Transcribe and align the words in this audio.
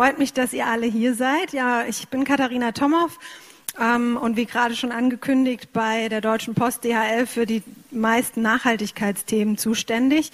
Freut 0.00 0.18
mich, 0.18 0.32
dass 0.32 0.54
ihr 0.54 0.66
alle 0.66 0.86
hier 0.86 1.14
seid. 1.14 1.52
Ja, 1.52 1.84
ich 1.84 2.08
bin 2.08 2.24
Katharina 2.24 2.72
Tomow 2.72 3.18
ähm, 3.78 4.16
und 4.16 4.34
wie 4.38 4.46
gerade 4.46 4.74
schon 4.74 4.92
angekündigt 4.92 5.74
bei 5.74 6.08
der 6.08 6.22
Deutschen 6.22 6.54
Post 6.54 6.84
DHL 6.84 7.26
für 7.26 7.44
die 7.44 7.62
meisten 7.90 8.40
Nachhaltigkeitsthemen 8.40 9.58
zuständig. 9.58 10.32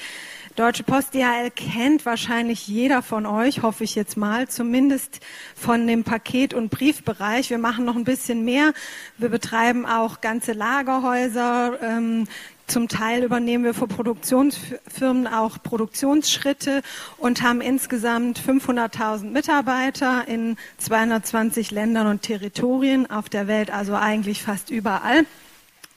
Deutsche 0.54 0.84
Post 0.84 1.14
DHL 1.14 1.50
kennt 1.50 2.06
wahrscheinlich 2.06 2.68
jeder 2.68 3.02
von 3.02 3.26
euch, 3.26 3.62
hoffe 3.62 3.82
ich 3.82 3.96
jetzt 3.96 4.16
mal, 4.16 4.46
zumindest 4.46 5.18
von 5.56 5.84
dem 5.88 6.04
Paket- 6.04 6.54
und 6.54 6.70
Briefbereich. 6.70 7.50
Wir 7.50 7.58
machen 7.58 7.84
noch 7.84 7.96
ein 7.96 8.04
bisschen 8.04 8.44
mehr. 8.44 8.72
Wir 9.18 9.30
betreiben 9.30 9.84
auch 9.84 10.20
ganze 10.20 10.52
Lagerhäuser, 10.52 11.76
ähm, 11.82 12.28
zum 12.66 12.88
Teil 12.88 13.22
übernehmen 13.22 13.64
wir 13.64 13.74
für 13.74 13.86
Produktionsfirmen 13.86 15.26
auch 15.26 15.62
Produktionsschritte 15.62 16.82
und 17.18 17.42
haben 17.42 17.60
insgesamt 17.60 18.40
500.000 18.40 19.30
Mitarbeiter 19.30 20.26
in 20.26 20.56
220 20.78 21.70
Ländern 21.70 22.08
und 22.08 22.22
Territorien 22.22 23.08
auf 23.10 23.28
der 23.28 23.46
Welt, 23.46 23.70
also 23.70 23.94
eigentlich 23.94 24.42
fast 24.42 24.70
überall. 24.70 25.26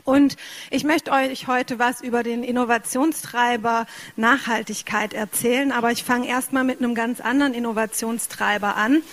Und 0.03 0.37
ich 0.71 0.83
möchte 0.83 1.11
euch 1.11 1.47
heute 1.47 1.77
was 1.77 2.01
über 2.01 2.23
den 2.23 2.43
Innovationstreiber 2.43 3.85
Nachhaltigkeit 4.15 5.13
erzählen, 5.13 5.71
aber 5.71 5.91
ich 5.91 6.03
fange 6.03 6.27
erstmal 6.27 6.63
mit 6.63 6.79
einem 6.79 6.95
ganz 6.95 7.19
anderen 7.19 7.53
Innovationstreiber 7.53 8.75
an, 8.75 9.03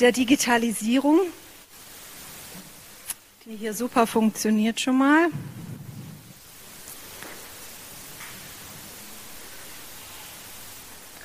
der 0.00 0.12
Digitalisierung, 0.12 1.20
die 3.46 3.56
hier 3.56 3.72
super 3.72 4.06
funktioniert 4.06 4.80
schon 4.80 4.98
mal. 4.98 5.28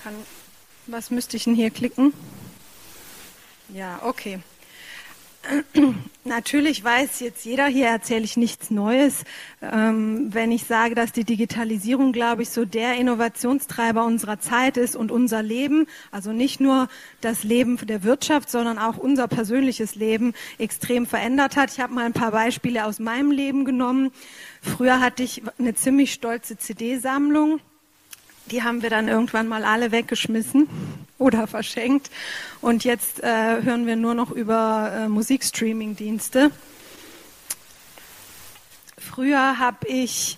Kann, 0.03 0.13
was 0.88 1.11
müsste 1.11 1.38
ich 1.38 1.44
denn 1.44 1.55
hier 1.55 1.69
klicken? 1.69 2.13
Ja, 3.69 4.02
okay. 4.03 4.39
Natürlich 6.23 6.83
weiß 6.83 7.19
jetzt 7.19 7.45
jeder, 7.45 7.66
hier 7.67 7.88
erzähle 7.88 8.23
ich 8.23 8.38
nichts 8.38 8.69
Neues, 8.69 9.23
ähm, 9.61 10.33
wenn 10.33 10.52
ich 10.52 10.66
sage, 10.66 10.94
dass 10.94 11.11
die 11.11 11.23
Digitalisierung, 11.23 12.13
glaube 12.13 12.44
ich, 12.44 12.49
so 12.49 12.66
der 12.66 12.95
Innovationstreiber 12.95 14.05
unserer 14.05 14.39
Zeit 14.39 14.77
ist 14.77 14.95
und 14.95 15.11
unser 15.11 15.41
Leben, 15.41 15.88
also 16.11 16.31
nicht 16.31 16.59
nur 16.59 16.89
das 17.22 17.44
Leben 17.44 17.77
der 17.77 18.03
Wirtschaft, 18.03 18.49
sondern 18.49 18.77
auch 18.77 18.97
unser 18.97 19.27
persönliches 19.27 19.95
Leben 19.95 20.33
extrem 20.59 21.05
verändert 21.05 21.55
hat. 21.55 21.72
Ich 21.72 21.79
habe 21.79 21.94
mal 21.94 22.05
ein 22.05 22.13
paar 22.13 22.31
Beispiele 22.31 22.85
aus 22.85 22.99
meinem 22.99 23.31
Leben 23.31 23.66
genommen. 23.66 24.11
Früher 24.61 24.99
hatte 24.99 25.23
ich 25.23 25.41
eine 25.57 25.73
ziemlich 25.73 26.13
stolze 26.13 26.57
CD-Sammlung 26.57 27.59
die 28.47 28.64
haben 28.64 28.81
wir 28.81 28.89
dann 28.89 29.08
irgendwann 29.08 29.47
mal 29.47 29.64
alle 29.64 29.92
weggeschmissen 29.92 30.67
oder 31.17 31.47
verschenkt. 31.47 32.09
Und 32.61 32.84
jetzt 32.84 33.23
äh, 33.23 33.61
hören 33.61 33.86
wir 33.86 33.95
nur 33.95 34.14
noch 34.14 34.31
über 34.31 34.92
äh, 34.94 35.08
Musikstreaming-Dienste. 35.08 36.52
Früher 38.97 39.59
habe 39.59 39.88
ich 39.88 40.38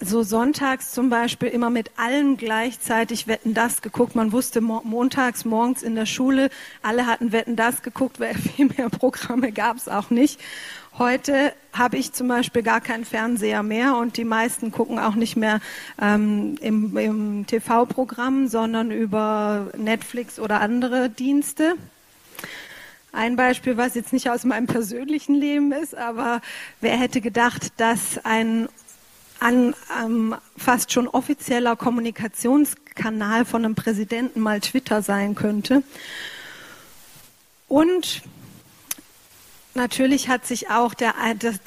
so 0.00 0.22
sonntags 0.22 0.92
zum 0.92 1.10
Beispiel 1.10 1.48
immer 1.48 1.70
mit 1.70 1.90
allen 1.96 2.36
gleichzeitig 2.36 3.26
Wetten 3.26 3.54
das 3.54 3.82
geguckt. 3.82 4.14
Man 4.14 4.32
wusste 4.32 4.60
mo 4.60 4.80
montags 4.84 5.44
morgens 5.44 5.82
in 5.82 5.94
der 5.94 6.06
Schule, 6.06 6.50
alle 6.82 7.06
hatten 7.06 7.32
Wetten 7.32 7.56
das 7.56 7.82
geguckt, 7.82 8.18
weil 8.18 8.34
viel 8.56 8.66
mehr 8.66 8.88
Programme 8.88 9.52
gab 9.52 9.76
es 9.76 9.88
auch 9.88 10.10
nicht. 10.10 10.40
Heute 10.98 11.52
habe 11.72 11.96
ich 11.96 12.12
zum 12.12 12.28
Beispiel 12.28 12.62
gar 12.62 12.80
keinen 12.80 13.04
Fernseher 13.04 13.62
mehr 13.62 13.96
und 13.96 14.16
die 14.16 14.24
meisten 14.24 14.72
gucken 14.72 14.98
auch 14.98 15.14
nicht 15.14 15.36
mehr 15.36 15.60
ähm, 16.00 16.56
im, 16.60 16.96
im 16.96 17.46
TV-Programm, 17.46 18.48
sondern 18.48 18.90
über 18.90 19.70
Netflix 19.76 20.40
oder 20.40 20.60
andere 20.60 21.08
Dienste. 21.08 21.76
Ein 23.12 23.36
Beispiel, 23.36 23.76
was 23.76 23.94
jetzt 23.94 24.12
nicht 24.12 24.30
aus 24.30 24.44
meinem 24.44 24.66
persönlichen 24.66 25.34
Leben 25.34 25.72
ist, 25.72 25.96
aber 25.96 26.40
wer 26.80 26.96
hätte 26.96 27.20
gedacht, 27.20 27.72
dass 27.76 28.24
ein 28.24 28.68
an, 29.40 29.74
ähm, 30.02 30.36
fast 30.56 30.92
schon 30.92 31.08
offizieller 31.08 31.76
Kommunikationskanal 31.76 33.44
von 33.44 33.64
einem 33.64 33.74
Präsidenten 33.74 34.40
mal 34.40 34.60
Twitter 34.60 35.02
sein 35.02 35.34
könnte. 35.34 35.82
Und 37.68 38.22
Natürlich 39.74 40.28
hat 40.28 40.46
sich 40.46 40.68
auch 40.68 40.94
der, 40.94 41.14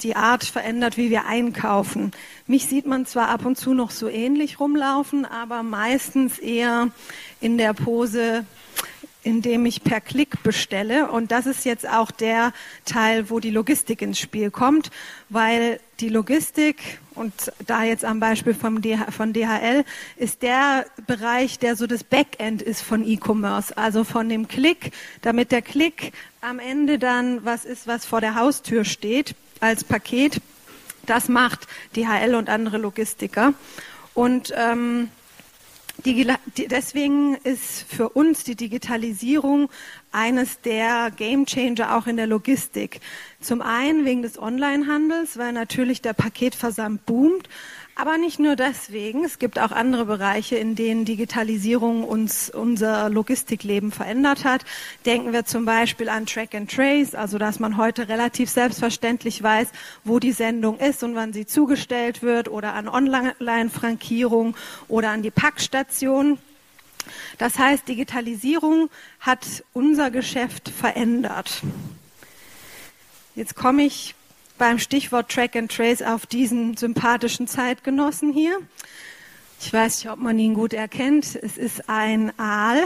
die 0.04 0.16
Art 0.18 0.44
verändert, 0.44 0.98
wie 0.98 1.10
wir 1.10 1.26
einkaufen. 1.26 2.12
Mich 2.48 2.66
sieht 2.66 2.86
man 2.86 3.06
zwar 3.06 3.30
ab 3.30 3.46
und 3.46 3.58
zu 3.58 3.74
noch 3.74 3.92
so 3.92 4.10
ähnlich 4.10 4.60
rumlaufen, 4.60 5.24
aber 5.24 5.64
meistens 5.64 6.38
eher 6.38 6.90
in 7.40 7.58
der 7.58 7.74
Pose, 7.74 8.46
indem 9.24 9.66
ich 9.66 9.84
per 9.84 10.02
Klick 10.02 10.44
bestelle. 10.44 11.10
Und 11.10 11.32
das 11.32 11.46
ist 11.46 11.66
jetzt 11.66 11.88
auch 11.88 12.12
der 12.12 12.54
Teil, 12.86 13.30
wo 13.30 13.40
die 13.40 13.50
Logistik 13.50 14.02
ins 14.02 14.20
Spiel 14.20 14.52
kommt, 14.52 14.92
weil 15.30 15.80
die 16.00 16.10
Logistik, 16.10 17.00
und 17.16 17.34
da 17.66 17.84
jetzt 17.84 18.04
am 18.04 18.20
Beispiel 18.20 18.54
vom 18.54 18.82
von 19.10 19.34
DHL, 19.34 19.86
ist 20.18 20.42
der 20.42 20.86
Bereich, 21.08 21.60
der 21.60 21.76
so 21.76 21.88
das 21.88 22.04
Backend 22.04 22.62
ist 22.62 22.82
von 22.82 23.08
E-Commerce, 23.08 23.78
also 23.78 24.04
von 24.04 24.28
dem 24.28 24.48
Klick, 24.48 24.92
damit 25.22 25.52
der 25.52 25.62
Klick 25.62 26.12
am 26.42 26.60
Ende 26.60 27.00
dann 27.00 27.46
was 27.46 27.66
ist, 27.66 27.88
was 27.88 28.06
vor 28.06 28.20
der 28.20 28.36
Haustür 28.36 28.84
steht 28.84 29.36
als 29.60 29.84
Paket. 29.84 30.42
Das 31.06 31.30
macht 31.30 31.68
DHL 31.96 32.36
und 32.36 32.50
andere 32.50 32.78
Logistiker. 32.78 33.54
Und 34.14 34.54
ähm, 34.56 35.10
deswegen 36.06 37.36
ist 37.44 37.86
für 37.88 38.10
uns 38.10 38.44
die 38.44 38.56
Digitalisierung 38.56 39.70
eines 40.12 40.62
der 40.62 41.12
Gamechanger 41.12 41.98
auch 41.98 42.08
in 42.08 42.18
der 42.18 42.28
Logistik. 42.28 43.00
Zum 43.40 43.62
einen 43.62 44.06
wegen 44.06 44.22
des 44.22 44.38
Onlinehandels, 44.38 45.38
weil 45.38 45.54
natürlich 45.54 46.02
der 46.02 46.14
Paketversand 46.14 47.06
boomt, 47.06 47.50
aber 47.96 48.18
nicht 48.18 48.40
nur 48.40 48.56
deswegen. 48.56 49.24
Es 49.24 49.40
gibt 49.40 49.60
auch 49.60 49.72
andere 49.72 50.06
Bereiche, 50.06 50.56
in 50.56 50.76
denen 50.76 51.06
Digitalisierung 51.06 52.04
uns 52.04 52.50
unser 52.50 53.10
Logistikleben 53.10 53.92
verändert 53.92 54.46
hat. 54.46 54.66
Denken 55.06 55.34
wir 55.34 55.46
zum 55.46 55.66
Beispiel 55.66 56.10
an 56.10 56.26
Track 56.26 56.56
and 56.56 56.72
Trace, 56.72 57.16
also 57.16 57.38
dass 57.38 57.60
man 57.60 57.78
heute 57.78 58.10
relativ 58.10 58.50
selbstverständlich 58.50 59.44
weiß, 59.44 59.68
wo 60.04 60.20
die 60.20 60.32
Sendung 60.32 60.80
ist 60.80 61.04
und 61.04 61.16
wann 61.16 61.34
sie 61.34 61.46
zugestellt 61.46 62.24
wird, 62.24 62.50
oder 62.50 62.74
an 62.74 62.88
Online-Frankierung 62.88 64.56
oder 64.88 65.10
an 65.12 65.22
die 65.22 65.32
Packstation. 65.32 66.40
Das 67.38 67.60
heißt, 67.60 67.88
Digitalisierung 67.88 68.90
hat 69.20 69.64
unser 69.74 70.10
Geschäft 70.10 70.70
verändert. 70.70 71.62
Jetzt 73.36 73.56
komme 73.56 73.84
ich 73.84 74.16
beim 74.58 74.80
Stichwort 74.80 75.30
Track 75.30 75.56
and 75.56 75.72
Trace 75.72 76.02
auf 76.02 76.26
diesen 76.26 76.78
sympathischen 76.78 77.48
Zeitgenossen 77.48 78.34
hier. 78.34 78.58
Ich 79.60 79.72
weiß 79.72 80.04
nicht, 80.04 80.12
ob 80.12 80.20
man 80.20 80.38
ihn 80.38 80.54
gut 80.54 80.74
erkennt. 80.74 81.36
Es 81.36 81.58
ist 81.58 81.90
ein 81.90 82.38
Aal. 82.38 82.84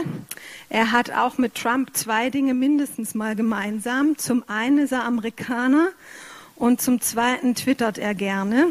Er 0.68 0.92
hat 0.92 1.10
auch 1.10 1.36
mit 1.36 1.56
Trump 1.56 1.96
zwei 1.96 2.30
Dinge 2.30 2.54
mindestens 2.54 3.14
mal 3.14 3.34
gemeinsam. 3.34 4.16
Zum 4.16 4.44
einen 4.48 4.78
ist 4.78 4.92
er 4.92 5.04
Amerikaner 5.04 5.88
und 6.54 6.80
zum 6.80 7.00
zweiten 7.00 7.54
twittert 7.54 7.98
er 7.98 8.14
gerne. 8.14 8.68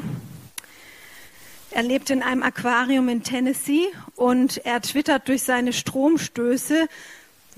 Er 1.72 1.84
lebt 1.84 2.09
in 2.09 2.24
einem 2.24 2.44
Aquarium 2.44 3.09
in 3.09 3.23
Tennessee 3.23 3.88
und 4.16 4.66
er 4.66 4.82
twittert 4.82 5.28
durch 5.28 5.43
seine 5.43 5.73
Stromstöße 5.73 6.88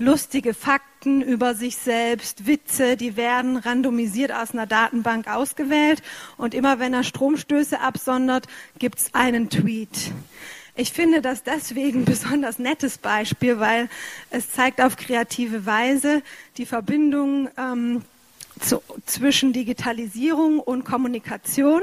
lustige 0.00 0.54
Fakten 0.54 1.20
über 1.20 1.54
sich 1.54 1.76
selbst, 1.76 2.46
Witze, 2.46 2.96
die 2.96 3.16
werden 3.16 3.58
randomisiert 3.58 4.32
aus 4.32 4.52
einer 4.52 4.66
Datenbank 4.66 5.28
ausgewählt 5.28 6.02
und 6.38 6.54
immer 6.54 6.78
wenn 6.78 6.94
er 6.94 7.04
Stromstöße 7.04 7.80
absondert, 7.80 8.46
gibt's 8.78 9.10
einen 9.12 9.50
Tweet. 9.50 10.10
Ich 10.74 10.92
finde 10.92 11.20
das 11.20 11.42
deswegen 11.42 12.00
ein 12.00 12.04
besonders 12.06 12.58
nettes 12.58 12.96
Beispiel, 12.96 13.60
weil 13.60 13.90
es 14.30 14.50
zeigt 14.50 14.80
auf 14.80 14.96
kreative 14.96 15.66
Weise 15.66 16.22
die 16.56 16.64
Verbindung 16.64 17.50
ähm, 17.58 18.02
zu, 18.60 18.82
zwischen 19.06 19.52
Digitalisierung 19.52 20.60
und 20.60 20.84
Kommunikation, 20.84 21.82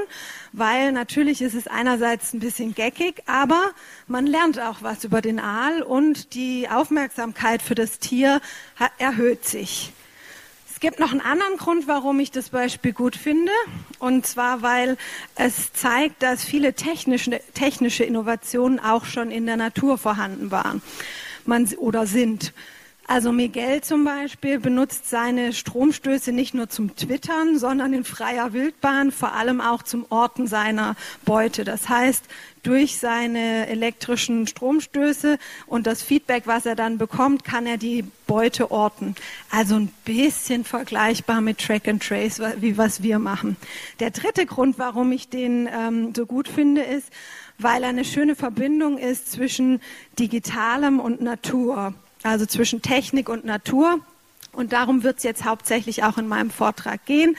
weil 0.52 0.92
natürlich 0.92 1.42
ist 1.42 1.54
es 1.54 1.66
einerseits 1.66 2.32
ein 2.32 2.40
bisschen 2.40 2.74
geckig, 2.74 3.22
aber 3.26 3.72
man 4.06 4.26
lernt 4.26 4.60
auch 4.60 4.82
was 4.82 5.04
über 5.04 5.20
den 5.20 5.38
Aal 5.38 5.82
und 5.82 6.34
die 6.34 6.68
Aufmerksamkeit 6.68 7.62
für 7.62 7.74
das 7.74 7.98
Tier 7.98 8.40
erhöht 8.98 9.44
sich. 9.44 9.92
Es 10.70 10.80
gibt 10.80 11.00
noch 11.00 11.10
einen 11.10 11.20
anderen 11.20 11.56
Grund, 11.56 11.88
warum 11.88 12.20
ich 12.20 12.30
das 12.30 12.50
Beispiel 12.50 12.92
gut 12.92 13.16
finde, 13.16 13.50
und 13.98 14.26
zwar, 14.26 14.62
weil 14.62 14.96
es 15.34 15.72
zeigt, 15.72 16.22
dass 16.22 16.44
viele 16.44 16.74
technische, 16.74 17.40
technische 17.52 18.04
Innovationen 18.04 18.78
auch 18.78 19.04
schon 19.04 19.32
in 19.32 19.44
der 19.46 19.56
Natur 19.56 19.98
vorhanden 19.98 20.52
waren 20.52 20.80
man, 21.48 21.66
oder 21.78 22.06
sind. 22.06 22.52
Also 23.10 23.32
Miguel 23.32 23.80
zum 23.80 24.04
Beispiel 24.04 24.60
benutzt 24.60 25.08
seine 25.08 25.54
Stromstöße 25.54 26.30
nicht 26.30 26.52
nur 26.52 26.68
zum 26.68 26.94
Twittern, 26.94 27.58
sondern 27.58 27.94
in 27.94 28.04
freier 28.04 28.52
Wildbahn 28.52 29.12
vor 29.12 29.32
allem 29.32 29.62
auch 29.62 29.82
zum 29.82 30.04
Orten 30.10 30.46
seiner 30.46 30.94
Beute. 31.24 31.64
Das 31.64 31.88
heißt, 31.88 32.22
durch 32.62 32.98
seine 32.98 33.66
elektrischen 33.68 34.46
Stromstöße 34.46 35.38
und 35.66 35.86
das 35.86 36.02
Feedback, 36.02 36.42
was 36.44 36.66
er 36.66 36.76
dann 36.76 36.98
bekommt, 36.98 37.44
kann 37.44 37.64
er 37.64 37.78
die 37.78 38.04
Beute 38.26 38.70
orten. 38.70 39.14
Also 39.50 39.76
ein 39.76 39.90
bisschen 40.04 40.64
vergleichbar 40.64 41.40
mit 41.40 41.60
Track 41.60 41.88
and 41.88 42.06
Trace, 42.06 42.42
wie 42.58 42.76
was 42.76 43.02
wir 43.02 43.18
machen. 43.18 43.56
Der 44.00 44.10
dritte 44.10 44.44
Grund, 44.44 44.78
warum 44.78 45.12
ich 45.12 45.30
den 45.30 45.66
ähm, 45.72 46.12
so 46.14 46.26
gut 46.26 46.46
finde, 46.46 46.82
ist, 46.82 47.10
weil 47.56 47.84
er 47.84 47.88
eine 47.88 48.04
schöne 48.04 48.36
Verbindung 48.36 48.98
ist 48.98 49.32
zwischen 49.32 49.80
digitalem 50.18 51.00
und 51.00 51.22
Natur 51.22 51.94
also 52.22 52.46
zwischen 52.46 52.82
Technik 52.82 53.28
und 53.28 53.44
Natur. 53.44 54.00
Und 54.52 54.72
darum 54.72 55.02
wird 55.02 55.18
es 55.18 55.22
jetzt 55.22 55.44
hauptsächlich 55.44 56.02
auch 56.04 56.18
in 56.18 56.26
meinem 56.26 56.50
Vortrag 56.50 57.04
gehen, 57.06 57.36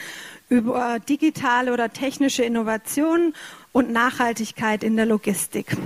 über 0.48 0.98
digitale 1.00 1.72
oder 1.72 1.92
technische 1.92 2.42
Innovationen 2.42 3.34
und 3.72 3.90
Nachhaltigkeit 3.90 4.82
in 4.82 4.96
der 4.96 5.06
Logistik. 5.06 5.76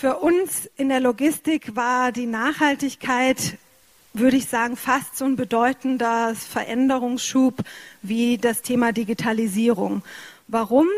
Für 0.00 0.16
uns 0.16 0.68
in 0.76 0.88
der 0.88 1.00
Logistik 1.00 1.76
war 1.76 2.10
die 2.10 2.26
Nachhaltigkeit, 2.26 3.58
würde 4.14 4.38
ich 4.38 4.46
sagen, 4.46 4.76
fast 4.76 5.18
so 5.18 5.26
ein 5.26 5.36
bedeutender 5.36 6.34
Veränderungsschub 6.34 7.58
wie 8.00 8.38
das 8.38 8.62
Thema 8.62 8.92
Digitalisierung. 8.92 10.02
Warum? 10.48 10.88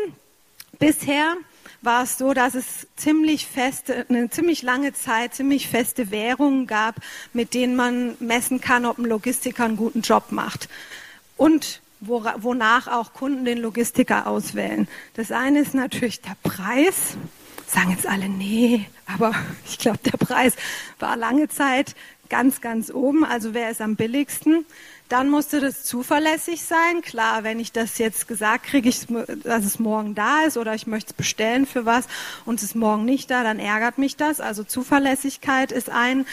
Bisher 0.79 1.35
war 1.81 2.03
es 2.03 2.17
so, 2.17 2.33
dass 2.33 2.55
es 2.55 2.87
ziemlich 2.95 3.47
feste, 3.47 4.05
eine 4.09 4.29
ziemlich 4.29 4.61
lange 4.61 4.93
Zeit 4.93 5.35
ziemlich 5.35 5.67
feste 5.67 6.11
Währungen 6.11 6.67
gab, 6.67 6.95
mit 7.33 7.53
denen 7.53 7.75
man 7.75 8.15
messen 8.19 8.61
kann, 8.61 8.85
ob 8.85 8.97
ein 8.97 9.05
Logistiker 9.05 9.65
einen 9.65 9.77
guten 9.77 10.01
Job 10.01 10.31
macht. 10.31 10.69
Und 11.37 11.81
wonach 12.05 12.87
auch 12.87 13.13
Kunden 13.13 13.45
den 13.45 13.59
Logistiker 13.59 14.27
auswählen. 14.27 14.87
Das 15.13 15.31
eine 15.31 15.59
ist 15.59 15.73
natürlich 15.73 16.21
der 16.21 16.35
Preis. 16.43 17.17
Sagen 17.65 17.91
jetzt 17.91 18.07
alle, 18.07 18.27
nee, 18.27 18.85
aber 19.07 19.33
ich 19.65 19.77
glaube, 19.77 19.99
der 19.99 20.17
Preis 20.17 20.55
war 20.99 21.15
lange 21.15 21.47
Zeit 21.47 21.95
ganz, 22.29 22.61
ganz 22.61 22.89
oben. 22.91 23.23
Also 23.23 23.53
wer 23.53 23.69
ist 23.69 23.81
am 23.81 23.95
billigsten? 23.95 24.65
Dann 25.13 25.29
musste 25.29 25.61
das 25.61 25.83
zuverlässig 25.83 26.63
sein. 26.63 27.03
Klar, 27.03 27.43
wenn 27.43 27.59
ich 27.59 27.71
das 27.71 27.99
jetzt 27.99 28.27
gesagt 28.27 28.65
kriege, 28.65 28.89
dass 29.43 29.63
es 29.63 29.77
morgen 29.77 30.15
da 30.15 30.41
ist 30.47 30.57
oder 30.57 30.73
ich 30.73 30.87
möchte 30.87 31.11
es 31.11 31.13
bestellen 31.13 31.67
für 31.67 31.85
was 31.85 32.07
und 32.45 32.55
es 32.55 32.63
ist 32.63 32.75
morgen 32.75 33.05
nicht 33.05 33.29
da, 33.29 33.43
dann 33.43 33.59
ärgert 33.59 33.99
mich 33.99 34.15
das. 34.15 34.39
Also 34.39 34.63
Zuverlässigkeit 34.63 35.71
ist 35.71 35.91
ein 35.91 36.25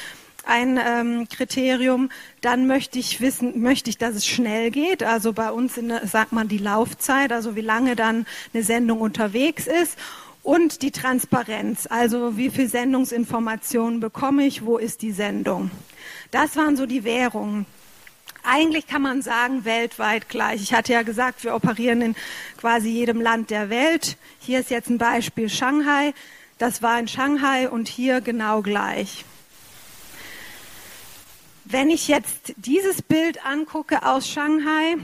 ein 0.47 0.81
ähm, 0.83 1.29
Kriterium. 1.29 2.09
Dann 2.41 2.67
möchte 2.67 2.99
ich 2.99 3.21
wissen, 3.21 3.61
möchte 3.61 3.91
ich, 3.91 3.99
dass 3.99 4.15
es 4.15 4.27
schnell 4.27 4.71
geht. 4.71 5.03
Also 5.03 5.35
bei 5.35 5.51
uns 5.51 5.77
in, 5.77 5.93
sagt 6.07 6.33
man 6.33 6.49
die 6.49 6.57
Laufzeit, 6.57 7.33
also 7.33 7.57
wie 7.57 7.61
lange 7.61 7.97
dann 7.97 8.25
eine 8.55 8.63
Sendung 8.63 9.03
unterwegs 9.03 9.67
ist. 9.67 9.99
Und 10.43 10.81
die 10.81 10.91
Transparenz, 10.91 11.87
also 11.87 12.39
wie 12.39 12.49
viel 12.49 12.67
Sendungsinformationen 12.67 14.01
bekomme 14.01 14.47
ich, 14.47 14.65
wo 14.65 14.79
ist 14.79 15.03
die 15.03 15.13
Sendung. 15.13 15.71
Das 16.31 16.57
waren 16.57 16.79
so 16.79 16.87
die 16.87 17.05
Währungen 17.05 17.67
eigentlich 18.45 18.87
kann 18.87 19.03
man 19.03 19.23
sagen, 19.23 19.65
weltweit 19.65 20.29
gleich. 20.29 20.63
Ich 20.63 20.75
hatte 20.75 20.93
ja 20.93 21.03
gesagt, 21.03 21.45
wir 21.45 21.55
operieren 21.55 22.03
in 22.03 22.17
quasi 22.57 22.89
jedem 22.91 23.21
Land 23.21 23.51
der 23.51 23.71
Welt. 23.71 24.17
Hier 24.39 24.61
ist 24.61 24.71
jetzt 24.71 24.91
ein 24.91 24.99
Beispiel 24.99 25.49
Shanghai. 25.49 26.15
Das 26.59 26.83
war 26.83 26.99
in 26.99 27.09
Shanghai 27.09 27.69
und 27.69 27.89
hier 27.89 28.21
genau 28.21 28.63
gleich. 28.63 29.25
Wenn 31.65 31.91
ich 31.91 32.09
jetzt 32.09 32.55
dieses 32.57 33.01
Bild 33.01 33.45
angucke 33.47 34.05
aus 34.05 34.29
Shanghai, 34.29 34.97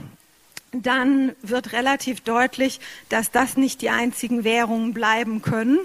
dann 0.71 1.35
wird 1.41 1.71
relativ 1.71 2.21
deutlich, 2.21 2.79
dass 3.09 3.31
das 3.31 3.57
nicht 3.57 3.81
die 3.81 3.89
einzigen 3.89 4.43
Währungen 4.43 4.93
bleiben 4.93 5.41
können 5.41 5.79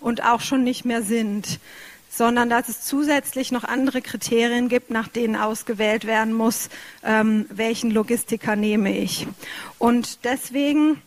und 0.00 0.22
auch 0.22 0.40
schon 0.40 0.62
nicht 0.62 0.84
mehr 0.84 1.02
sind 1.02 1.58
sondern 2.18 2.50
dass 2.50 2.68
es 2.68 2.82
zusätzlich 2.82 3.52
noch 3.52 3.64
andere 3.64 4.02
Kriterien 4.02 4.68
gibt, 4.68 4.90
nach 4.90 5.06
denen 5.06 5.36
ausgewählt 5.36 6.04
werden 6.04 6.34
muss, 6.34 6.68
ähm, 7.04 7.46
welchen 7.48 7.92
Logistiker 7.92 8.56
nehme 8.56 8.94
ich. 8.98 9.28
Und 9.78 10.24
deswegen 10.24 11.00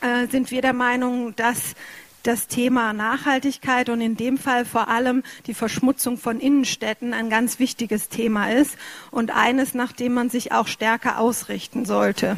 äh, 0.00 0.26
sind 0.26 0.50
wir 0.50 0.60
der 0.60 0.72
Meinung, 0.72 1.34
dass 1.36 1.76
das 2.24 2.48
Thema 2.48 2.92
Nachhaltigkeit 2.92 3.88
und 3.88 4.00
in 4.00 4.16
dem 4.16 4.38
Fall 4.38 4.64
vor 4.64 4.88
allem 4.88 5.22
die 5.46 5.54
Verschmutzung 5.54 6.18
von 6.18 6.40
Innenstädten 6.40 7.14
ein 7.14 7.30
ganz 7.30 7.58
wichtiges 7.58 8.08
Thema 8.08 8.50
ist 8.50 8.76
und 9.10 9.30
eines, 9.30 9.72
nach 9.72 9.92
dem 9.92 10.12
man 10.12 10.30
sich 10.30 10.52
auch 10.52 10.66
stärker 10.66 11.18
ausrichten 11.18 11.86
sollte. 11.86 12.36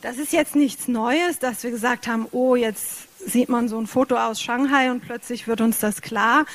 Das 0.00 0.18
ist 0.18 0.32
jetzt 0.32 0.54
nichts 0.54 0.86
Neues, 0.86 1.40
dass 1.40 1.64
wir 1.64 1.72
gesagt 1.72 2.06
haben, 2.06 2.26
oh, 2.30 2.54
jetzt 2.54 3.08
sieht 3.18 3.48
man 3.48 3.68
so 3.68 3.78
ein 3.80 3.88
Foto 3.88 4.16
aus 4.16 4.40
Shanghai 4.40 4.92
und 4.92 5.00
plötzlich 5.00 5.48
wird 5.48 5.60
uns 5.60 5.80
das 5.80 6.02
klar. 6.02 6.46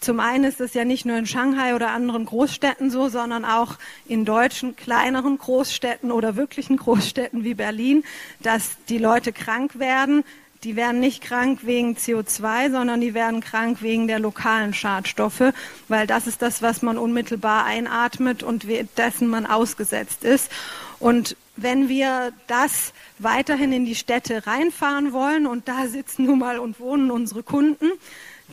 Zum 0.00 0.18
einen 0.18 0.44
ist 0.44 0.62
es 0.62 0.72
ja 0.72 0.86
nicht 0.86 1.04
nur 1.04 1.18
in 1.18 1.26
Shanghai 1.26 1.74
oder 1.74 1.90
anderen 1.90 2.24
Großstädten 2.24 2.90
so, 2.90 3.10
sondern 3.10 3.44
auch 3.44 3.76
in 4.06 4.24
deutschen 4.24 4.74
kleineren 4.74 5.36
Großstädten 5.36 6.10
oder 6.10 6.36
wirklichen 6.36 6.78
Großstädten 6.78 7.44
wie 7.44 7.52
Berlin, 7.52 8.02
dass 8.40 8.78
die 8.88 8.96
Leute 8.96 9.32
krank 9.32 9.78
werden. 9.78 10.24
Die 10.64 10.74
werden 10.74 11.00
nicht 11.00 11.22
krank 11.22 11.60
wegen 11.62 11.96
CO2, 11.96 12.70
sondern 12.70 13.02
die 13.02 13.12
werden 13.12 13.42
krank 13.42 13.82
wegen 13.82 14.06
der 14.08 14.18
lokalen 14.18 14.72
Schadstoffe, 14.72 15.52
weil 15.88 16.06
das 16.06 16.26
ist 16.26 16.40
das, 16.40 16.62
was 16.62 16.80
man 16.80 16.96
unmittelbar 16.96 17.66
einatmet 17.66 18.42
und 18.42 18.66
dessen 18.96 19.28
man 19.28 19.44
ausgesetzt 19.44 20.24
ist. 20.24 20.50
Und 20.98 21.36
wenn 21.56 21.90
wir 21.90 22.32
das 22.46 22.94
weiterhin 23.18 23.72
in 23.72 23.84
die 23.84 23.94
Städte 23.94 24.46
reinfahren 24.46 25.12
wollen, 25.12 25.46
und 25.46 25.68
da 25.68 25.86
sitzen 25.86 26.24
nun 26.24 26.38
mal 26.38 26.58
und 26.58 26.80
wohnen 26.80 27.10
unsere 27.10 27.42
Kunden, 27.42 27.90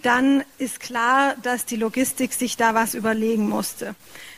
dann 0.04 0.44
ist 0.58 0.80
klar, 0.80 1.36
dass 1.42 1.66
die 1.66 1.76
Logistik 1.76 2.34
sich 2.34 2.58
da 2.58 2.74
was 2.74 2.94
überlegen 2.94 3.50
musste. 3.50 3.96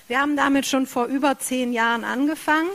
Wir 0.08 0.20
haben 0.20 0.36
damit 0.36 0.66
schon 0.66 0.88
vor 0.88 1.06
über 1.06 1.38
zehn 1.40 1.74
Jahren 1.74 2.04
angefangen 2.04 2.70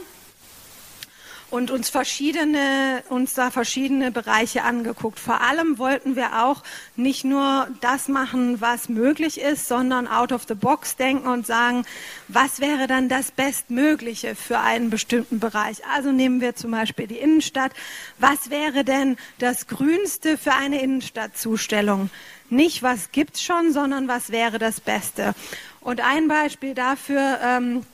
und 1.50 1.70
uns 1.70 1.90
verschiedene, 1.90 3.02
uns 3.08 3.34
da 3.34 3.50
verschiedene 3.50 4.10
Bereiche 4.10 4.62
angeguckt. 4.62 5.20
Vor 5.20 5.40
allem 5.40 5.78
wollten 5.78 6.16
wir 6.16 6.44
auch 6.44 6.62
nicht 6.96 7.24
nur 7.24 7.68
das 7.80 8.08
machen, 8.08 8.60
was 8.60 8.88
möglich 8.88 9.40
ist, 9.40 9.68
sondern 9.68 10.08
out 10.08 10.32
of 10.32 10.44
the 10.48 10.54
box 10.54 10.96
denken 10.96 11.28
und 11.28 11.46
sagen, 11.46 11.84
was 12.28 12.60
wäre 12.60 12.86
dann 12.86 13.08
das 13.08 13.30
Bestmögliche 13.30 14.34
für 14.34 14.58
einen 14.58 14.90
bestimmten 14.90 15.40
Bereich? 15.40 15.78
Also 15.94 16.12
nehmen 16.12 16.40
wir 16.40 16.56
zum 16.56 16.70
Beispiel 16.70 17.06
die 17.06 17.18
Innenstadt. 17.18 17.72
Was 18.18 18.50
wäre 18.50 18.84
denn 18.84 19.16
das 19.38 19.66
Grünste 19.66 20.38
für 20.38 20.54
eine 20.54 20.82
Innenstadtzustellung? 20.82 22.10
nicht, 22.50 22.82
was 22.82 23.10
gibt's 23.12 23.42
schon, 23.42 23.72
sondern 23.72 24.08
was 24.08 24.30
wäre 24.30 24.58
das 24.58 24.80
Beste. 24.80 25.34
Und 25.80 26.00
ein 26.00 26.28
Beispiel 26.28 26.74
dafür, 26.74 27.38
ähm, 27.42 27.84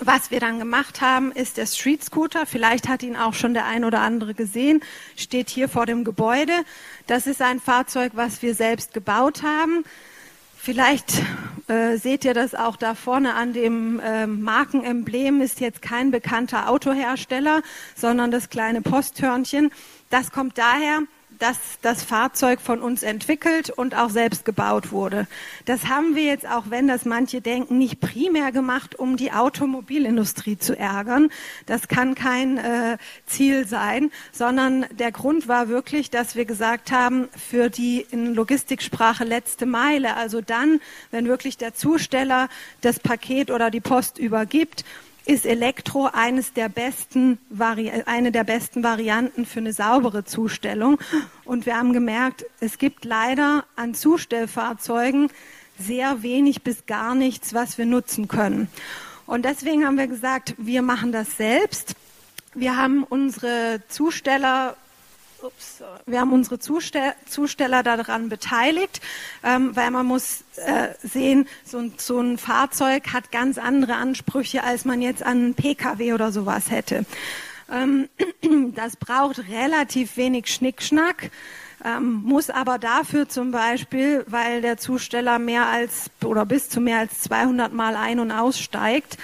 was 0.00 0.30
wir 0.30 0.40
dann 0.40 0.58
gemacht 0.58 1.00
haben, 1.00 1.32
ist 1.32 1.56
der 1.56 1.66
Street 1.66 2.02
Scooter. 2.02 2.46
Vielleicht 2.46 2.88
hat 2.88 3.02
ihn 3.02 3.16
auch 3.16 3.34
schon 3.34 3.54
der 3.54 3.66
ein 3.66 3.84
oder 3.84 4.00
andere 4.00 4.34
gesehen. 4.34 4.82
Steht 5.16 5.50
hier 5.50 5.68
vor 5.68 5.86
dem 5.86 6.04
Gebäude. 6.04 6.52
Das 7.06 7.26
ist 7.26 7.42
ein 7.42 7.60
Fahrzeug, 7.60 8.12
was 8.14 8.42
wir 8.42 8.54
selbst 8.54 8.94
gebaut 8.94 9.42
haben. 9.42 9.84
Vielleicht 10.56 11.22
äh, 11.68 11.96
seht 11.96 12.24
ihr 12.24 12.34
das 12.34 12.54
auch 12.54 12.76
da 12.76 12.94
vorne 12.94 13.34
an 13.34 13.52
dem 13.52 13.98
äh, 14.00 14.26
Markenemblem. 14.26 15.40
Ist 15.40 15.60
jetzt 15.60 15.80
kein 15.80 16.10
bekannter 16.10 16.68
Autohersteller, 16.68 17.62
sondern 17.94 18.30
das 18.30 18.50
kleine 18.50 18.82
Posthörnchen. 18.82 19.70
Das 20.10 20.30
kommt 20.30 20.58
daher, 20.58 21.02
dass 21.40 21.58
das 21.82 22.04
Fahrzeug 22.04 22.60
von 22.60 22.80
uns 22.80 23.02
entwickelt 23.02 23.70
und 23.70 23.96
auch 23.96 24.10
selbst 24.10 24.44
gebaut 24.44 24.92
wurde. 24.92 25.26
Das 25.64 25.88
haben 25.88 26.14
wir 26.14 26.24
jetzt, 26.24 26.46
auch 26.46 26.64
wenn 26.68 26.86
das 26.86 27.04
manche 27.04 27.40
denken, 27.40 27.78
nicht 27.78 27.98
primär 27.98 28.52
gemacht, 28.52 28.98
um 28.98 29.16
die 29.16 29.32
Automobilindustrie 29.32 30.58
zu 30.58 30.78
ärgern. 30.78 31.30
Das 31.66 31.88
kann 31.88 32.14
kein 32.14 32.58
äh, 32.58 32.98
Ziel 33.26 33.66
sein, 33.66 34.10
sondern 34.32 34.86
der 34.92 35.12
Grund 35.12 35.48
war 35.48 35.68
wirklich, 35.68 36.10
dass 36.10 36.36
wir 36.36 36.44
gesagt 36.44 36.92
haben, 36.92 37.28
für 37.34 37.70
die 37.70 38.06
in 38.10 38.34
Logistiksprache 38.34 39.24
letzte 39.24 39.66
Meile, 39.66 40.16
also 40.16 40.40
dann, 40.40 40.80
wenn 41.10 41.26
wirklich 41.26 41.56
der 41.56 41.74
Zusteller 41.74 42.48
das 42.82 43.00
Paket 43.00 43.50
oder 43.50 43.70
die 43.70 43.80
Post 43.80 44.18
übergibt, 44.18 44.84
ist 45.26 45.46
Elektro 45.46 46.08
eines 46.12 46.52
der 46.52 46.68
besten 46.68 47.38
eine 48.06 48.32
der 48.32 48.44
besten 48.44 48.82
Varianten 48.82 49.46
für 49.46 49.60
eine 49.60 49.72
saubere 49.72 50.24
Zustellung. 50.24 50.98
Und 51.44 51.66
wir 51.66 51.76
haben 51.76 51.92
gemerkt, 51.92 52.44
es 52.60 52.78
gibt 52.78 53.04
leider 53.04 53.64
an 53.76 53.94
Zustellfahrzeugen 53.94 55.30
sehr 55.78 56.22
wenig 56.22 56.62
bis 56.62 56.86
gar 56.86 57.14
nichts, 57.14 57.54
was 57.54 57.78
wir 57.78 57.86
nutzen 57.86 58.28
können. 58.28 58.68
Und 59.26 59.44
deswegen 59.44 59.86
haben 59.86 59.96
wir 59.96 60.08
gesagt, 60.08 60.54
wir 60.58 60.82
machen 60.82 61.12
das 61.12 61.36
selbst. 61.36 61.94
Wir 62.54 62.76
haben 62.76 63.04
unsere 63.04 63.80
Zusteller 63.88 64.76
ups, 65.42 65.82
wir 66.06 66.20
haben 66.20 66.32
unsere 66.32 66.58
Zustell 66.58 67.14
Zusteller 67.28 67.82
daran 67.82 68.28
beteiligt, 68.28 69.00
ähm, 69.44 69.74
weil 69.74 69.90
man 69.90 70.06
muss 70.06 70.44
äh, 70.56 70.88
sehen, 71.02 71.48
so 71.64 71.78
ein, 71.78 71.94
so 71.96 72.20
ein 72.20 72.38
Fahrzeug 72.38 73.12
hat 73.12 73.32
ganz 73.32 73.58
andere 73.58 73.94
Ansprüche, 73.94 74.64
als 74.64 74.84
man 74.84 75.02
jetzt 75.02 75.22
an 75.22 75.38
einen 75.38 75.54
Pkw 75.54 76.12
oder 76.12 76.32
sowas 76.32 76.70
hätte. 76.70 77.04
Ähm, 77.70 78.08
das 78.74 78.96
braucht 78.96 79.48
relativ 79.48 80.16
wenig 80.16 80.48
Schnickschnack. 80.48 81.30
Ähm, 81.82 82.22
muss 82.24 82.50
aber 82.50 82.78
dafür 82.78 83.28
zum 83.28 83.52
Beispiel, 83.52 84.24
weil 84.26 84.60
der 84.60 84.76
Zusteller 84.76 85.38
mehr 85.38 85.66
als 85.66 86.10
oder 86.22 86.44
bis 86.44 86.68
zu 86.68 86.78
mehr 86.78 86.98
als 86.98 87.22
200 87.22 87.72
Mal 87.72 87.96
ein- 87.96 88.20
und 88.20 88.32
aussteigt, 88.32 89.16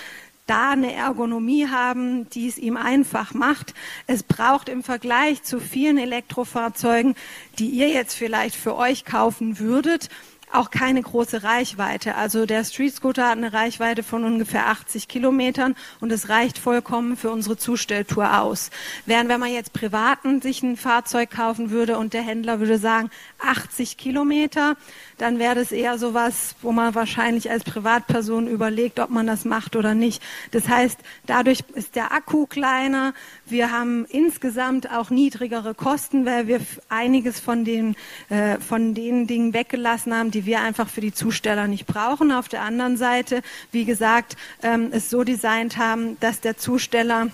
da 0.47 0.71
eine 0.71 0.95
Ergonomie 0.95 1.69
haben, 1.69 2.29
die 2.31 2.49
es 2.49 2.59
ihm 2.59 2.76
einfach 2.76 3.35
macht. 3.35 3.75
Es 4.07 4.23
braucht 4.23 4.69
im 4.69 4.83
Vergleich 4.83 5.43
zu 5.43 5.61
vielen 5.61 5.99
Elektrofahrzeugen, 5.99 7.15
die 7.59 7.69
ihr 7.69 7.88
jetzt 7.88 8.15
vielleicht 8.15 8.57
für 8.57 8.76
euch 8.76 9.05
kaufen 9.05 9.59
würdet, 9.59 10.09
auch 10.53 10.71
keine 10.71 11.03
große 11.03 11.43
Reichweite. 11.43 12.15
Also 12.15 12.47
der 12.47 12.65
Street 12.65 12.95
Scooter 12.95 13.26
hat 13.29 13.37
eine 13.37 13.53
Reichweite 13.53 14.03
von 14.03 14.25
ungefähr 14.25 14.69
80 14.69 15.09
Kilometern 15.09 15.75
und 16.00 16.12
es 16.12 16.29
reicht 16.29 16.59
vollkommen 16.59 17.17
für 17.17 17.31
unsere 17.31 17.57
Zustelltour 17.57 18.41
aus. 18.41 18.71
Während 19.07 19.29
wenn 19.29 19.41
man 19.41 19.53
jetzt 19.53 19.73
privaten 19.73 20.41
sich 20.41 20.62
ein 20.62 20.76
Fahrzeug 20.76 21.31
kaufen 21.31 21.71
würde 21.71 21.99
und 21.99 22.15
der 22.15 22.23
Händler 22.23 22.61
würde 22.61 22.79
sagen 22.79 23.11
80 23.38 23.97
Kilometer, 23.97 24.76
dann 25.18 25.38
wäre 25.38 25.54
das 25.54 25.73
eher 25.73 25.99
so 25.99 26.14
was, 26.14 26.54
wo 26.62 26.73
man 26.73 26.94
wahrscheinlich 26.94 27.50
als 27.50 27.64
Privatperson 27.64 28.49
überlegt, 28.49 29.00
ob 29.00 29.11
man 29.11 29.26
das 29.26 29.44
macht 29.44 29.76
oder 29.76 29.94
nicht. 29.94 30.23
Das 30.50 30.68
heißt, 30.68 30.99
dadurch 31.26 31.61
ist 31.75 31.96
der 31.96 32.12
Akku 32.12 32.46
kleiner. 32.46 33.14
Wir 33.46 33.70
haben 33.70 34.04
insgesamt 34.06 34.90
auch 34.90 35.11
niedrigere 35.11 35.75
Kosten, 35.75 36.26
weil 36.26 36.46
wir 36.46 36.61
einiges 36.88 37.40
von 37.40 37.64
den, 37.64 37.96
äh, 38.28 38.58
von 38.58 38.94
den 38.94 39.26
Dingen 39.26 39.54
weggelassen 39.54 40.14
haben, 40.14 40.30
die 40.30 40.46
wir 40.46 40.61
einfach 40.61 40.88
für 40.88 41.00
die 41.00 41.14
Zusteller 41.14 41.66
nicht 41.66 41.87
brauchen. 41.87 42.30
Auf 42.30 42.49
der 42.49 42.62
anderen 42.62 42.96
Seite, 42.96 43.42
wie 43.73 43.85
gesagt, 43.85 44.37
ähm, 44.62 44.88
es 44.92 45.08
so 45.08 45.25
designt 45.25 45.78
haben, 45.78 46.18
dass 46.20 46.40
der 46.40 46.56
Zusteller 46.56 47.28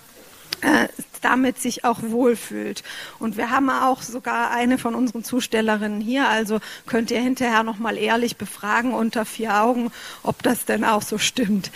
äh, 0.62 0.88
damit 1.20 1.60
sich 1.60 1.84
auch 1.84 2.00
wohlfühlt. 2.02 2.82
Und 3.18 3.36
wir 3.36 3.50
haben 3.50 3.70
auch 3.70 4.02
sogar 4.02 4.50
eine 4.50 4.78
von 4.78 4.94
unseren 4.94 5.24
Zustellerinnen 5.24 6.00
hier, 6.00 6.28
also 6.28 6.60
könnt 6.86 7.10
ihr 7.10 7.20
hinterher 7.20 7.62
nochmal 7.62 7.96
ehrlich 7.96 8.36
befragen 8.36 8.94
unter 8.94 9.24
vier 9.24 9.60
Augen, 9.62 9.92
ob 10.22 10.42
das 10.42 10.64
denn 10.64 10.84
auch 10.84 11.02
so 11.02 11.18
stimmt. 11.18 11.70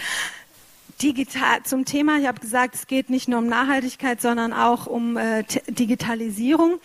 Digital, 1.02 1.62
zum 1.64 1.84
Thema, 1.84 2.18
ich 2.18 2.26
habe 2.26 2.40
gesagt, 2.40 2.74
es 2.74 2.86
geht 2.86 3.10
nicht 3.10 3.28
nur 3.28 3.40
um 3.40 3.48
Nachhaltigkeit, 3.48 4.22
sondern 4.22 4.54
auch 4.54 4.86
um 4.86 5.16
äh, 5.18 5.44
Digitalisierung. 5.68 6.80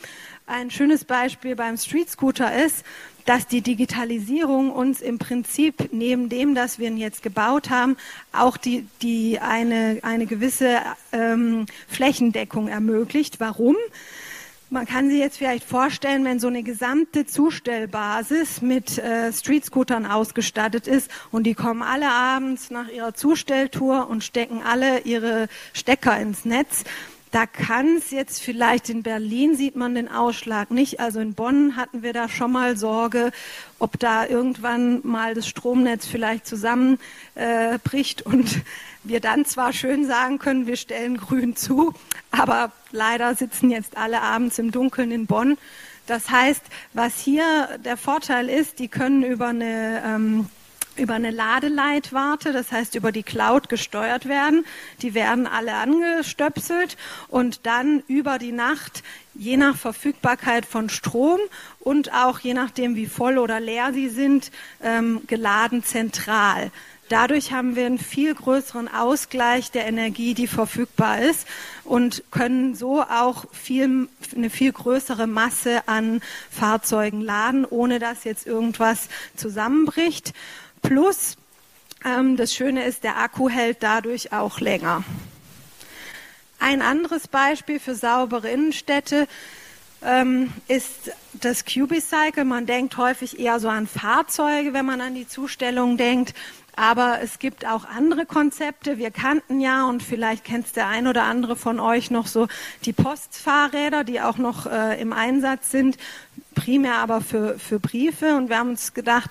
Ein 0.47 0.69
schönes 0.69 1.05
Beispiel 1.05 1.55
beim 1.55 1.77
Street 1.77 2.09
Scooter 2.09 2.53
ist, 2.65 2.83
dass 3.25 3.47
die 3.47 3.61
Digitalisierung 3.61 4.71
uns 4.71 5.01
im 5.01 5.17
Prinzip 5.17 5.89
neben 5.91 6.29
dem, 6.29 6.55
dass 6.55 6.79
wir 6.79 6.87
ihn 6.87 6.97
jetzt 6.97 7.23
gebaut 7.23 7.69
haben, 7.69 7.97
auch 8.31 8.57
die, 8.57 8.85
die 9.01 9.39
eine, 9.39 9.99
eine 10.03 10.25
gewisse 10.25 10.77
ähm, 11.11 11.65
Flächendeckung 11.87 12.67
ermöglicht. 12.67 13.39
Warum? 13.39 13.75
Man 14.73 14.85
kann 14.85 15.09
sich 15.09 15.19
jetzt 15.19 15.37
vielleicht 15.37 15.65
vorstellen, 15.65 16.23
wenn 16.23 16.39
so 16.39 16.47
eine 16.47 16.63
gesamte 16.63 17.25
Zustellbasis 17.25 18.61
mit 18.61 18.97
äh, 18.99 19.33
Streetscootern 19.33 20.05
ausgestattet 20.05 20.87
ist 20.87 21.11
und 21.29 21.43
die 21.43 21.55
kommen 21.55 21.81
alle 21.81 22.09
abends 22.09 22.71
nach 22.71 22.87
ihrer 22.87 23.13
Zustelltour 23.13 24.07
und 24.09 24.23
stecken 24.23 24.61
alle 24.63 24.99
ihre 24.99 25.49
Stecker 25.73 26.17
ins 26.17 26.45
Netz, 26.45 26.85
da 27.31 27.45
kann 27.45 27.95
es 27.97 28.11
jetzt 28.11 28.41
vielleicht 28.41 28.89
in 28.89 29.03
Berlin 29.03 29.55
sieht 29.55 29.77
man 29.77 29.95
den 29.95 30.09
Ausschlag 30.09 30.69
nicht. 30.69 30.99
Also 30.99 31.21
in 31.21 31.33
Bonn 31.33 31.77
hatten 31.77 32.03
wir 32.03 32.11
da 32.11 32.27
schon 32.27 32.51
mal 32.51 32.75
Sorge, 32.75 33.31
ob 33.79 33.97
da 33.99 34.27
irgendwann 34.27 34.99
mal 35.03 35.33
das 35.33 35.47
Stromnetz 35.47 36.05
vielleicht 36.05 36.45
zusammenbricht 36.45 38.21
äh, 38.21 38.23
und 38.25 38.61
wir 39.03 39.21
dann 39.21 39.45
zwar 39.45 39.71
schön 39.71 40.05
sagen 40.05 40.39
können, 40.39 40.67
wir 40.67 40.75
stellen 40.75 41.17
grün 41.17 41.55
zu, 41.55 41.93
aber 42.31 42.71
leider 42.91 43.33
sitzen 43.33 43.71
jetzt 43.71 43.97
alle 43.97 44.21
abends 44.21 44.59
im 44.59 44.71
Dunkeln 44.71 45.11
in 45.11 45.25
Bonn. 45.25 45.57
Das 46.07 46.29
heißt, 46.29 46.63
was 46.93 47.17
hier 47.19 47.79
der 47.85 47.95
Vorteil 47.95 48.49
ist, 48.49 48.79
die 48.79 48.89
können 48.89 49.23
über 49.23 49.47
eine 49.47 50.03
ähm, 50.05 50.49
über 50.95 51.15
eine 51.15 51.31
Ladeleitwarte, 51.31 52.53
das 52.53 52.71
heißt 52.71 52.95
über 52.95 53.11
die 53.11 53.23
Cloud 53.23 53.69
gesteuert 53.69 54.27
werden. 54.27 54.65
Die 55.01 55.13
werden 55.13 55.47
alle 55.47 55.73
angestöpselt 55.75 56.97
und 57.27 57.65
dann 57.65 58.03
über 58.07 58.37
die 58.37 58.51
Nacht, 58.51 59.03
je 59.33 59.57
nach 59.57 59.77
Verfügbarkeit 59.77 60.65
von 60.65 60.89
Strom 60.89 61.39
und 61.79 62.13
auch 62.13 62.39
je 62.39 62.53
nachdem, 62.53 62.95
wie 62.95 63.07
voll 63.07 63.37
oder 63.37 63.59
leer 63.59 63.93
sie 63.93 64.09
sind, 64.09 64.51
ähm, 64.81 65.21
geladen 65.27 65.83
zentral. 65.83 66.71
Dadurch 67.11 67.51
haben 67.51 67.75
wir 67.75 67.87
einen 67.87 67.97
viel 67.97 68.33
größeren 68.33 68.87
Ausgleich 68.87 69.69
der 69.69 69.85
Energie, 69.85 70.33
die 70.33 70.47
verfügbar 70.47 71.21
ist 71.21 71.45
und 71.83 72.23
können 72.31 72.73
so 72.73 73.01
auch 73.01 73.43
viel, 73.51 74.07
eine 74.33 74.49
viel 74.49 74.71
größere 74.71 75.27
Masse 75.27 75.85
an 75.89 76.21
Fahrzeugen 76.49 77.19
laden, 77.19 77.65
ohne 77.65 77.99
dass 77.99 78.23
jetzt 78.23 78.47
irgendwas 78.47 79.09
zusammenbricht. 79.35 80.31
Plus, 80.81 81.37
ähm, 82.03 82.37
das 82.37 82.53
Schöne 82.53 82.85
ist, 82.85 83.03
der 83.03 83.17
Akku 83.17 83.49
hält 83.49 83.77
dadurch 83.81 84.33
auch 84.33 84.59
länger. 84.59 85.03
Ein 86.59 86.81
anderes 86.81 87.27
Beispiel 87.27 87.79
für 87.79 87.95
saubere 87.95 88.49
Innenstädte 88.49 89.27
ähm, 90.03 90.53
ist 90.67 91.11
das 91.33 91.65
Cubicycle. 91.65 92.45
Man 92.45 92.65
denkt 92.65 92.97
häufig 92.97 93.39
eher 93.39 93.59
so 93.59 93.69
an 93.69 93.87
Fahrzeuge, 93.87 94.73
wenn 94.73 94.85
man 94.85 95.01
an 95.01 95.15
die 95.15 95.27
Zustellung 95.27 95.97
denkt. 95.97 96.33
Aber 96.75 97.19
es 97.21 97.39
gibt 97.39 97.65
auch 97.65 97.85
andere 97.85 98.25
Konzepte. 98.25 98.97
Wir 98.97 99.11
kannten 99.11 99.59
ja, 99.59 99.85
und 99.85 100.01
vielleicht 100.01 100.45
kennt 100.45 100.67
es 100.67 100.71
der 100.71 100.87
ein 100.87 101.05
oder 101.05 101.23
andere 101.23 101.55
von 101.55 101.79
euch 101.79 102.11
noch 102.11 102.27
so, 102.27 102.47
die 102.85 102.93
Postfahrräder, 102.93 104.03
die 104.03 104.21
auch 104.21 104.37
noch 104.37 104.67
äh, 104.67 104.99
im 105.01 105.11
Einsatz 105.11 105.69
sind, 105.69 105.97
primär 106.55 106.95
aber 106.95 107.21
für, 107.21 107.59
für 107.59 107.79
Briefe. 107.79 108.35
Und 108.35 108.49
wir 108.49 108.57
haben 108.57 108.69
uns 108.69 108.93
gedacht, 108.93 109.29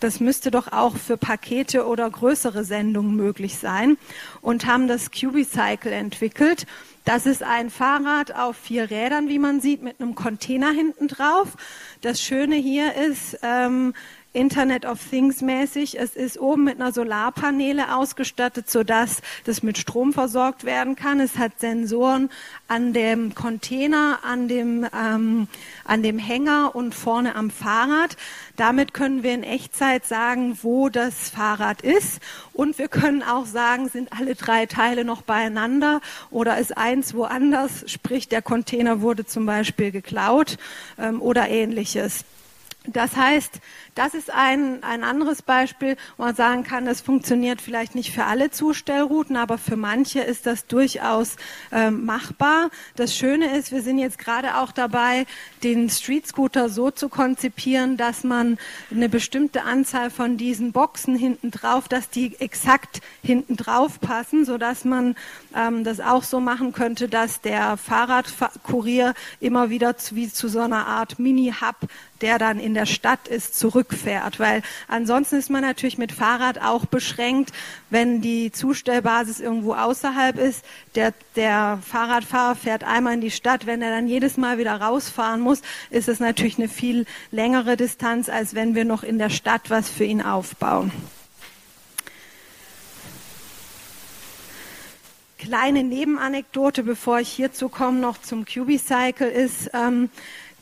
das 0.00 0.20
müsste 0.20 0.50
doch 0.50 0.72
auch 0.72 0.96
für 0.96 1.16
Pakete 1.16 1.86
oder 1.86 2.10
größere 2.10 2.64
Sendungen 2.64 3.14
möglich 3.14 3.58
sein 3.58 3.98
und 4.40 4.66
haben 4.66 4.88
das 4.88 5.10
Cubicycle 5.10 5.92
entwickelt. 5.92 6.66
Das 7.04 7.26
ist 7.26 7.42
ein 7.42 7.70
Fahrrad 7.70 8.34
auf 8.34 8.56
vier 8.56 8.90
Rädern, 8.90 9.28
wie 9.28 9.38
man 9.38 9.60
sieht, 9.60 9.82
mit 9.82 10.00
einem 10.00 10.14
Container 10.14 10.70
hinten 10.70 11.08
drauf. 11.08 11.56
Das 12.02 12.20
Schöne 12.20 12.56
hier 12.56 12.94
ist, 12.94 13.38
ähm, 13.42 13.94
Internet 14.32 14.84
of 14.84 15.00
Things 15.10 15.40
mäßig. 15.40 15.98
Es 15.98 16.14
ist 16.14 16.38
oben 16.38 16.62
mit 16.62 16.80
einer 16.80 16.92
Solarpaneele 16.92 17.96
ausgestattet, 17.96 18.70
sodass 18.70 19.22
das 19.44 19.64
mit 19.64 19.76
Strom 19.76 20.12
versorgt 20.12 20.64
werden 20.64 20.94
kann. 20.94 21.18
Es 21.18 21.36
hat 21.36 21.58
Sensoren 21.58 22.30
an 22.68 22.92
dem 22.92 23.34
Container, 23.34 24.20
an 24.22 24.46
dem, 24.46 24.86
ähm, 24.96 25.48
an 25.84 26.04
dem 26.04 26.20
Hänger 26.20 26.76
und 26.76 26.94
vorne 26.94 27.34
am 27.34 27.50
Fahrrad. 27.50 28.16
Damit 28.54 28.94
können 28.94 29.24
wir 29.24 29.34
in 29.34 29.42
Echtzeit 29.42 30.06
sagen, 30.06 30.58
wo 30.62 30.88
das 30.88 31.30
Fahrrad 31.30 31.82
ist. 31.82 32.20
Und 32.52 32.78
wir 32.78 32.86
können 32.86 33.24
auch 33.24 33.46
sagen, 33.46 33.88
sind 33.88 34.12
alle 34.12 34.36
drei 34.36 34.66
Teile 34.66 35.04
noch 35.04 35.22
beieinander 35.22 36.00
oder 36.30 36.58
ist 36.58 36.76
eins 36.76 37.14
woanders, 37.14 37.84
sprich 37.90 38.28
der 38.28 38.42
Container 38.42 39.00
wurde 39.00 39.26
zum 39.26 39.44
Beispiel 39.44 39.90
geklaut 39.90 40.56
ähm, 40.98 41.20
oder 41.20 41.48
ähnliches. 41.48 42.24
Das 42.86 43.14
heißt, 43.14 43.60
das 44.00 44.14
ist 44.14 44.32
ein, 44.32 44.82
ein 44.82 45.04
anderes 45.04 45.42
Beispiel, 45.42 45.94
wo 46.16 46.24
man 46.24 46.34
sagen 46.34 46.64
kann, 46.64 46.86
es 46.86 47.02
funktioniert 47.02 47.60
vielleicht 47.60 47.94
nicht 47.94 48.14
für 48.14 48.24
alle 48.24 48.50
Zustellrouten, 48.50 49.36
aber 49.36 49.58
für 49.58 49.76
manche 49.76 50.20
ist 50.20 50.46
das 50.46 50.66
durchaus 50.66 51.36
ähm, 51.70 52.06
machbar. 52.06 52.70
Das 52.96 53.14
Schöne 53.14 53.54
ist, 53.58 53.72
wir 53.72 53.82
sind 53.82 53.98
jetzt 53.98 54.16
gerade 54.16 54.56
auch 54.56 54.72
dabei, 54.72 55.26
den 55.64 55.90
Street 55.90 56.26
Scooter 56.26 56.70
so 56.70 56.90
zu 56.90 57.10
konzipieren, 57.10 57.98
dass 57.98 58.24
man 58.24 58.56
eine 58.90 59.10
bestimmte 59.10 59.64
Anzahl 59.64 60.08
von 60.08 60.38
diesen 60.38 60.72
Boxen 60.72 61.14
hinten 61.14 61.50
drauf, 61.50 61.86
dass 61.86 62.08
die 62.08 62.40
exakt 62.40 63.02
hinten 63.22 63.58
drauf 63.58 64.00
passen, 64.00 64.46
so 64.46 64.56
dass 64.56 64.86
man 64.86 65.14
ähm, 65.54 65.84
das 65.84 66.00
auch 66.00 66.22
so 66.22 66.40
machen 66.40 66.72
könnte, 66.72 67.10
dass 67.10 67.42
der 67.42 67.76
Fahrradkurier 67.76 69.12
immer 69.40 69.68
wieder 69.68 69.98
zu, 69.98 70.14
wie 70.16 70.32
zu 70.32 70.48
so 70.48 70.60
einer 70.60 70.86
Art 70.86 71.18
Mini-Hub, 71.18 71.76
der 72.22 72.38
dann 72.38 72.58
in 72.58 72.72
der 72.72 72.86
Stadt 72.86 73.28
ist, 73.28 73.58
zurück 73.58 73.89
zurückfährt, 73.90 74.38
weil 74.38 74.62
ansonsten 74.88 75.36
ist 75.36 75.50
man 75.50 75.62
natürlich 75.62 75.98
mit 75.98 76.12
Fahrrad 76.12 76.60
auch 76.60 76.86
beschränkt, 76.86 77.52
wenn 77.90 78.20
die 78.20 78.52
Zustellbasis 78.52 79.40
irgendwo 79.40 79.74
außerhalb 79.74 80.38
ist. 80.38 80.64
Der, 80.94 81.12
der 81.36 81.78
Fahrradfahrer 81.86 82.56
fährt 82.56 82.84
einmal 82.84 83.14
in 83.14 83.20
die 83.20 83.30
Stadt, 83.30 83.66
wenn 83.66 83.82
er 83.82 83.90
dann 83.90 84.06
jedes 84.06 84.36
Mal 84.36 84.58
wieder 84.58 84.80
rausfahren 84.80 85.40
muss, 85.40 85.62
ist 85.90 86.08
es 86.08 86.20
natürlich 86.20 86.58
eine 86.58 86.68
viel 86.68 87.06
längere 87.30 87.76
Distanz, 87.76 88.28
als 88.28 88.54
wenn 88.54 88.74
wir 88.74 88.84
noch 88.84 89.02
in 89.02 89.18
der 89.18 89.30
Stadt 89.30 89.70
was 89.70 89.88
für 89.88 90.04
ihn 90.04 90.22
aufbauen. 90.22 90.92
kleine 95.38 95.82
Nebenanekdote, 95.82 96.82
bevor 96.82 97.18
ich 97.18 97.30
hierzu 97.30 97.70
komme, 97.70 97.98
noch 97.98 98.20
zum 98.20 98.44
Cubicycle 98.44 99.26
ist, 99.26 99.70
ähm, 99.72 100.10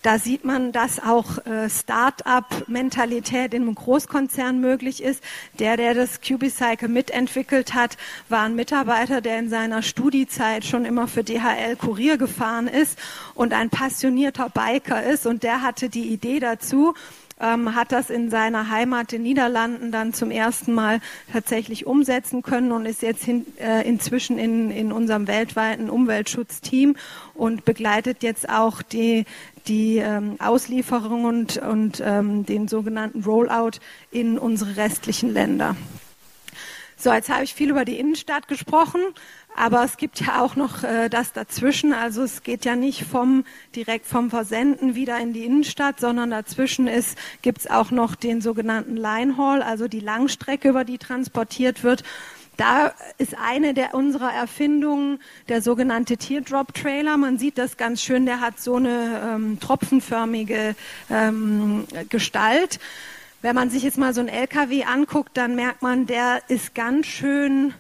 da 0.09 0.19
sieht 0.19 0.43
man, 0.43 0.73
dass 0.73 1.01
auch 1.01 1.45
äh, 1.45 1.69
Start-up-Mentalität 1.69 3.53
in 3.53 3.65
einem 3.65 3.75
Großkonzern 3.75 4.59
möglich 4.59 5.03
ist. 5.03 5.23
Der, 5.59 5.77
der 5.77 5.93
das 5.93 6.23
Cubicycle 6.23 6.89
mitentwickelt 6.89 7.75
hat, 7.75 7.99
war 8.31 8.45
ein 8.45 8.55
Mitarbeiter, 8.55 9.21
der 9.21 9.39
in 9.39 9.51
seiner 9.51 9.83
Studiezeit 9.83 10.65
schon 10.65 10.87
immer 10.87 11.09
für 11.09 11.25
DHL 11.25 11.77
Kurier 11.77 12.17
gefahren 12.17 12.69
ist 12.69 12.99
und 13.35 13.53
ein 13.53 13.69
passionierter 13.69 14.49
Biker 14.49 15.03
ist. 15.03 15.27
Und 15.27 15.43
der 15.43 15.61
hatte 15.61 15.91
die 15.91 16.09
Idee 16.09 16.41
dazu, 16.41 16.95
ähm, 17.41 17.75
hat 17.75 17.93
das 17.93 18.11
in 18.11 18.31
seiner 18.31 18.71
Heimat 18.71 19.13
den 19.13 19.23
Niederlanden 19.23 19.93
dann 19.93 20.13
zum 20.13 20.31
ersten 20.31 20.73
Mal 20.75 21.01
tatsächlich 21.33 21.87
umsetzen 21.87 22.43
können 22.43 22.73
und 22.73 22.87
ist 22.87 23.03
jetzt 23.03 23.25
hin, 23.25 23.47
äh, 23.59 23.89
inzwischen 23.89 24.39
in, 24.39 24.71
in 24.71 24.93
unserem 24.93 25.27
weltweiten 25.27 25.91
Umweltschutzteam 25.91 26.97
und 27.35 27.65
begleitet 27.65 28.23
jetzt 28.23 28.49
auch 28.49 28.83
die, 28.83 29.25
die 29.67 29.99
ähm, 29.99 30.37
Auslieferung 30.39 31.25
und, 31.25 31.57
und 31.59 32.03
ähm, 32.05 32.47
den 32.47 32.69
sogenannten 32.69 33.23
Rollout 33.23 33.79
in 34.11 34.39
unsere 34.39 34.77
restlichen 34.77 35.33
Länder. 35.33 35.77
So, 37.01 37.13
jetzt 37.13 37.31
habe 37.31 37.45
ich 37.45 37.55
viel 37.55 37.71
über 37.71 37.85
die 37.85 38.01
Innenstadt 38.01 38.49
gesprochen. 38.49 39.01
Aber 39.59 39.83
es 39.83 39.97
gibt 39.97 40.21
ja 40.21 40.41
auch 40.41 40.55
noch 40.55 40.85
äh, 40.85 41.09
das 41.09 41.33
dazwischen. 41.33 41.93
Also 41.93 42.23
es 42.23 42.45
geht 42.45 42.65
ja 42.65 42.77
nicht 42.77 43.03
vom 43.03 43.45
direkt 43.75 44.07
vom 44.07 44.31
Versenden 44.31 44.95
wieder 44.95 45.19
in 45.19 45.33
die 45.33 45.45
Innenstadt, 45.45 45.99
sondern 45.99 46.31
dazwischen 46.31 46.87
ist 46.87 47.19
gibt 47.43 47.59
es 47.59 47.67
auch 47.69 47.91
noch 47.91 48.15
den 48.15 48.41
sogenannten 48.41 48.97
Line 48.97 49.37
Haul, 49.37 49.61
also 49.63 49.89
die 49.89 49.99
Langstrecke, 49.99 50.69
über 50.69 50.85
die 50.85 50.99
transportiert 50.99 51.83
wird. 51.83 52.05
Da 52.57 52.93
ist 53.19 53.37
eine 53.37 53.75
der 53.75 53.95
unserer 53.95 54.33
Erfindungen 54.33 55.19
der 55.49 55.61
sogenannte 55.61 56.17
Teardrop 56.17 56.73
Trailer. 56.73 57.17
Man 57.17 57.37
sieht 57.37 57.59
das 57.59 57.77
ganz 57.77 58.01
schön. 58.01 58.27
Der 58.27 58.41
hat 58.41 58.61
so 58.61 58.77
eine 58.77 59.23
ähm, 59.35 59.59
tropfenförmige 59.59 60.77
ähm, 61.11 61.85
Gestalt. 62.09 62.79
Wenn 63.43 63.57
man 63.57 63.71
sich 63.71 63.83
jetzt 63.83 63.99
mal 63.99 64.15
so 64.15 64.21
einen 64.21 64.29
LKW 64.29 64.85
anguckt, 64.85 65.37
dann 65.37 65.57
merkt 65.57 65.83
man, 65.83 66.07
der 66.07 66.43
ist 66.47 66.77
ganz 66.77 67.07
schön 67.07 67.75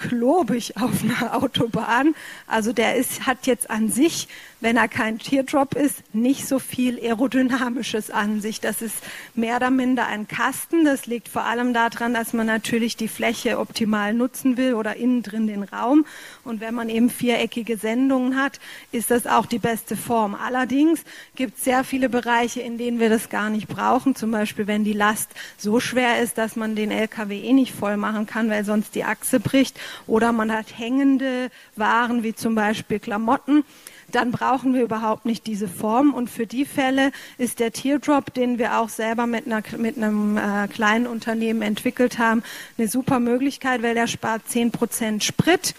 klobig 0.00 0.76
auf 0.76 1.02
einer 1.02 1.36
Autobahn. 1.42 2.14
Also 2.46 2.72
der 2.72 2.96
ist, 2.96 3.26
hat 3.26 3.46
jetzt 3.46 3.70
an 3.70 3.90
sich 3.90 4.28
wenn 4.60 4.76
er 4.76 4.88
kein 4.88 5.18
Teardrop 5.18 5.74
ist, 5.74 6.02
nicht 6.14 6.46
so 6.46 6.58
viel 6.58 6.98
Aerodynamisches 6.98 8.10
an 8.10 8.40
sich. 8.40 8.60
Das 8.60 8.82
ist 8.82 8.96
mehr 9.34 9.56
oder 9.56 9.70
minder 9.70 10.06
ein 10.06 10.28
Kasten. 10.28 10.84
Das 10.84 11.06
liegt 11.06 11.28
vor 11.28 11.44
allem 11.44 11.72
daran, 11.72 12.12
dass 12.12 12.32
man 12.34 12.46
natürlich 12.46 12.96
die 12.96 13.08
Fläche 13.08 13.58
optimal 13.58 14.12
nutzen 14.12 14.56
will 14.56 14.74
oder 14.74 14.96
innen 14.96 15.22
drin 15.22 15.46
den 15.46 15.62
Raum. 15.62 16.04
Und 16.44 16.60
wenn 16.60 16.74
man 16.74 16.90
eben 16.90 17.08
viereckige 17.08 17.78
Sendungen 17.78 18.36
hat, 18.36 18.60
ist 18.92 19.10
das 19.10 19.26
auch 19.26 19.46
die 19.46 19.58
beste 19.58 19.96
Form. 19.96 20.34
Allerdings 20.34 21.04
gibt 21.36 21.56
es 21.56 21.64
sehr 21.64 21.82
viele 21.82 22.10
Bereiche, 22.10 22.60
in 22.60 22.76
denen 22.76 23.00
wir 23.00 23.08
das 23.08 23.30
gar 23.30 23.48
nicht 23.48 23.68
brauchen. 23.68 24.14
Zum 24.14 24.30
Beispiel, 24.30 24.66
wenn 24.66 24.84
die 24.84 24.92
Last 24.92 25.30
so 25.56 25.80
schwer 25.80 26.20
ist, 26.20 26.36
dass 26.36 26.56
man 26.56 26.76
den 26.76 26.90
LKW 26.90 27.40
eh 27.40 27.52
nicht 27.54 27.74
voll 27.74 27.96
machen 27.96 28.26
kann, 28.26 28.50
weil 28.50 28.64
sonst 28.64 28.94
die 28.94 29.04
Achse 29.04 29.40
bricht. 29.40 29.80
Oder 30.06 30.32
man 30.32 30.52
hat 30.52 30.78
hängende 30.78 31.50
Waren, 31.76 32.22
wie 32.22 32.34
zum 32.34 32.54
Beispiel 32.54 32.98
Klamotten 32.98 33.64
dann 34.10 34.30
brauchen 34.30 34.74
wir 34.74 34.82
überhaupt 34.82 35.24
nicht 35.24 35.46
diese 35.46 35.68
Form. 35.68 36.14
Und 36.14 36.30
für 36.30 36.46
die 36.46 36.64
Fälle 36.64 37.12
ist 37.38 37.60
der 37.60 37.72
Teardrop, 37.72 38.34
den 38.34 38.58
wir 38.58 38.78
auch 38.78 38.88
selber 38.88 39.26
mit, 39.26 39.46
einer, 39.46 39.62
mit 39.78 39.96
einem 39.96 40.36
äh, 40.36 40.68
kleinen 40.68 41.06
Unternehmen 41.06 41.62
entwickelt 41.62 42.18
haben, 42.18 42.42
eine 42.78 42.88
super 42.88 43.20
Möglichkeit, 43.20 43.82
weil 43.82 43.94
der 43.94 44.06
spart 44.06 44.42
10 44.48 44.72
Prozent 44.72 45.24
Sprit. 45.24 45.74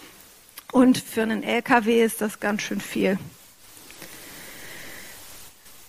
Und 0.72 0.98
für 0.98 1.22
einen 1.22 1.42
LKW 1.42 2.02
ist 2.02 2.20
das 2.20 2.40
ganz 2.40 2.62
schön 2.62 2.80
viel. 2.80 3.18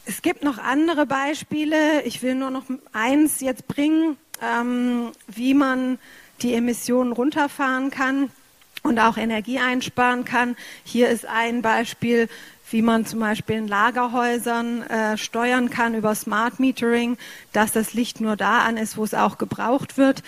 Es 0.06 0.22
gibt 0.22 0.44
noch 0.44 0.58
andere 0.58 1.06
Beispiele. 1.06 2.02
Ich 2.04 2.22
will 2.22 2.36
nur 2.36 2.50
noch 2.50 2.66
eins 2.92 3.40
jetzt 3.40 3.68
bringen, 3.68 4.18
ähm, 4.42 5.12
wie 5.28 5.54
man 5.54 5.98
die 6.44 6.54
Emissionen 6.54 7.12
runterfahren 7.12 7.90
kann 7.90 8.30
und 8.84 9.00
auch 9.00 9.18
Energie 9.18 9.60
einsparen 9.60 10.26
kann. 10.26 10.56
Hier 10.84 11.10
ist 11.10 11.26
ein 11.26 11.62
Beispiel, 11.62 12.28
wie 12.70 12.82
man 12.82 13.06
zum 13.06 13.20
Beispiel 13.20 13.58
in 13.58 13.68
Lagerhäusern 13.68 14.84
äh, 14.84 15.18
steuern 15.18 15.70
kann 15.70 15.96
über 15.96 16.16
Smart 16.16 16.60
Metering, 16.60 17.18
dass 17.52 17.72
das 17.72 17.94
Licht 17.94 18.20
nur 18.20 18.36
da 18.36 18.60
an 18.60 18.78
ist, 18.78 18.98
wo 18.98 19.04
es 19.04 19.14
auch 19.14 19.38
gebraucht 19.38 19.98
wird. 19.98 20.24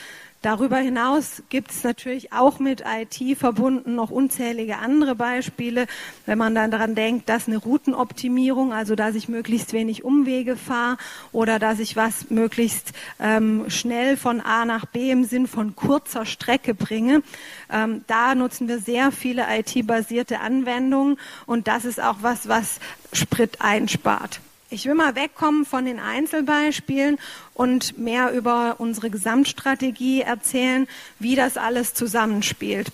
Darüber 0.45 0.77
hinaus 0.77 1.41
gibt 1.49 1.71
es 1.71 1.83
natürlich 1.83 2.31
auch 2.31 2.59
mit 2.59 2.83
IT 2.85 3.35
verbunden 3.35 3.95
noch 3.95 4.11
unzählige 4.11 4.77
andere 4.77 5.15
Beispiele, 5.15 5.87
wenn 6.27 6.37
man 6.37 6.53
dann 6.53 6.69
daran 6.69 6.93
denkt, 6.93 7.29
dass 7.29 7.47
eine 7.47 7.57
Routenoptimierung, 7.57 8.71
also 8.71 8.93
dass 8.93 9.15
ich 9.15 9.27
möglichst 9.27 9.73
wenig 9.73 10.03
Umwege 10.03 10.55
fahre 10.55 10.97
oder 11.31 11.57
dass 11.57 11.79
ich 11.79 11.95
was 11.95 12.29
möglichst 12.29 12.93
ähm, 13.19 13.71
schnell 13.71 14.17
von 14.17 14.39
A 14.39 14.65
nach 14.65 14.85
B 14.85 15.09
im 15.09 15.23
Sinn 15.23 15.47
von 15.47 15.75
kurzer 15.75 16.27
Strecke 16.27 16.75
bringe. 16.75 17.23
Ähm, 17.71 18.03
da 18.05 18.35
nutzen 18.35 18.67
wir 18.67 18.77
sehr 18.77 19.11
viele 19.11 19.47
IT-basierte 19.49 20.41
Anwendungen 20.41 21.17
und 21.47 21.67
das 21.67 21.85
ist 21.85 21.99
auch 21.99 22.17
was, 22.21 22.47
was 22.47 22.79
Sprit 23.13 23.61
einspart. 23.61 24.41
Ich 24.71 24.85
will 24.87 24.95
mal 24.95 25.15
wegkommen 25.15 25.63
von 25.63 25.85
den 25.85 25.99
Einzelbeispielen 25.99 27.19
und 27.53 27.99
mehr 27.99 28.31
über 28.31 28.75
unsere 28.79 29.11
Gesamtstrategie 29.11 30.21
erzählen, 30.21 30.87
wie 31.19 31.35
das 31.35 31.55
alles 31.55 31.93
zusammenspielt. 31.93 32.91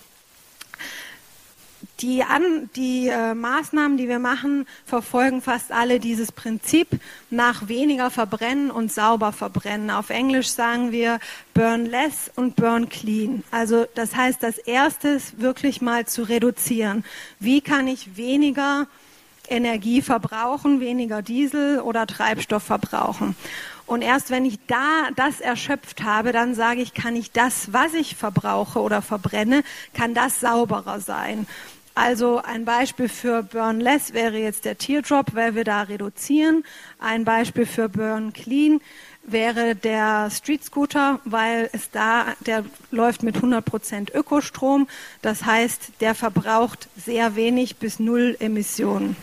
Die, 2.00 2.24
An 2.24 2.68
die 2.76 3.08
äh, 3.08 3.32
Maßnahmen, 3.32 3.96
die 3.96 4.08
wir 4.08 4.18
machen, 4.18 4.66
verfolgen 4.84 5.40
fast 5.40 5.72
alle 5.72 5.98
dieses 5.98 6.30
Prinzip 6.32 6.88
nach 7.30 7.68
weniger 7.68 8.10
verbrennen 8.10 8.70
und 8.70 8.92
sauber 8.92 9.32
verbrennen. 9.32 9.90
Auf 9.90 10.10
Englisch 10.10 10.48
sagen 10.48 10.92
wir 10.92 11.20
burn 11.54 11.86
less 11.86 12.30
und 12.34 12.56
burn 12.56 12.88
clean. 12.88 13.44
Also 13.50 13.86
das 13.94 14.14
heißt, 14.16 14.42
das 14.42 14.58
erste 14.58 15.08
ist 15.08 15.40
wirklich 15.40 15.80
mal 15.80 16.06
zu 16.06 16.22
reduzieren. 16.24 17.04
Wie 17.38 17.60
kann 17.60 17.86
ich 17.86 18.16
weniger 18.16 18.88
Energie 19.52 20.02
verbrauchen, 20.02 20.80
weniger 20.80 21.22
Diesel 21.22 21.80
oder 21.80 22.06
Treibstoff 22.06 22.62
verbrauchen. 22.62 23.36
Und 23.86 24.02
erst 24.02 24.30
wenn 24.30 24.46
ich 24.46 24.58
da 24.66 25.08
das 25.14 25.40
erschöpft 25.40 26.02
habe, 26.02 26.32
dann 26.32 26.54
sage 26.54 26.80
ich, 26.80 26.94
kann 26.94 27.14
ich 27.14 27.30
das, 27.30 27.72
was 27.72 27.92
ich 27.94 28.16
verbrauche 28.16 28.80
oder 28.80 29.02
verbrenne, 29.02 29.62
kann 29.92 30.14
das 30.14 30.40
sauberer 30.40 31.00
sein. 31.00 31.46
Also 31.94 32.40
ein 32.42 32.64
Beispiel 32.64 33.10
für 33.10 33.42
Burn 33.42 33.78
Less 33.78 34.14
wäre 34.14 34.38
jetzt 34.38 34.64
der 34.64 34.78
Teardrop, 34.78 35.34
weil 35.34 35.54
wir 35.54 35.64
da 35.64 35.82
reduzieren. 35.82 36.64
Ein 36.98 37.24
Beispiel 37.24 37.66
für 37.66 37.90
Burn 37.90 38.32
Clean 38.32 38.80
wäre 39.24 39.76
der 39.76 40.30
Street 40.30 40.64
Scooter, 40.64 41.20
weil 41.26 41.68
es 41.72 41.90
da, 41.90 42.28
der 42.46 42.64
läuft 42.90 43.22
mit 43.22 43.36
100 43.36 43.62
Prozent 43.62 44.14
Ökostrom. 44.14 44.88
Das 45.20 45.44
heißt, 45.44 46.00
der 46.00 46.14
verbraucht 46.14 46.88
sehr 46.96 47.36
wenig 47.36 47.76
bis 47.76 47.98
null 47.98 48.36
Emissionen. 48.40 49.16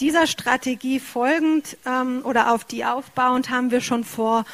Dieser 0.00 0.26
Strategie 0.26 0.98
folgend 0.98 1.76
ähm, 1.86 2.22
oder 2.24 2.52
auf 2.52 2.64
die 2.64 2.84
aufbauend 2.84 3.50
haben 3.50 3.70
wir 3.70 3.80
schon 3.80 4.04
vor 4.04 4.44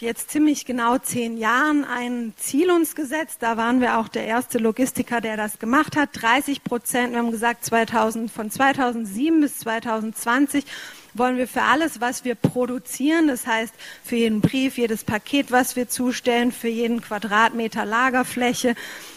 jetzt 0.00 0.30
ziemlich 0.30 0.66
genau 0.66 0.98
zehn 0.98 1.36
Jahren 1.36 1.84
ein 1.84 2.34
Ziel 2.36 2.70
uns 2.70 2.94
gesetzt. 2.94 3.38
Da 3.40 3.56
waren 3.56 3.80
wir 3.80 3.98
auch 3.98 4.08
der 4.08 4.26
erste 4.26 4.58
Logistiker, 4.58 5.20
der 5.20 5.36
das 5.36 5.58
gemacht 5.58 5.96
hat. 5.96 6.10
30 6.12 6.62
Prozent, 6.62 7.12
wir 7.12 7.18
haben 7.18 7.30
gesagt, 7.30 7.64
2000, 7.64 8.30
von 8.30 8.50
2007 8.50 9.40
bis 9.40 9.58
2020 9.60 10.64
wollen 11.14 11.36
wir 11.36 11.48
für 11.48 11.62
alles, 11.62 12.00
was 12.00 12.24
wir 12.24 12.34
produzieren, 12.34 13.28
das 13.28 13.46
heißt 13.46 13.74
für 14.04 14.16
jeden 14.16 14.40
Brief, 14.40 14.76
jedes 14.76 15.04
Paket, 15.04 15.50
was 15.50 15.76
wir 15.76 15.88
zustellen, 15.88 16.52
für 16.52 16.68
jeden 16.68 17.00
Quadratmeter 17.00 17.84
Lagerfläche, 17.84 18.74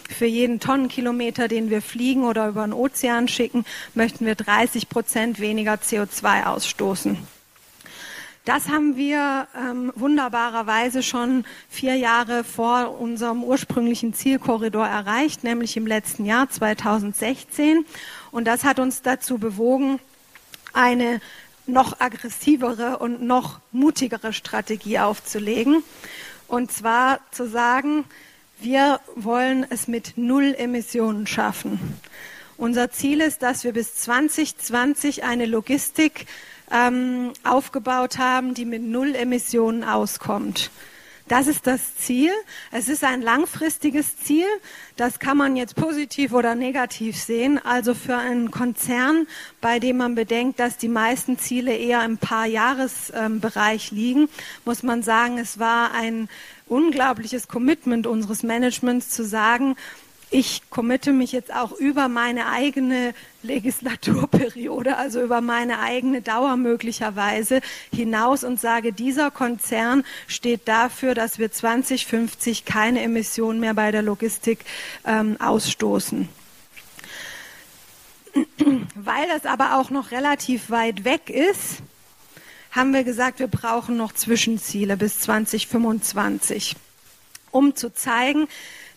für 0.08 0.26
jeden 0.26 0.60
Tonnenkilometer, 0.60 1.48
den 1.48 1.70
wir 1.70 1.82
fliegen 1.82 2.24
oder 2.24 2.48
über 2.48 2.64
den 2.64 2.72
Ozean 2.72 3.28
schicken, 3.28 3.64
möchten 3.94 4.24
wir 4.24 4.36
30 4.36 4.88
Prozent 4.88 5.40
weniger 5.40 5.74
CO2 5.74 6.46
ausstoßen. 6.46 7.18
Das 8.48 8.70
haben 8.70 8.96
wir 8.96 9.46
ähm, 9.54 9.92
wunderbarerweise 9.94 11.02
schon 11.02 11.44
vier 11.68 11.96
Jahre 11.96 12.44
vor 12.44 12.98
unserem 12.98 13.44
ursprünglichen 13.44 14.14
Zielkorridor 14.14 14.86
erreicht, 14.86 15.44
nämlich 15.44 15.76
im 15.76 15.86
letzten 15.86 16.24
Jahr 16.24 16.48
2016. 16.48 17.84
Und 18.30 18.46
das 18.46 18.64
hat 18.64 18.78
uns 18.78 19.02
dazu 19.02 19.36
bewogen, 19.36 20.00
eine 20.72 21.20
noch 21.68 22.00
aggressivere 22.00 22.98
und 22.98 23.22
noch 23.22 23.60
mutigere 23.72 24.32
Strategie 24.32 24.98
aufzulegen. 24.98 25.82
Und 26.48 26.72
zwar 26.72 27.20
zu 27.30 27.48
sagen, 27.48 28.04
wir 28.60 29.00
wollen 29.14 29.66
es 29.70 29.86
mit 29.86 30.14
Null 30.16 30.54
Emissionen 30.56 31.26
schaffen. 31.26 31.78
Unser 32.56 32.90
Ziel 32.90 33.20
ist, 33.20 33.42
dass 33.42 33.62
wir 33.62 33.72
bis 33.72 33.94
2020 33.94 35.22
eine 35.22 35.46
Logistik 35.46 36.26
ähm, 36.72 37.32
aufgebaut 37.44 38.18
haben, 38.18 38.54
die 38.54 38.64
mit 38.64 38.82
Null 38.82 39.14
Emissionen 39.14 39.84
auskommt. 39.84 40.70
Das 41.28 41.46
ist 41.46 41.66
das 41.66 41.96
Ziel. 41.96 42.32
Es 42.70 42.88
ist 42.88 43.04
ein 43.04 43.20
langfristiges 43.20 44.16
Ziel. 44.16 44.46
Das 44.96 45.18
kann 45.18 45.36
man 45.36 45.56
jetzt 45.56 45.76
positiv 45.76 46.32
oder 46.32 46.54
negativ 46.54 47.16
sehen. 47.16 47.60
Also 47.62 47.94
für 47.94 48.16
einen 48.16 48.50
Konzern, 48.50 49.26
bei 49.60 49.78
dem 49.78 49.98
man 49.98 50.14
bedenkt, 50.14 50.58
dass 50.58 50.78
die 50.78 50.88
meisten 50.88 51.38
Ziele 51.38 51.76
eher 51.76 52.02
im 52.04 52.16
Paar-Jahres-Bereich 52.16 53.90
liegen, 53.90 54.28
muss 54.64 54.82
man 54.82 55.02
sagen, 55.02 55.38
es 55.38 55.58
war 55.58 55.92
ein 55.92 56.28
unglaubliches 56.66 57.46
Commitment 57.46 58.06
unseres 58.06 58.42
Managements 58.42 59.10
zu 59.10 59.24
sagen, 59.24 59.76
ich 60.30 60.62
committe 60.70 61.12
mich 61.12 61.32
jetzt 61.32 61.52
auch 61.54 61.72
über 61.72 62.08
meine 62.08 62.48
eigene 62.48 63.14
Legislaturperiode, 63.42 64.96
also 64.96 65.22
über 65.22 65.40
meine 65.40 65.80
eigene 65.80 66.20
Dauer 66.20 66.56
möglicherweise 66.56 67.60
hinaus 67.94 68.44
und 68.44 68.60
sage, 68.60 68.92
dieser 68.92 69.30
Konzern 69.30 70.04
steht 70.26 70.68
dafür, 70.68 71.14
dass 71.14 71.38
wir 71.38 71.50
2050 71.50 72.64
keine 72.64 73.02
Emissionen 73.02 73.60
mehr 73.60 73.74
bei 73.74 73.90
der 73.90 74.02
Logistik 74.02 74.64
ähm, 75.06 75.36
ausstoßen. 75.40 76.28
Weil 78.94 79.28
das 79.28 79.46
aber 79.46 79.78
auch 79.78 79.90
noch 79.90 80.10
relativ 80.10 80.70
weit 80.70 81.04
weg 81.04 81.30
ist, 81.30 81.82
haben 82.70 82.92
wir 82.92 83.02
gesagt, 83.02 83.38
wir 83.38 83.48
brauchen 83.48 83.96
noch 83.96 84.12
Zwischenziele 84.12 84.96
bis 84.98 85.20
2025, 85.20 86.76
um 87.50 87.74
zu 87.74 87.92
zeigen, 87.94 88.46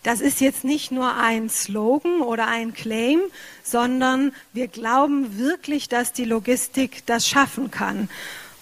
das 0.02 0.20
ist 0.20 0.40
jetzt 0.40 0.64
nicht 0.64 0.90
nur 0.90 1.14
ein 1.14 1.48
Slogan 1.48 2.22
oder 2.22 2.48
ein 2.48 2.74
Claim, 2.74 3.20
sondern 3.62 4.32
wir 4.52 4.66
glauben 4.68 5.38
wirklich, 5.38 5.88
dass 5.88 6.12
die 6.12 6.24
Logistik 6.24 7.06
das 7.06 7.28
schaffen 7.28 7.70
kann. 7.70 8.08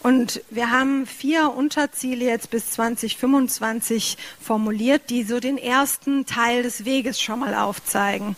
Und 0.02 0.42
wir 0.50 0.70
haben 0.70 1.06
vier 1.06 1.52
Unterziele 1.52 2.24
jetzt 2.24 2.50
bis 2.50 2.70
2025 2.72 4.16
formuliert, 4.40 5.10
die 5.10 5.24
so 5.24 5.40
den 5.40 5.58
ersten 5.58 6.24
Teil 6.24 6.62
des 6.62 6.84
Weges 6.84 7.20
schon 7.20 7.40
mal 7.40 7.54
aufzeigen. 7.54 8.34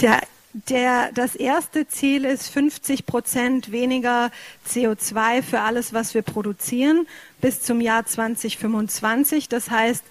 Der, 0.00 0.20
der, 0.52 1.10
das 1.12 1.34
erste 1.34 1.88
Ziel 1.88 2.24
ist 2.24 2.48
50 2.48 3.06
Prozent 3.06 3.72
weniger 3.72 4.30
CO2 4.68 5.42
für 5.42 5.60
alles, 5.60 5.92
was 5.92 6.14
wir 6.14 6.22
produzieren 6.22 7.08
bis 7.40 7.62
zum 7.62 7.80
Jahr 7.80 8.06
2025. 8.06 9.48
Das 9.48 9.70
heißt, 9.70 10.04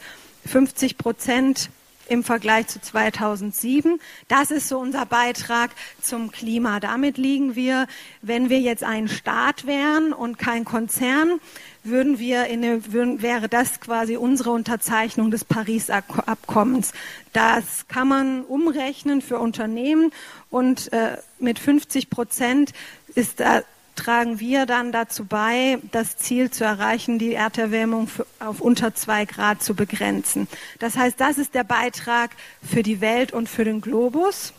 50 0.45 0.97
Prozent 0.97 1.69
im 2.07 2.23
Vergleich 2.23 2.67
zu 2.67 2.79
2007. 2.79 3.99
Das 4.27 4.51
ist 4.51 4.67
so 4.67 4.79
unser 4.79 5.05
Beitrag 5.05 5.71
zum 6.01 6.31
Klima. 6.31 6.79
Damit 6.79 7.17
liegen 7.17 7.55
wir, 7.55 7.87
wenn 8.21 8.49
wir 8.49 8.59
jetzt 8.59 8.83
ein 8.83 9.07
Staat 9.07 9.65
wären 9.65 10.13
und 10.13 10.37
kein 10.37 10.65
Konzern, 10.65 11.39
würden 11.83 12.19
wir 12.19 12.45
in 12.45 12.63
eine, 12.63 12.93
würden, 12.93 13.21
wäre 13.21 13.49
das 13.49 13.79
quasi 13.79 14.17
unsere 14.17 14.51
Unterzeichnung 14.51 15.31
des 15.31 15.45
Paris-Abkommens. 15.45 16.93
Das 17.33 17.87
kann 17.87 18.07
man 18.07 18.43
umrechnen 18.43 19.21
für 19.21 19.39
Unternehmen 19.39 20.11
und 20.49 20.91
äh, 20.93 21.17
mit 21.39 21.59
50 21.59 22.09
Prozent 22.09 22.73
ist 23.13 23.39
da 23.39 23.63
tragen 23.95 24.39
wir 24.39 24.65
dann 24.65 24.91
dazu 24.91 25.25
bei, 25.25 25.79
das 25.91 26.17
Ziel 26.17 26.51
zu 26.51 26.63
erreichen, 26.63 27.19
die 27.19 27.33
Erderwärmung 27.33 28.09
auf 28.39 28.61
unter 28.61 28.93
zwei 28.93 29.25
Grad 29.25 29.63
zu 29.63 29.73
begrenzen. 29.73 30.47
Das 30.79 30.97
heißt, 30.97 31.19
das 31.19 31.37
ist 31.37 31.53
der 31.55 31.63
Beitrag 31.63 32.31
für 32.61 32.83
die 32.83 33.01
Welt 33.01 33.33
und 33.33 33.49
für 33.49 33.63
den 33.63 33.81
Globus. 33.81 34.53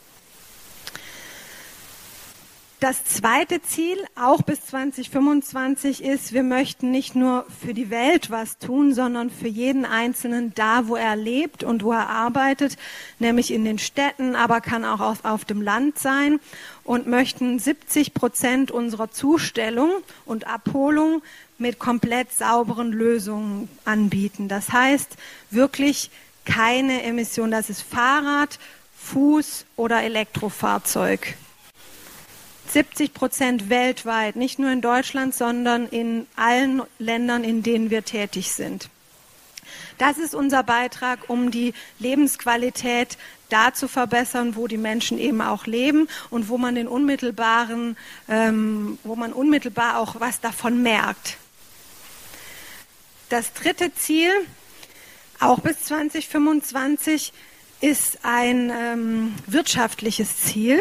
Das 2.79 3.07
zweite 3.07 3.63
Ziel, 3.63 3.97
auch 4.17 4.43
bis 4.43 4.67
2025, 4.67 6.05
ist, 6.05 6.35
wir 6.35 6.43
möchten 6.43 6.91
nicht 6.91 7.17
nur 7.17 7.47
für 7.65 7.73
die 7.73 7.89
Welt 7.89 8.31
was 8.31 8.59
tun, 8.59 8.93
sondern 8.93 9.31
für 9.31 9.49
jeden 9.49 9.87
Einzelnen 9.87 10.53
da, 10.55 10.87
wo 10.87 10.95
er 10.95 11.17
lebt 11.17 11.65
und 11.65 11.83
wo 11.83 11.93
er 11.93 12.11
arbeitet, 12.11 12.77
nämlich 13.19 13.51
in 13.51 13.65
den 13.65 13.79
Städten, 13.79 14.37
aber 14.37 14.61
kann 14.61 14.85
auch 14.85 15.01
auf, 15.01 15.25
auf 15.25 15.47
dem 15.47 15.63
Land 15.63 15.99
sein 15.99 16.39
und 16.85 17.07
möchten 17.07 17.59
70 17.59 18.13
Prozent 18.13 18.71
unserer 18.71 19.11
Zustellung 19.11 19.91
und 20.27 20.47
Abholung 20.47 21.23
mit 21.57 21.79
komplett 21.79 22.31
sauberen 22.31 22.93
Lösungen 22.93 23.71
anbieten. 23.87 24.49
Das 24.49 24.71
heißt 24.71 25.17
wirklich 25.51 26.11
keine 26.45 27.05
Emission. 27.05 27.51
Das 27.51 27.71
ist 27.71 27.81
Fahrrad, 27.81 28.59
Fuß 28.99 29.65
oder 29.77 30.03
Elektrofahrzeug. 30.03 31.37
70 32.77 33.15
Prozent 33.15 33.71
weltweit, 33.71 34.37
nicht 34.37 34.59
nur 34.59 34.71
in 34.71 34.83
Deutschland, 34.83 35.35
sondern 35.35 35.87
in 35.87 36.27
allen 36.37 36.83
Ländern, 36.99 37.43
in 37.43 37.63
denen 37.63 37.89
wir 37.89 38.05
tätig 38.05 38.53
sind. 38.53 38.91
Das 39.97 40.19
ist 40.19 40.35
unser 40.35 40.63
Beitrag, 40.63 41.31
um 41.31 41.51
die 41.51 41.73
Lebensqualität 41.99 43.17
da 43.49 43.73
zu 43.73 43.89
verbessern, 43.89 44.57
wo 44.57 44.67
die 44.67 44.77
Menschen 44.77 45.19
eben 45.19 45.41
auch 45.41 45.65
leben 45.65 46.07
und 46.29 46.51
wo 46.51 46.59
man 46.59 46.75
den 46.75 46.87
unmittelbaren, 46.87 47.97
ähm, 48.29 48.99
wo 49.05 49.17
man 49.17 49.33
unmittelbar 49.33 49.99
auch 49.99 50.21
was 50.21 50.41
davon 50.41 50.83
merkt. 50.83 51.39
Das 53.31 53.55
dritte 53.55 53.95
Ziel, 53.95 54.31
auch 55.41 55.61
bis 55.61 55.85
2025, 55.85 57.33
ist 57.81 58.19
ein 58.23 58.71
ähm, 58.71 59.35
wirtschaftliches 59.47 60.43
Ziel. 60.43 60.79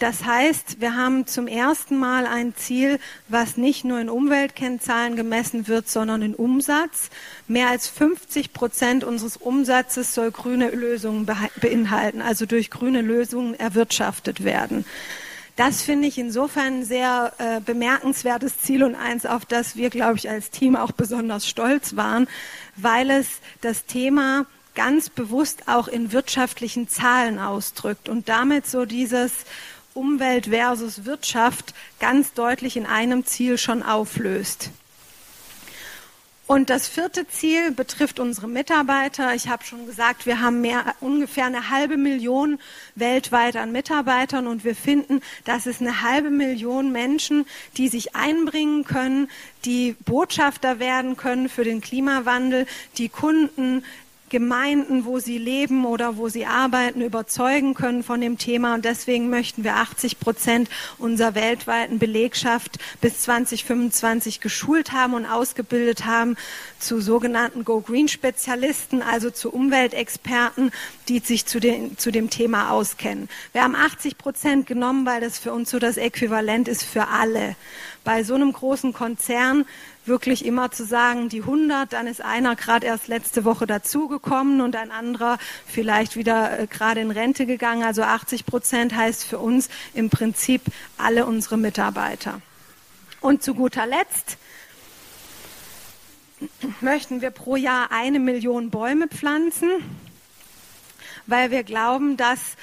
Das 0.00 0.24
heißt, 0.24 0.80
wir 0.80 0.96
haben 0.96 1.26
zum 1.26 1.46
ersten 1.46 1.98
Mal 1.98 2.24
ein 2.24 2.54
Ziel, 2.56 2.98
was 3.28 3.58
nicht 3.58 3.84
nur 3.84 4.00
in 4.00 4.08
Umweltkennzahlen 4.08 5.14
gemessen 5.14 5.68
wird, 5.68 5.90
sondern 5.90 6.22
in 6.22 6.34
Umsatz. 6.34 7.10
Mehr 7.46 7.68
als 7.68 7.86
50 7.86 8.54
Prozent 8.54 9.04
unseres 9.04 9.36
Umsatzes 9.36 10.14
soll 10.14 10.30
grüne 10.30 10.70
Lösungen 10.70 11.28
beinhalten, 11.60 12.22
also 12.22 12.46
durch 12.46 12.70
grüne 12.70 13.02
Lösungen 13.02 13.54
erwirtschaftet 13.60 14.42
werden. 14.42 14.86
Das 15.56 15.82
finde 15.82 16.08
ich 16.08 16.16
insofern 16.16 16.78
ein 16.78 16.84
sehr 16.86 17.34
äh, 17.36 17.60
bemerkenswertes 17.60 18.58
Ziel 18.58 18.82
und 18.82 18.94
eins, 18.94 19.26
auf 19.26 19.44
das 19.44 19.76
wir, 19.76 19.90
glaube 19.90 20.16
ich, 20.16 20.30
als 20.30 20.48
Team 20.48 20.76
auch 20.76 20.92
besonders 20.92 21.46
stolz 21.46 21.94
waren, 21.94 22.26
weil 22.76 23.10
es 23.10 23.26
das 23.60 23.84
Thema 23.84 24.46
ganz 24.74 25.10
bewusst 25.10 25.64
auch 25.68 25.88
in 25.88 26.12
wirtschaftlichen 26.12 26.88
Zahlen 26.88 27.38
ausdrückt 27.38 28.08
und 28.08 28.30
damit 28.30 28.66
so 28.66 28.86
dieses 28.86 29.44
Umwelt 30.00 30.46
versus 30.46 31.04
Wirtschaft 31.04 31.74
ganz 31.98 32.32
deutlich 32.32 32.78
in 32.78 32.86
einem 32.86 33.26
Ziel 33.26 33.58
schon 33.58 33.82
auflöst. 33.82 34.70
Und 36.46 36.68
das 36.68 36.88
vierte 36.88 37.28
Ziel 37.28 37.70
betrifft 37.70 38.18
unsere 38.18 38.48
Mitarbeiter. 38.48 39.36
Ich 39.36 39.46
habe 39.46 39.62
schon 39.62 39.86
gesagt, 39.86 40.26
wir 40.26 40.40
haben 40.40 40.62
mehr, 40.62 40.96
ungefähr 41.00 41.44
eine 41.44 41.70
halbe 41.70 41.96
Million 41.96 42.58
weltweit 42.96 43.54
an 43.54 43.70
Mitarbeitern 43.70 44.48
und 44.48 44.64
wir 44.64 44.74
finden, 44.74 45.20
dass 45.44 45.66
es 45.66 45.80
eine 45.80 46.02
halbe 46.02 46.30
Million 46.30 46.90
Menschen, 46.90 47.46
die 47.76 47.86
sich 47.86 48.16
einbringen 48.16 48.84
können, 48.84 49.28
die 49.64 49.94
Botschafter 50.04 50.80
werden 50.80 51.16
können 51.16 51.48
für 51.48 51.62
den 51.62 51.80
Klimawandel, 51.80 52.66
die 52.98 53.10
Kunden 53.10 53.84
Gemeinden, 54.30 55.04
wo 55.04 55.18
sie 55.18 55.38
leben 55.38 55.84
oder 55.84 56.16
wo 56.16 56.28
sie 56.28 56.46
arbeiten, 56.46 57.02
überzeugen 57.02 57.74
können 57.74 58.02
von 58.02 58.20
dem 58.20 58.38
Thema. 58.38 58.74
Und 58.74 58.84
deswegen 58.84 59.28
möchten 59.28 59.64
wir 59.64 59.76
80 59.76 60.20
Prozent 60.20 60.70
unserer 60.98 61.34
weltweiten 61.34 61.98
Belegschaft 61.98 62.78
bis 63.00 63.20
2025 63.20 64.40
geschult 64.40 64.92
haben 64.92 65.14
und 65.14 65.26
ausgebildet 65.26 66.06
haben 66.06 66.36
zu 66.78 67.00
sogenannten 67.00 67.64
Go 67.64 67.80
Green 67.80 68.08
Spezialisten, 68.08 69.02
also 69.02 69.30
zu 69.30 69.52
Umweltexperten, 69.52 70.70
die 71.08 71.18
sich 71.18 71.44
zu, 71.44 71.58
den, 71.58 71.98
zu 71.98 72.12
dem 72.12 72.30
Thema 72.30 72.70
auskennen. 72.70 73.28
Wir 73.52 73.64
haben 73.64 73.74
80 73.74 74.16
Prozent 74.16 74.66
genommen, 74.66 75.06
weil 75.06 75.20
das 75.20 75.38
für 75.38 75.52
uns 75.52 75.70
so 75.70 75.80
das 75.80 75.96
Äquivalent 75.96 76.68
ist 76.68 76.84
für 76.84 77.08
alle. 77.08 77.56
Bei 78.04 78.22
so 78.22 78.34
einem 78.34 78.52
großen 78.52 78.92
Konzern 78.92 79.66
wirklich 80.06 80.44
immer 80.44 80.70
zu 80.70 80.84
sagen, 80.84 81.28
die 81.28 81.40
100, 81.40 81.92
dann 81.92 82.06
ist 82.06 82.22
einer 82.22 82.56
gerade 82.56 82.86
erst 82.86 83.08
letzte 83.08 83.44
Woche 83.44 83.66
dazugekommen 83.66 84.60
und 84.60 84.76
ein 84.76 84.90
anderer 84.90 85.38
vielleicht 85.66 86.16
wieder 86.16 86.58
äh, 86.58 86.66
gerade 86.66 87.00
in 87.00 87.10
Rente 87.10 87.46
gegangen. 87.46 87.82
Also 87.82 88.02
80 88.02 88.46
Prozent 88.46 88.94
heißt 88.94 89.24
für 89.24 89.38
uns 89.38 89.68
im 89.94 90.10
Prinzip 90.10 90.62
alle 90.96 91.26
unsere 91.26 91.56
Mitarbeiter. 91.56 92.40
Und 93.20 93.42
zu 93.42 93.54
guter 93.54 93.86
Letzt 93.86 94.38
möchten 96.80 97.20
wir 97.20 97.30
pro 97.30 97.56
Jahr 97.56 97.92
eine 97.92 98.18
Million 98.18 98.70
Bäume 98.70 99.08
pflanzen, 99.08 99.70
weil 101.26 101.50
wir 101.50 101.64
glauben, 101.64 102.16
dass 102.16 102.56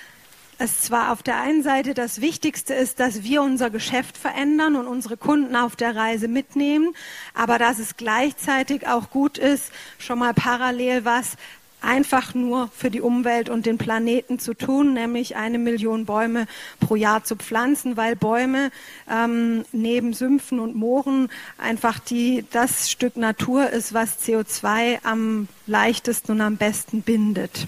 es 0.57 0.81
zwar 0.81 1.11
auf 1.11 1.23
der 1.23 1.39
einen 1.39 1.63
Seite 1.63 1.93
das 1.93 2.21
Wichtigste 2.21 2.73
ist, 2.73 2.99
dass 2.99 3.23
wir 3.23 3.41
unser 3.41 3.69
Geschäft 3.69 4.17
verändern 4.17 4.75
und 4.75 4.87
unsere 4.87 5.17
Kunden 5.17 5.55
auf 5.55 5.75
der 5.75 5.95
Reise 5.95 6.27
mitnehmen, 6.27 6.95
aber 7.33 7.59
dass 7.59 7.79
es 7.79 7.97
gleichzeitig 7.97 8.87
auch 8.87 9.09
gut 9.09 9.37
ist, 9.37 9.71
schon 9.99 10.19
mal 10.19 10.33
parallel 10.33 11.05
was 11.05 11.37
einfach 11.79 12.33
nur 12.33 12.69
für 12.75 12.89
die 12.89 13.01
Umwelt 13.01 13.49
und 13.49 13.65
den 13.65 13.77
Planeten 13.77 14.39
zu 14.39 14.55
tun, 14.55 14.93
nämlich 14.93 15.35
eine 15.35 15.59
Million 15.59 16.05
Bäume 16.05 16.47
pro 16.79 16.95
Jahr 16.95 17.23
zu 17.23 17.35
pflanzen, 17.35 17.97
weil 17.97 18.15
Bäume 18.15 18.71
ähm, 19.09 19.63
neben 19.71 20.13
Sümpfen 20.13 20.59
und 20.59 20.75
Mooren 20.75 21.29
einfach 21.57 21.99
die, 21.99 22.45
das 22.51 22.89
Stück 22.89 23.15
Natur 23.15 23.69
ist, 23.69 23.93
was 23.93 24.19
CO2 24.25 24.99
am 25.03 25.47
leichtesten 25.67 26.31
und 26.31 26.41
am 26.41 26.57
besten 26.57 27.03
bindet. 27.03 27.67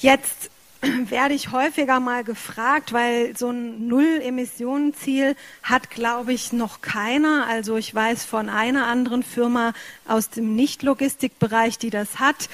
Jetzt 0.00 0.50
werde 1.10 1.34
ich 1.34 1.52
häufiger 1.52 2.00
mal 2.00 2.24
gefragt, 2.24 2.92
weil 2.92 3.36
so 3.36 3.50
ein 3.50 3.88
Null-Emissionen-Ziel 3.88 5.36
hat, 5.62 5.90
glaube 5.90 6.32
ich, 6.32 6.52
noch 6.52 6.80
keiner. 6.80 7.46
Also 7.48 7.76
ich 7.76 7.94
weiß 7.94 8.24
von 8.24 8.48
einer 8.48 8.86
anderen 8.86 9.22
Firma 9.22 9.72
aus 10.06 10.30
dem 10.30 10.54
Nicht-Logistikbereich, 10.54 11.78
die 11.78 11.90
das 11.90 12.18
hat. 12.18 12.48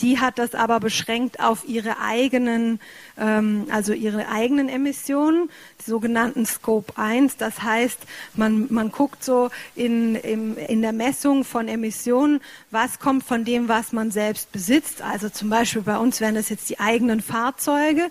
Die 0.00 0.18
hat 0.18 0.38
das 0.38 0.54
aber 0.54 0.80
beschränkt 0.80 1.40
auf 1.40 1.68
ihre 1.68 1.98
eigenen, 2.00 2.80
ähm, 3.18 3.66
also 3.70 3.92
ihre 3.92 4.28
eigenen 4.28 4.68
Emissionen, 4.68 5.50
die 5.80 5.90
sogenannten 5.90 6.46
Scope 6.46 6.92
1. 6.96 7.36
Das 7.36 7.62
heißt, 7.62 7.98
man, 8.34 8.66
man 8.70 8.90
guckt 8.92 9.24
so 9.24 9.50
in, 9.74 10.14
in, 10.14 10.56
in 10.56 10.82
der 10.82 10.92
Messung 10.92 11.44
von 11.44 11.68
Emissionen, 11.68 12.40
was 12.70 12.98
kommt 12.98 13.24
von 13.24 13.44
dem, 13.44 13.68
was 13.68 13.92
man 13.92 14.10
selbst 14.10 14.52
besitzt. 14.52 15.02
Also 15.02 15.28
zum 15.28 15.50
Beispiel 15.50 15.82
bei 15.82 15.98
uns 15.98 16.20
wären 16.20 16.34
das 16.34 16.48
jetzt 16.48 16.70
die 16.70 16.78
eigenen 16.78 17.20
Fahrzeuge. 17.20 18.08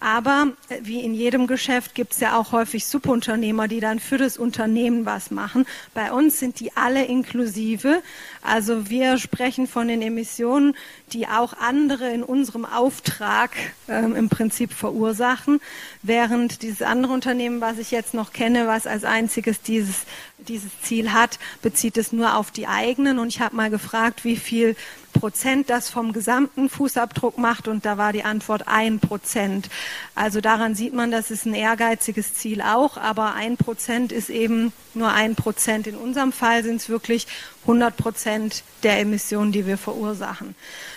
Aber 0.00 0.52
äh, 0.68 0.78
wie 0.82 1.00
in 1.00 1.14
jedem 1.14 1.46
Geschäft 1.46 1.94
gibt 1.94 2.12
es 2.14 2.20
ja 2.20 2.38
auch 2.38 2.52
häufig 2.52 2.86
Subunternehmer, 2.86 3.68
die 3.68 3.80
dann 3.80 4.00
für 4.00 4.16
das 4.16 4.38
Unternehmen 4.38 5.04
was 5.04 5.30
machen. 5.30 5.66
Bei 5.94 6.10
uns 6.10 6.40
sind 6.40 6.58
die 6.58 6.74
alle 6.76 7.04
inklusive. 7.04 8.02
Also 8.42 8.88
wir 8.88 9.18
sprechen 9.18 9.66
von 9.66 9.88
den 9.88 10.00
Emissionen, 10.00 10.74
die 11.12 11.26
auch 11.26 11.54
andere 11.54 12.10
in 12.10 12.22
unserem 12.22 12.64
Auftrag 12.64 13.50
ähm, 13.88 14.14
im 14.16 14.28
Prinzip 14.28 14.72
verursachen, 14.72 15.60
während 16.02 16.62
dieses 16.62 16.82
andere 16.82 17.12
Unternehmen, 17.12 17.60
was 17.60 17.78
ich 17.78 17.90
jetzt 17.90 18.14
noch 18.14 18.32
kenne, 18.32 18.66
was 18.66 18.86
als 18.86 19.04
einziges 19.04 19.62
dieses, 19.62 20.04
dieses 20.38 20.70
Ziel 20.82 21.12
hat, 21.12 21.38
bezieht 21.62 21.96
es 21.96 22.12
nur 22.12 22.36
auf 22.36 22.50
die 22.50 22.66
eigenen. 22.66 23.18
Und 23.18 23.28
ich 23.28 23.40
habe 23.40 23.56
mal 23.56 23.70
gefragt, 23.70 24.24
wie 24.24 24.36
viel 24.36 24.76
Prozent 25.12 25.70
das 25.70 25.90
vom 25.90 26.12
gesamten 26.12 26.68
Fußabdruck 26.68 27.36
macht 27.36 27.68
und 27.68 27.84
da 27.84 27.98
war 27.98 28.12
die 28.12 28.22
Antwort 28.22 28.68
ein 28.68 29.00
Prozent. 29.00 29.68
Also 30.14 30.40
daran 30.40 30.74
sieht 30.74 30.94
man, 30.94 31.10
das 31.10 31.30
ist 31.30 31.46
ein 31.46 31.54
ehrgeiziges 31.54 32.34
Ziel 32.34 32.62
auch, 32.62 32.96
aber 32.96 33.34
ein 33.34 33.56
Prozent 33.56 34.12
ist 34.12 34.30
eben 34.30 34.72
nur 34.94 35.10
ein 35.10 35.34
Prozent. 35.34 35.86
In 35.86 35.96
unserem 35.96 36.32
Fall 36.32 36.62
sind 36.62 36.76
es 36.76 36.88
wirklich 36.88 37.26
100 37.62 37.96
Prozent 37.96 38.64
der 38.82 38.98
Emissionen, 38.98 39.52
die 39.52 39.66
wir 39.66 39.78
verursachen. 39.78 40.54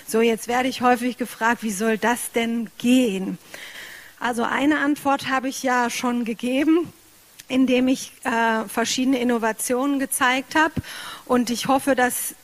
So, 0.07 0.21
jetzt 0.21 0.47
werde 0.47 0.69
ich 0.69 0.81
häufig 0.81 1.17
gefragt, 1.17 1.63
wie 1.63 1.71
soll 1.71 1.97
das 1.97 2.31
denn 2.31 2.69
gehen? 2.77 3.37
Also 4.19 4.43
eine 4.43 4.79
Antwort 4.79 5.29
habe 5.29 5.49
ich 5.49 5.63
ja 5.63 5.89
schon 5.89 6.23
gegeben 6.23 6.93
indem 7.47 7.87
ich 7.87 8.11
äh, 8.23 8.65
verschiedene 8.67 9.19
Innovationen 9.19 9.99
gezeigt 9.99 10.55
habe. 10.55 10.73
Und 11.25 11.49
ich 11.49 11.67
hoffe, 11.67 11.95
dass 11.95 12.35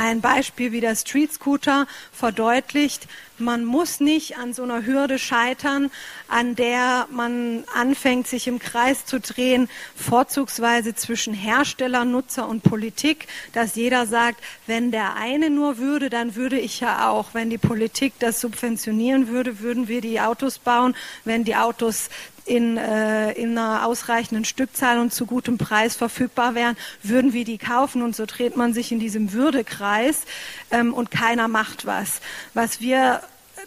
ein 0.00 0.22
Beispiel 0.22 0.72
wie 0.72 0.80
der 0.80 0.96
Street 0.96 1.30
Scooter 1.30 1.86
verdeutlicht, 2.10 3.06
man 3.40 3.64
muss 3.64 4.00
nicht 4.00 4.36
an 4.36 4.52
so 4.52 4.62
einer 4.62 4.84
Hürde 4.84 5.18
scheitern, 5.18 5.90
an 6.28 6.54
der 6.54 7.08
man 7.10 7.64
anfängt, 7.74 8.26
sich 8.26 8.46
im 8.46 8.58
Kreis 8.58 9.06
zu 9.06 9.18
drehen, 9.18 9.68
vorzugsweise 9.96 10.94
zwischen 10.94 11.34
Hersteller, 11.34 12.04
Nutzer 12.04 12.48
und 12.48 12.62
Politik, 12.62 13.26
dass 13.52 13.74
jeder 13.74 14.06
sagt, 14.06 14.42
wenn 14.66 14.90
der 14.90 15.16
eine 15.16 15.50
nur 15.50 15.78
würde, 15.78 16.10
dann 16.10 16.34
würde 16.34 16.58
ich 16.58 16.80
ja 16.80 17.08
auch. 17.08 17.32
Wenn 17.32 17.50
die 17.50 17.58
Politik 17.58 18.12
das 18.18 18.40
subventionieren 18.40 19.28
würde, 19.28 19.60
würden 19.60 19.88
wir 19.88 20.00
die 20.00 20.20
Autos 20.20 20.58
bauen. 20.58 20.94
Wenn 21.24 21.44
die 21.44 21.56
Autos 21.56 22.10
in, 22.44 22.76
äh, 22.76 23.32
in 23.32 23.56
einer 23.56 23.86
ausreichenden 23.86 24.44
Stückzahl 24.44 24.98
und 24.98 25.12
zu 25.12 25.26
gutem 25.26 25.58
Preis 25.58 25.96
verfügbar 25.96 26.54
wären, 26.54 26.76
würden 27.02 27.32
wir 27.32 27.44
die 27.44 27.58
kaufen. 27.58 28.02
Und 28.02 28.16
so 28.16 28.26
dreht 28.26 28.56
man 28.56 28.74
sich 28.74 28.92
in 28.92 29.00
diesem 29.00 29.32
Würdekreis 29.32 30.22
ähm, 30.70 30.94
und 30.94 31.10
keiner 31.10 31.48
macht 31.48 31.86
was. 31.86 32.20
Was 32.54 32.80
wir 32.80 33.22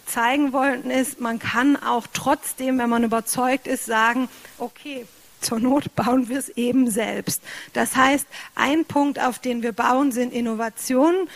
zeigen 0.06 0.52
wollten 0.52 0.90
ist, 0.90 1.20
man 1.20 1.38
kann 1.38 1.76
auch 1.76 2.06
trotzdem, 2.12 2.78
wenn 2.78 2.90
man 2.90 3.04
überzeugt 3.04 3.66
ist, 3.66 3.86
sagen, 3.86 4.28
okay, 4.58 5.06
zur 5.40 5.60
Not 5.60 5.94
bauen 5.94 6.28
wir 6.28 6.38
es 6.38 6.48
eben 6.50 6.90
selbst. 6.90 7.42
Das 7.74 7.96
heißt, 7.96 8.26
ein 8.54 8.84
Punkt, 8.84 9.20
auf 9.20 9.38
den 9.38 9.62
wir 9.62 9.72
bauen, 9.72 10.10
sind 10.10 10.32
Innovationen. 10.32 11.28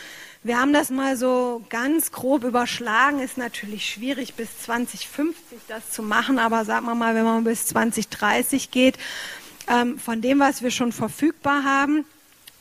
Wir 0.49 0.59
haben 0.59 0.73
das 0.73 0.89
mal 0.89 1.15
so 1.15 1.63
ganz 1.69 2.11
grob 2.11 2.43
überschlagen. 2.43 3.21
Ist 3.21 3.37
natürlich 3.37 3.85
schwierig, 3.85 4.33
bis 4.33 4.61
2050 4.61 5.59
das 5.69 5.91
zu 5.91 6.03
machen, 6.03 6.39
aber 6.39 6.65
sagen 6.65 6.87
wir 6.87 6.95
mal, 6.95 7.15
wenn 7.15 7.25
man 7.25 7.45
bis 7.45 7.67
2030 7.67 8.71
geht, 8.71 8.97
ähm, 9.69 9.99
von 9.99 10.23
dem, 10.23 10.39
was 10.39 10.63
wir 10.63 10.71
schon 10.71 10.93
verfügbar 10.93 11.65
haben, 11.65 12.07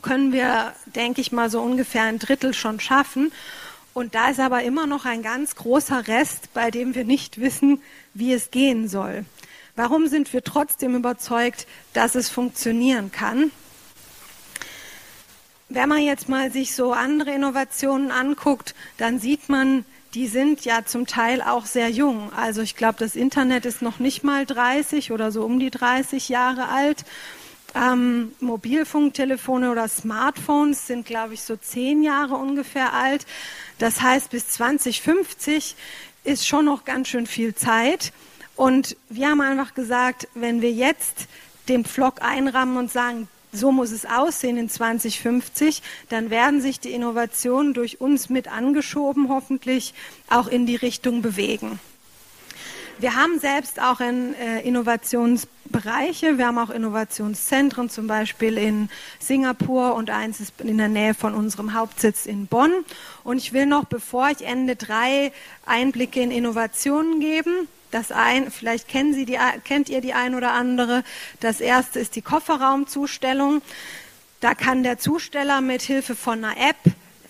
können 0.02 0.34
wir, 0.34 0.74
denke 0.88 1.22
ich 1.22 1.32
mal, 1.32 1.50
so 1.50 1.62
ungefähr 1.62 2.04
ein 2.04 2.20
Drittel 2.20 2.54
schon 2.54 2.82
schaffen. 2.82 3.32
Und 3.94 4.16
da 4.16 4.32
ist 4.32 4.42
aber 4.42 4.64
immer 4.64 4.86
noch 4.86 5.06
ein 5.06 5.24
ganz 5.24 5.56
großer 5.56 6.10
Rest, 6.10 6.54
bei 6.54 6.72
dem 6.72 6.94
wir 6.94 7.06
nicht 7.06 7.40
wissen, 7.40 7.82
wie 8.14 8.34
es 8.34 8.52
gehen 8.52 8.90
soll. 8.90 9.24
Warum 9.78 10.08
sind 10.08 10.34
wir 10.34 10.44
trotzdem 10.44 10.94
überzeugt, 10.94 11.66
dass 11.94 12.16
es 12.16 12.28
funktionieren 12.28 13.14
kann? 13.14 13.50
Wenn 15.70 15.90
man 15.90 16.02
jetzt 16.02 16.30
mal 16.30 16.52
sich 16.52 16.74
so 16.74 16.94
andere 16.94 17.32
Innovationen 17.32 18.12
anguckt, 18.12 18.74
dann 18.98 19.20
sieht 19.20 19.50
man, 19.50 19.84
die 20.14 20.28
sind 20.28 20.64
ja 20.64 20.86
zum 20.86 21.06
Teil 21.06 21.42
auch 21.42 21.66
sehr 21.66 21.90
jung. 21.90 22.32
Also 22.34 22.62
ich 22.62 22.76
glaube, 22.76 22.96
das 23.00 23.16
Internet 23.16 23.66
ist 23.66 23.82
noch 23.82 24.00
nicht 24.00 24.24
mal 24.24 24.46
30 24.46 25.12
oder 25.12 25.32
so 25.32 25.44
um 25.44 25.60
die 25.60 25.70
30 25.70 26.30
Jahre 26.30 26.70
alt. 26.70 27.04
Ähm, 27.76 28.32
Mobilfunktelefone 28.40 29.70
oder 29.70 29.88
Smartphones 29.90 30.88
sind, 30.88 31.06
glaube 31.06 31.34
ich, 31.34 31.42
so 31.42 31.58
zehn 31.58 32.02
Jahre 32.02 32.36
ungefähr 32.36 32.94
alt. 32.94 33.26
Das 33.78 34.02
heißt, 34.02 34.30
bis 34.30 34.48
2050 34.48 35.76
ist 36.24 36.48
schon 36.48 36.66
noch 36.66 36.86
ganz 36.86 37.10
schön 37.10 37.28
viel 37.28 37.54
Zeit. 37.54 38.14
Und 38.56 38.96
wir 39.10 39.30
haben 39.30 39.42
einfach 39.42 39.74
gesagt, 39.74 40.30
wenn 40.34 40.62
wir 40.62 40.72
jetzt 40.72 41.28
den 41.68 41.84
Pflock 41.86 42.22
einrahmen 42.22 42.78
und 42.78 42.92
sagen, 42.92 43.28
so 43.52 43.72
muss 43.72 43.92
es 43.92 44.06
aussehen 44.06 44.58
in 44.58 44.70
2050, 44.70 45.82
dann 46.10 46.30
werden 46.30 46.62
sich 46.62 46.80
die 46.80 46.92
Innovationen 46.92 47.74
durch 47.74 48.02
uns 48.02 48.30
mit 48.30 48.48
angeschoben, 48.48 49.30
hoffentlich 49.30 49.94
auch 50.30 50.48
in 50.48 50.66
die 50.66 50.76
Richtung 50.76 51.22
bewegen. 51.22 51.80
Wir 53.00 53.16
haben 53.16 53.40
selbst 53.40 53.80
auch 53.80 54.00
in, 54.00 54.34
äh, 54.34 54.62
Innovationsbereiche, 54.62 56.40
wir 56.40 56.48
haben 56.48 56.58
auch 56.58 56.72
Innovationszentren, 56.72 57.92
zum 57.92 58.08
Beispiel 58.08 58.58
in 58.58 58.90
Singapur 59.20 59.94
und 59.94 60.10
eins 60.10 60.40
ist 60.40 60.60
in 60.62 60.80
der 60.80 60.88
Nähe 60.88 61.14
von 61.14 61.36
unserem 61.36 61.76
Hauptsitz 61.76 62.26
in 62.26 62.48
Bonn. 62.48 62.72
Und 63.24 63.38
ich 63.38 63.54
will 63.54 63.68
noch, 63.68 63.86
bevor 63.86 64.32
ich 64.32 64.44
ende, 64.44 64.76
drei 64.76 65.32
Einblicke 65.64 66.22
in 66.22 66.32
Innovationen 66.32 67.20
geben. 67.20 67.68
Das 67.92 68.12
ein, 68.12 68.52
vielleicht 68.52 68.88
kennen 68.88 69.14
Sie 69.14 69.26
die, 69.26 69.38
kennt 69.64 69.90
ihr 69.90 70.02
die 70.02 70.14
ein 70.14 70.36
oder 70.36 70.52
andere. 70.52 71.04
Das 71.40 71.62
erste 71.62 72.00
ist 72.00 72.16
die 72.16 72.22
Kofferraumzustellung. 72.22 73.62
Da 74.40 74.54
kann 74.54 74.84
der 74.84 75.00
Zusteller 75.00 75.62
mit 75.62 75.82
Hilfe 75.82 76.16
von 76.16 76.44
einer 76.44 76.58
App 76.58 76.76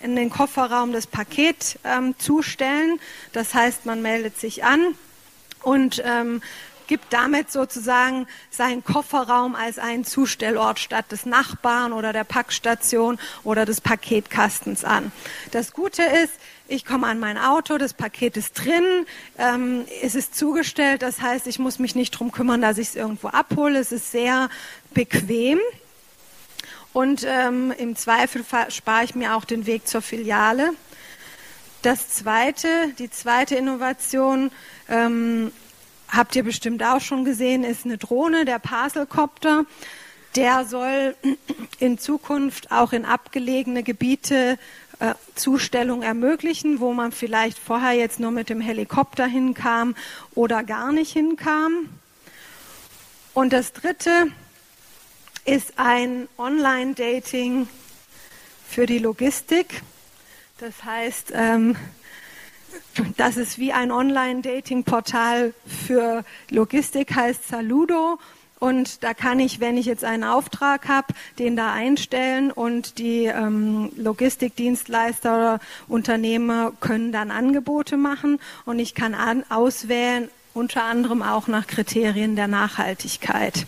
in 0.02 0.16
den 0.16 0.30
Kofferraum 0.30 0.92
das 0.92 1.06
Paket 1.06 1.78
ähm, 1.84 2.14
zustellen. 2.18 3.00
Das 3.32 3.54
heißt, 3.54 3.86
man 3.86 4.02
meldet 4.02 4.38
sich 4.38 4.64
an 4.64 4.94
und 5.62 6.02
ähm, 6.04 6.42
gibt 6.88 7.12
damit 7.12 7.52
sozusagen 7.52 8.26
seinen 8.50 8.82
Kofferraum 8.82 9.54
als 9.54 9.78
einen 9.78 10.04
Zustellort 10.04 10.80
statt 10.80 11.12
des 11.12 11.26
Nachbarn 11.26 11.92
oder 11.92 12.12
der 12.12 12.24
Packstation 12.24 13.18
oder 13.44 13.64
des 13.64 13.80
Paketkastens 13.80 14.84
an. 14.84 15.12
Das 15.52 15.72
Gute 15.72 16.02
ist, 16.02 16.32
ich 16.68 16.84
komme 16.84 17.06
an 17.06 17.18
mein 17.18 17.38
Auto, 17.38 17.78
das 17.78 17.94
Paket 17.94 18.36
ist 18.36 18.52
drin, 18.52 18.84
ähm, 19.38 19.86
es 20.02 20.14
ist 20.14 20.36
zugestellt, 20.36 21.00
das 21.00 21.22
heißt, 21.22 21.46
ich 21.46 21.58
muss 21.58 21.78
mich 21.78 21.94
nicht 21.94 22.10
drum 22.10 22.30
kümmern, 22.30 22.60
dass 22.60 22.76
ich 22.76 22.88
es 22.88 22.94
irgendwo 22.94 23.28
abhole. 23.28 23.78
Es 23.78 23.90
ist 23.90 24.12
sehr 24.12 24.50
bequem. 24.92 25.58
Und 26.92 27.24
ähm, 27.26 27.72
im 27.78 27.96
Zweifel 27.96 28.44
spare 28.68 29.04
ich 29.04 29.14
mir 29.14 29.34
auch 29.34 29.44
den 29.44 29.66
Weg 29.66 29.88
zur 29.88 30.02
Filiale. 30.02 30.72
Das 31.82 32.10
zweite, 32.10 32.68
die 32.98 33.10
zweite 33.10 33.54
Innovation, 33.54 34.50
ähm, 34.88 35.52
habt 36.08 36.36
ihr 36.36 36.42
bestimmt 36.42 36.82
auch 36.82 37.00
schon 37.00 37.24
gesehen, 37.24 37.64
ist 37.64 37.84
eine 37.84 37.98
Drohne, 37.98 38.44
der 38.44 38.58
Parcelcopter. 38.58 39.64
Der 40.36 40.66
soll 40.66 41.14
in 41.78 41.98
Zukunft 41.98 42.72
auch 42.72 42.92
in 42.92 43.04
abgelegene 43.04 43.82
Gebiete 43.82 44.58
äh, 45.00 45.14
Zustellung 45.34 46.02
ermöglichen, 46.02 46.80
wo 46.80 46.92
man 46.92 47.12
vielleicht 47.12 47.58
vorher 47.58 47.92
jetzt 47.92 48.20
nur 48.20 48.30
mit 48.30 48.48
dem 48.48 48.60
Helikopter 48.60 49.26
hinkam 49.26 49.94
oder 50.34 50.64
gar 50.64 50.92
nicht 50.92 51.12
hinkam. 51.12 51.88
Und 53.34 53.52
das 53.52 53.72
Dritte 53.72 54.28
ist 55.44 55.74
ein 55.76 56.28
Online-Dating 56.36 57.68
für 58.68 58.86
die 58.86 58.98
Logistik. 58.98 59.82
Das 60.58 60.84
heißt, 60.84 61.32
ähm, 61.34 61.76
das 63.16 63.36
ist 63.36 63.58
wie 63.58 63.72
ein 63.72 63.92
Online-Dating-Portal 63.92 65.54
für 65.86 66.24
Logistik, 66.50 67.14
heißt 67.14 67.48
Saludo. 67.48 68.18
Und 68.58 69.04
da 69.04 69.14
kann 69.14 69.38
ich, 69.38 69.60
wenn 69.60 69.76
ich 69.76 69.86
jetzt 69.86 70.04
einen 70.04 70.24
Auftrag 70.24 70.88
habe, 70.88 71.14
den 71.38 71.56
da 71.56 71.72
einstellen 71.72 72.50
und 72.50 72.98
die 72.98 73.26
ähm, 73.26 73.90
Logistikdienstleister 73.96 75.34
oder 75.34 75.60
Unternehmer 75.86 76.72
können 76.80 77.12
dann 77.12 77.30
Angebote 77.30 77.96
machen 77.96 78.40
und 78.64 78.78
ich 78.78 78.94
kann 78.94 79.14
an, 79.14 79.44
auswählen, 79.48 80.28
unter 80.54 80.84
anderem 80.84 81.22
auch 81.22 81.46
nach 81.46 81.66
Kriterien 81.66 82.34
der 82.34 82.48
Nachhaltigkeit. 82.48 83.66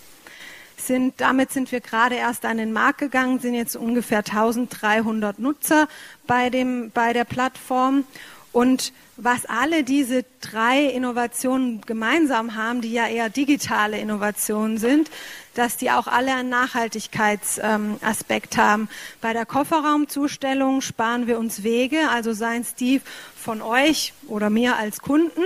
Sind, 0.76 1.20
damit 1.20 1.53
sind 1.53 1.70
wir 1.72 1.81
gerade 1.81 2.16
erst 2.16 2.44
an 2.44 2.57
den 2.57 2.72
Markt 2.72 2.98
gegangen, 2.98 3.38
sind 3.38 3.55
jetzt 3.55 3.76
ungefähr 3.76 4.18
1300 4.18 5.38
Nutzer 5.38 5.88
bei, 6.26 6.50
dem, 6.50 6.90
bei 6.90 7.12
der 7.12 7.24
Plattform 7.24 8.05
und 8.52 8.92
was 9.16 9.46
alle 9.46 9.84
diese 9.84 10.24
drei 10.40 10.84
Innovationen 10.84 11.82
gemeinsam 11.82 12.56
haben, 12.56 12.80
die 12.80 12.92
ja 12.92 13.06
eher 13.06 13.28
digitale 13.28 13.98
Innovationen 13.98 14.78
sind, 14.78 15.10
dass 15.54 15.76
die 15.76 15.90
auch 15.90 16.06
alle 16.06 16.34
einen 16.34 16.48
Nachhaltigkeitsaspekt 16.48 18.54
ähm, 18.54 18.60
haben. 18.60 18.88
Bei 19.20 19.32
der 19.32 19.46
Kofferraumzustellung 19.46 20.80
sparen 20.80 21.26
wir 21.26 21.38
uns 21.38 21.62
Wege, 21.62 22.08
also 22.10 22.32
seien 22.32 22.62
es 22.62 22.74
die 22.74 23.00
von 23.36 23.62
euch 23.62 24.14
oder 24.26 24.48
mir 24.48 24.76
als 24.76 25.00
Kunden, 25.00 25.42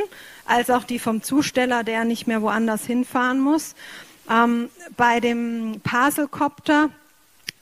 als 0.47 0.71
auch 0.71 0.85
die 0.85 0.99
vom 0.99 1.23
Zusteller, 1.23 1.85
der 1.85 2.05
nicht 2.05 2.27
mehr 2.27 2.43
woanders 2.43 2.87
hinfahren 2.87 3.41
muss. 3.41 3.75
Ähm, 4.31 4.71
bei 4.97 5.21
dem 5.21 5.81
Parcelcopter 5.83 6.91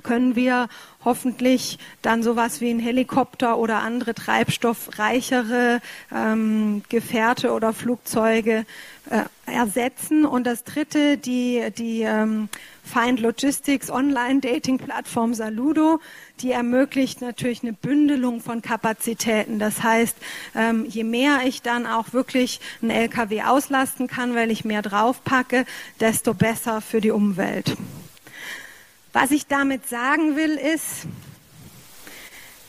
können 0.03 0.37
wir 0.37 0.69
hoffentlich 1.05 1.79
dann 2.01 2.23
sowas 2.23 2.61
wie 2.61 2.71
ein 2.71 2.79
Helikopter 2.79 3.59
oder 3.59 3.81
andere 3.81 4.15
treibstoffreichere 4.15 5.81
ähm, 6.15 6.83
Gefährte 6.89 7.53
oder 7.53 7.73
Flugzeuge 7.73 8.65
äh, 9.11 9.23
ersetzen. 9.47 10.25
Und 10.25 10.47
das 10.47 10.65
dritte, 10.65 11.19
die, 11.19 11.63
die 11.77 12.03
ähm, 12.03 12.49
Find 12.85 13.21
Logistics 13.21 13.91
Online-Dating-Plattform 13.91 15.35
Saludo, 15.35 16.01
die 16.41 16.53
ermöglicht 16.53 17.21
natürlich 17.21 17.63
eine 17.63 17.73
Bündelung 17.73 18.41
von 18.41 18.63
Kapazitäten. 18.63 19.59
Das 19.59 19.83
heißt, 19.83 20.17
ähm, 20.55 20.87
je 20.89 21.05
mehr 21.05 21.41
ich 21.45 21.63
dann 21.63 21.87
auch 21.87 22.13
wirklich 22.13 22.61
einen 22.81 22.91
LKW 22.91 23.43
auslasten 23.43 24.09
kann, 24.09 24.35
weil 24.35 24.51
ich 24.51 24.65
mehr 24.65 24.83
draufpacke, 24.83 25.65
desto 26.01 26.35
besser 26.35 26.81
für 26.81 27.01
die 27.01 27.11
Umwelt. 27.11 27.77
Was 29.13 29.31
ich 29.31 29.47
damit 29.47 29.87
sagen 29.89 30.37
will, 30.37 30.53
ist, 30.53 31.07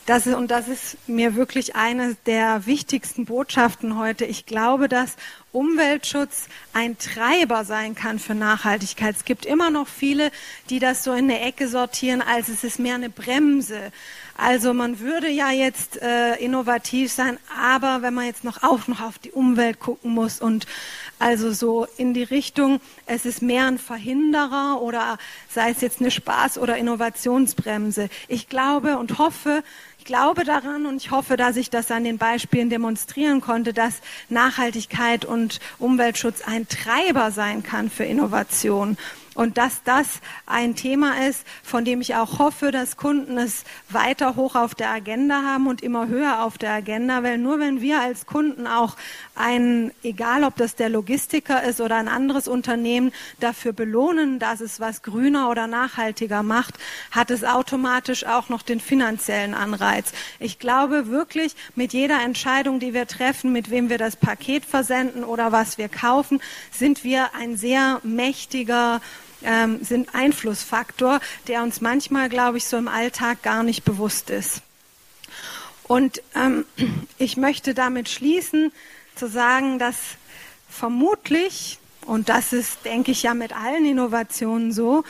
dass, 0.06 0.27
und 0.27 0.51
das 0.51 0.67
ist 0.67 0.97
mir 1.08 1.36
wirklich 1.36 1.77
eine 1.77 2.17
der 2.25 2.65
wichtigsten 2.65 3.23
Botschaften 3.23 3.97
heute, 3.97 4.25
ich 4.25 4.45
glaube, 4.45 4.89
dass 4.89 5.15
Umweltschutz 5.53 6.47
ein 6.73 6.97
Treiber 6.97 7.63
sein 7.63 7.95
kann 7.95 8.19
für 8.19 8.36
Nachhaltigkeit. 8.36 9.15
Es 9.15 9.23
gibt 9.23 9.45
immer 9.45 9.69
noch 9.69 9.88
viele, 9.88 10.32
die 10.69 10.79
das 10.79 11.06
so 11.06 11.13
in 11.13 11.32
eine 11.32 11.39
Ecke 11.39 11.69
sortieren, 11.69 12.21
als 12.21 12.49
es 12.49 12.65
ist 12.65 12.79
mehr 12.79 12.95
eine 12.95 13.10
Bremse. 13.10 13.93
Also 14.36 14.73
man 14.73 14.99
würde 14.99 15.29
ja 15.29 15.51
jetzt 15.51 16.01
äh, 16.01 16.36
innovativ 16.36 17.12
sein, 17.12 17.38
aber 17.58 18.01
wenn 18.01 18.13
man 18.13 18.25
jetzt 18.25 18.43
noch 18.43 18.63
auch 18.63 18.88
noch 18.88 18.99
auf 18.99 19.19
die 19.19 19.32
Umwelt 19.32 19.79
gucken 19.79 20.12
muss 20.12 20.41
und 20.41 20.65
also 21.19 21.54
so 21.54 21.88
in 21.97 22.13
die 22.13 22.23
Richtung, 22.23 22.80
es 23.06 23.26
ist 23.26 23.41
mehr 23.41 23.67
ein 23.67 23.78
Verhinderer 23.78 24.82
oder 24.82 25.17
sei 25.49 25.69
es 25.71 25.82
jetzt 25.82 26.02
eine 26.02 26.10
Spaß- 26.10 26.60
oder 26.60 26.78
Innovationsbremse. 26.78 28.10
Ich 28.28 28.49
glaube 28.49 28.97
und 28.97 29.17
hoffe, 29.17 29.63
ich 29.99 30.06
glaube 30.06 30.43
daran 30.43 30.86
und 30.86 30.97
ich 30.97 31.12
hoffe, 31.12 31.38
dass 31.38 31.56
ich 31.56 31.69
das 31.69 31.89
an 31.89 32.04
den 32.04 32.17
Beispielen 32.17 32.69
demonstrieren 32.69 33.39
konnte, 33.39 33.71
dass 33.71 34.02
Nachhaltigkeit 34.28 35.23
und 35.23 35.60
Umweltschutz 35.80 36.41
ein 36.45 36.67
Treiber 36.67 37.32
sein 37.32 37.63
kann 37.63 37.89
für 37.89 38.04
Innovation 38.04 38.97
und 39.36 39.58
dass 39.58 39.84
das 39.84 40.08
ein 40.46 40.76
Thema 40.76 41.28
ist, 41.28 41.46
von 41.63 41.86
dem 41.86 42.02
ich 42.02 42.15
auch 42.15 42.39
hoffe, 42.39 42.72
dass 42.72 42.98
Kunden 42.98 43.38
es 43.38 43.63
weiter 43.89 44.36
hoch 44.36 44.56
auf 44.56 44.76
der 44.76 44.91
Agenda 44.91 45.41
haben 45.43 45.67
und 45.67 45.82
immer 45.82 46.08
höher 46.08 46.43
auf 46.43 46.58
der 46.58 46.72
Agenda, 46.72 47.24
weil 47.24 47.38
nur 47.38 47.60
wenn 47.60 47.82
wir 47.82 48.02
als 48.02 48.26
Kunden 48.26 48.67
auch 48.67 48.96
ein, 49.36 49.91
egal 50.04 50.43
ob 50.43 50.56
das 50.58 50.76
der 50.76 50.89
Logistiker 50.89 51.63
ist 51.63 51.82
oder 51.82 51.96
ein 51.96 52.08
anderes 52.08 52.48
Unternehmen, 52.48 53.12
dafür 53.39 53.74
belohnen, 53.74 54.38
dass 54.38 54.62
es 54.62 54.80
was 54.80 55.02
grüner 55.02 55.50
oder 55.50 55.67
nachhaltiger 55.67 56.43
macht, 56.43 56.76
hat 57.12 57.32
es 57.32 57.43
automatisch 57.43 58.26
auch 58.26 58.50
noch 58.50 58.62
den 58.62 58.80
finanziellen 58.80 59.56
Anreiz. 59.56 60.12
Ich 60.39 60.60
glaube 60.60 61.08
wirklich, 61.08 61.56
mit 61.76 61.93
jeder 61.93 62.22
Entscheidung, 62.22 62.80
die 62.80 62.93
wir 62.93 63.08
treffen, 63.08 63.52
mit 63.52 63.72
wem 63.72 63.89
wir 63.89 63.98
das 63.98 64.15
Paket 64.15 64.65
versenden 64.65 65.24
oder 65.24 65.52
was 65.52 65.78
wir 65.78 65.89
kaufen, 65.89 66.41
sind 66.72 67.04
wir 67.04 67.34
ein 67.36 67.58
sehr 67.58 68.00
mächtiger 68.04 69.02
ähm, 69.43 69.84
sind 69.84 70.13
Einflussfaktor, 70.13 71.19
der 71.47 71.63
uns 71.63 71.82
manchmal, 71.82 72.29
glaube 72.29 72.58
ich, 72.58 72.65
so 72.65 72.77
im 72.77 72.88
Alltag 72.88 73.41
gar 73.43 73.63
nicht 73.63 73.84
bewusst 73.84 74.29
ist. 74.29 74.62
Und 75.84 76.21
ähm, 76.36 76.65
ich 77.17 77.38
möchte 77.38 77.73
damit 77.73 78.10
schließen, 78.10 78.71
zu 79.15 79.27
sagen, 79.27 79.77
dass 79.79 79.97
vermutlich, 80.69 81.77
und 82.06 82.29
das 82.29 82.51
ist, 82.51 82.86
denke 82.86 83.12
ich, 83.12 83.23
ja 83.23 83.34
mit 83.34 83.56
allen 83.56 83.86
Innovationen 83.86 84.71
so, 84.71 85.03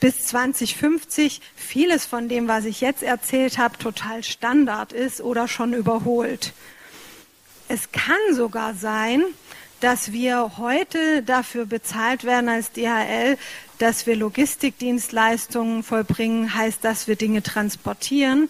bis 0.00 0.26
2050 0.26 1.40
vieles 1.54 2.04
von 2.04 2.28
dem, 2.28 2.48
was 2.48 2.66
ich 2.66 2.80
jetzt 2.80 3.02
erzählt 3.02 3.58
habe, 3.58 3.78
total 3.78 4.22
Standard 4.22 4.92
ist 4.92 5.20
oder 5.20 5.48
schon 5.48 5.72
überholt. 5.72 6.52
Es 7.68 7.90
kann 7.92 8.34
sogar 8.34 8.74
sein, 8.74 9.24
dass 9.80 10.12
wir 10.12 10.58
heute 10.58 11.22
dafür 11.22 11.66
bezahlt 11.66 12.24
werden 12.24 12.48
als 12.48 12.72
DHL, 12.72 13.36
dass 13.78 14.06
wir 14.06 14.16
Logistikdienstleistungen 14.16 15.82
vollbringen, 15.82 16.54
heißt, 16.54 16.82
dass 16.82 17.08
wir 17.08 17.16
Dinge 17.16 17.42
transportieren. 17.42 18.48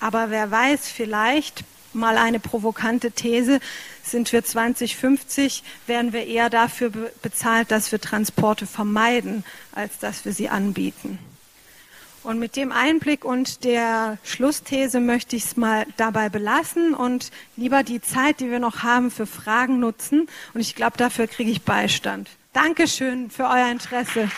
Aber 0.00 0.30
wer 0.30 0.50
weiß, 0.50 0.88
vielleicht 0.88 1.64
mal 1.92 2.18
eine 2.18 2.38
provokante 2.38 3.10
These, 3.10 3.60
sind 4.02 4.32
wir 4.32 4.44
2050, 4.44 5.64
werden 5.86 6.12
wir 6.12 6.26
eher 6.26 6.50
dafür 6.50 6.90
bezahlt, 7.22 7.70
dass 7.70 7.90
wir 7.90 8.00
Transporte 8.00 8.66
vermeiden, 8.66 9.44
als 9.72 9.98
dass 9.98 10.24
wir 10.24 10.32
sie 10.32 10.48
anbieten. 10.48 11.18
Und 12.26 12.40
mit 12.40 12.56
dem 12.56 12.72
Einblick 12.72 13.24
und 13.24 13.62
der 13.62 14.18
Schlussthese 14.24 14.98
möchte 14.98 15.36
ich 15.36 15.44
es 15.44 15.56
mal 15.56 15.86
dabei 15.96 16.28
belassen 16.28 16.92
und 16.92 17.30
lieber 17.56 17.84
die 17.84 18.00
Zeit, 18.00 18.40
die 18.40 18.50
wir 18.50 18.58
noch 18.58 18.82
haben, 18.82 19.12
für 19.12 19.26
Fragen 19.26 19.78
nutzen. 19.78 20.26
Und 20.52 20.60
ich 20.60 20.74
glaube, 20.74 20.96
dafür 20.96 21.28
kriege 21.28 21.52
ich 21.52 21.62
Beistand. 21.62 22.28
Dankeschön 22.52 23.30
für 23.30 23.44
euer 23.44 23.70
Interesse. 23.70 24.28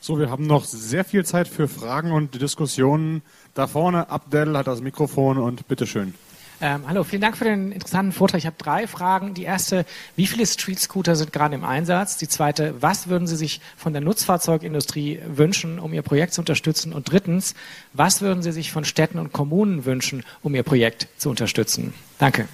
So, 0.00 0.18
wir 0.18 0.28
haben 0.28 0.48
noch 0.48 0.64
sehr 0.64 1.04
viel 1.04 1.24
Zeit 1.24 1.46
für 1.46 1.68
Fragen 1.68 2.10
und 2.10 2.42
Diskussionen. 2.42 3.22
Da 3.54 3.68
vorne, 3.68 4.10
Abdel 4.10 4.58
hat 4.58 4.66
das 4.66 4.80
Mikrofon 4.80 5.38
und 5.38 5.68
bitteschön. 5.68 6.14
Ähm, 6.60 6.84
hallo, 6.86 7.02
vielen 7.02 7.20
Dank 7.20 7.36
für 7.36 7.44
den 7.44 7.72
interessanten 7.72 8.12
Vortrag. 8.12 8.38
Ich 8.38 8.46
habe 8.46 8.56
drei 8.58 8.86
Fragen. 8.86 9.34
Die 9.34 9.42
erste, 9.42 9.84
wie 10.14 10.26
viele 10.26 10.46
Street 10.46 10.78
Scooter 10.78 11.16
sind 11.16 11.32
gerade 11.32 11.54
im 11.54 11.64
Einsatz? 11.64 12.16
Die 12.16 12.28
zweite, 12.28 12.74
was 12.80 13.08
würden 13.08 13.26
Sie 13.26 13.36
sich 13.36 13.60
von 13.76 13.92
der 13.92 14.02
Nutzfahrzeugindustrie 14.02 15.20
wünschen, 15.26 15.78
um 15.78 15.92
Ihr 15.92 16.02
Projekt 16.02 16.34
zu 16.34 16.40
unterstützen? 16.40 16.92
Und 16.92 17.10
drittens, 17.10 17.54
was 17.92 18.20
würden 18.20 18.42
Sie 18.42 18.52
sich 18.52 18.70
von 18.70 18.84
Städten 18.84 19.18
und 19.18 19.32
Kommunen 19.32 19.84
wünschen, 19.84 20.24
um 20.42 20.54
Ihr 20.54 20.62
Projekt 20.62 21.08
zu 21.18 21.28
unterstützen? 21.28 21.92
Danke. 22.18 22.46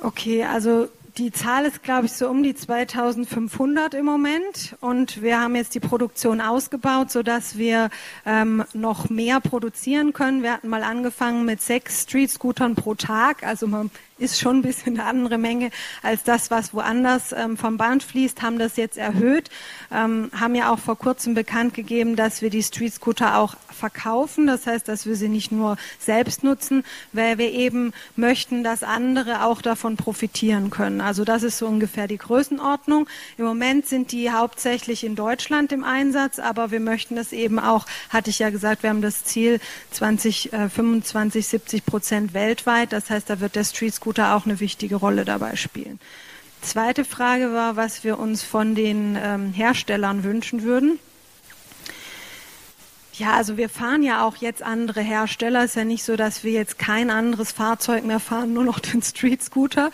Okay, 0.00 0.44
also 0.44 0.88
die 1.16 1.30
Zahl 1.30 1.64
ist, 1.64 1.82
glaube 1.82 2.06
ich, 2.06 2.12
so 2.12 2.28
um 2.28 2.42
die 2.42 2.54
2500 2.54 3.94
im 3.94 4.04
Moment. 4.04 4.76
Und 4.80 5.22
wir 5.22 5.40
haben 5.40 5.54
jetzt 5.54 5.74
die 5.74 5.80
Produktion 5.80 6.40
ausgebaut, 6.40 7.10
sodass 7.10 7.56
wir 7.56 7.90
ähm, 8.26 8.64
noch 8.72 9.10
mehr 9.10 9.40
produzieren 9.40 10.12
können. 10.12 10.42
Wir 10.42 10.52
hatten 10.52 10.68
mal 10.68 10.82
angefangen 10.82 11.44
mit 11.44 11.62
sechs 11.62 12.02
Street-Scootern 12.02 12.74
pro 12.74 12.94
Tag. 12.94 13.44
Also 13.44 13.68
man 13.68 13.90
ist 14.18 14.38
schon 14.38 14.58
ein 14.58 14.62
bisschen 14.62 14.98
eine 14.98 15.08
andere 15.08 15.38
Menge 15.38 15.70
als 16.02 16.22
das, 16.22 16.50
was 16.50 16.72
woanders 16.72 17.32
ähm, 17.32 17.56
vom 17.56 17.76
Band 17.76 18.02
fließt, 18.02 18.42
haben 18.42 18.58
das 18.58 18.76
jetzt 18.76 18.96
erhöht, 18.96 19.50
ähm, 19.92 20.30
haben 20.38 20.54
ja 20.54 20.72
auch 20.72 20.78
vor 20.78 20.96
kurzem 20.96 21.34
bekannt 21.34 21.74
gegeben, 21.74 22.14
dass 22.14 22.40
wir 22.40 22.50
die 22.50 22.62
Street 22.62 22.94
Scooter 22.94 23.38
auch 23.38 23.56
verkaufen. 23.74 24.46
Das 24.46 24.66
heißt, 24.66 24.86
dass 24.86 25.06
wir 25.06 25.16
sie 25.16 25.28
nicht 25.28 25.50
nur 25.50 25.76
selbst 25.98 26.44
nutzen, 26.44 26.84
weil 27.12 27.38
wir 27.38 27.50
eben 27.50 27.92
möchten, 28.16 28.62
dass 28.62 28.82
andere 28.82 29.44
auch 29.44 29.60
davon 29.60 29.96
profitieren 29.96 30.70
können. 30.70 31.00
Also 31.00 31.24
das 31.24 31.42
ist 31.42 31.58
so 31.58 31.66
ungefähr 31.66 32.06
die 32.06 32.18
Größenordnung. 32.18 33.08
Im 33.36 33.44
Moment 33.44 33.86
sind 33.86 34.12
die 34.12 34.30
hauptsächlich 34.30 35.04
in 35.04 35.16
Deutschland 35.16 35.72
im 35.72 35.82
Einsatz, 35.82 36.38
aber 36.38 36.70
wir 36.70 36.80
möchten 36.80 37.16
das 37.16 37.32
eben 37.32 37.58
auch, 37.58 37.86
hatte 38.10 38.30
ich 38.30 38.38
ja 38.38 38.50
gesagt, 38.50 38.82
wir 38.82 38.90
haben 38.90 39.02
das 39.02 39.24
Ziel 39.24 39.60
20, 39.90 40.52
äh, 40.52 40.68
25, 40.68 41.46
70 41.46 41.84
Prozent 41.84 42.34
weltweit. 42.34 42.92
Das 42.92 43.10
heißt, 43.10 43.28
da 43.28 43.40
wird 43.40 43.56
der 43.56 43.64
Street 43.64 43.94
Scooter 44.04 44.36
auch 44.36 44.44
eine 44.44 44.60
wichtige 44.60 44.96
Rolle 44.96 45.24
dabei 45.24 45.56
spielen. 45.56 45.98
Zweite 46.60 47.06
Frage 47.06 47.54
war, 47.54 47.76
was 47.76 48.04
wir 48.04 48.18
uns 48.18 48.42
von 48.42 48.74
den 48.74 49.16
ähm, 49.18 49.50
Herstellern 49.54 50.24
wünschen 50.24 50.62
würden. 50.62 50.98
Ja, 53.14 53.32
also 53.32 53.56
wir 53.56 53.70
fahren 53.70 54.02
ja 54.02 54.26
auch 54.26 54.36
jetzt 54.36 54.62
andere 54.62 55.00
Hersteller. 55.00 55.60
Es 55.60 55.70
ist 55.70 55.76
ja 55.76 55.84
nicht 55.84 56.04
so, 56.04 56.16
dass 56.16 56.44
wir 56.44 56.52
jetzt 56.52 56.78
kein 56.78 57.08
anderes 57.08 57.52
Fahrzeug 57.52 58.04
mehr 58.04 58.20
fahren, 58.20 58.52
nur 58.52 58.64
noch 58.64 58.78
den 58.78 59.00
Street 59.00 59.42
Scooter. 59.42 59.90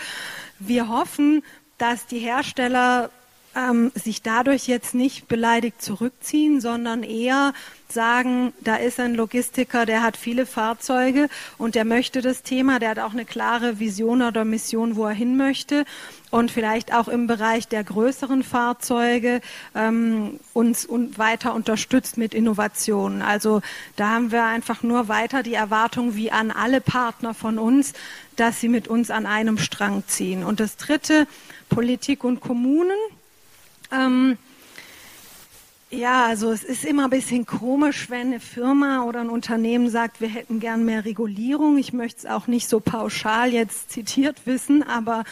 Wir 0.59 0.89
hoffen, 0.89 1.45
dass 1.79 2.07
die 2.07 2.19
Hersteller 2.19 3.11
ähm, 3.57 3.91
sich 3.95 4.23
dadurch 4.23 4.69
jetzt 4.69 4.95
nicht 4.95 5.29
beleidigt 5.29 5.83
zurückziehen, 5.83 6.61
sondern 6.61 7.03
eher 7.03 7.53
sagen, 7.89 8.53
da 8.61 8.77
ist 8.77 9.01
ein 9.01 9.15
Logistiker, 9.15 9.85
der 9.85 10.03
hat 10.03 10.17
viele 10.17 10.47
Fahrzeuge 10.47 11.29
und 11.59 11.75
der 11.75 11.85
möchte 11.85 12.23
das 12.23 12.43
Thema, 12.43 12.79
der 12.79 12.91
hat 12.91 12.99
auch 13.01 13.13
eine 13.13 13.25
klare 13.25 13.81
Vision 13.81 14.23
oder 14.23 14.45
Mission, 14.45 14.95
wo 14.95 15.07
er 15.07 15.13
hin 15.13 15.37
möchte 15.37 15.85
und 16.31 16.53
vielleicht 16.53 16.95
auch 16.95 17.09
im 17.09 17.27
Bereich 17.27 17.67
der 17.67 17.83
größeren 17.83 18.45
Fahrzeuge 18.45 19.41
ähm, 19.75 20.39
uns 20.53 20.85
und 20.87 21.19
weiter 21.19 21.55
unterstützt 21.55 22.17
mit 22.17 22.35
Innovationen. 22.35 23.23
Also 23.23 23.61
da 23.97 24.11
haben 24.11 24.31
wir 24.31 24.45
einfach 24.45 24.83
nur 24.83 25.09
weiter 25.09 25.43
die 25.43 25.55
Erwartung 25.55 26.15
wie 26.15 26.31
an 26.31 26.53
alle 26.53 26.81
Partner 26.81 27.35
von 27.35 27.59
uns, 27.59 27.93
dass 28.37 28.61
sie 28.61 28.69
mit 28.69 28.87
uns 28.87 29.11
an 29.11 29.27
einem 29.27 29.59
Strang 29.59 30.05
ziehen. 30.07 30.45
Und 30.45 30.61
das 30.61 30.77
Dritte, 30.77 31.27
Politik 31.69 32.25
und 32.25 32.41
Kommunen. 32.41 32.97
Ähm, 33.93 34.39
ja, 35.91 36.27
also 36.27 36.53
es 36.53 36.63
ist 36.63 36.85
immer 36.85 37.05
ein 37.05 37.11
bisschen 37.11 37.47
komisch, 37.47 38.11
wenn 38.11 38.29
eine 38.29 38.41
Firma 38.41 39.03
oder 39.03 39.23
ein 39.23 39.29
Unternehmen 39.29 39.91
sagt, 39.91 40.21
wir 40.21 40.29
hätten 40.29 40.61
gern 40.61 40.85
mehr 40.85 41.05
Regulierung. 41.05 41.79
Ich 41.79 41.93
möchte 41.93 42.19
es 42.21 42.27
auch 42.27 42.47
nicht 42.47 42.69
so 42.69 42.79
pauschal 42.79 43.53
jetzt 43.53 43.91
zitiert 43.91 44.47
wissen, 44.47 44.85
aber 44.85 45.25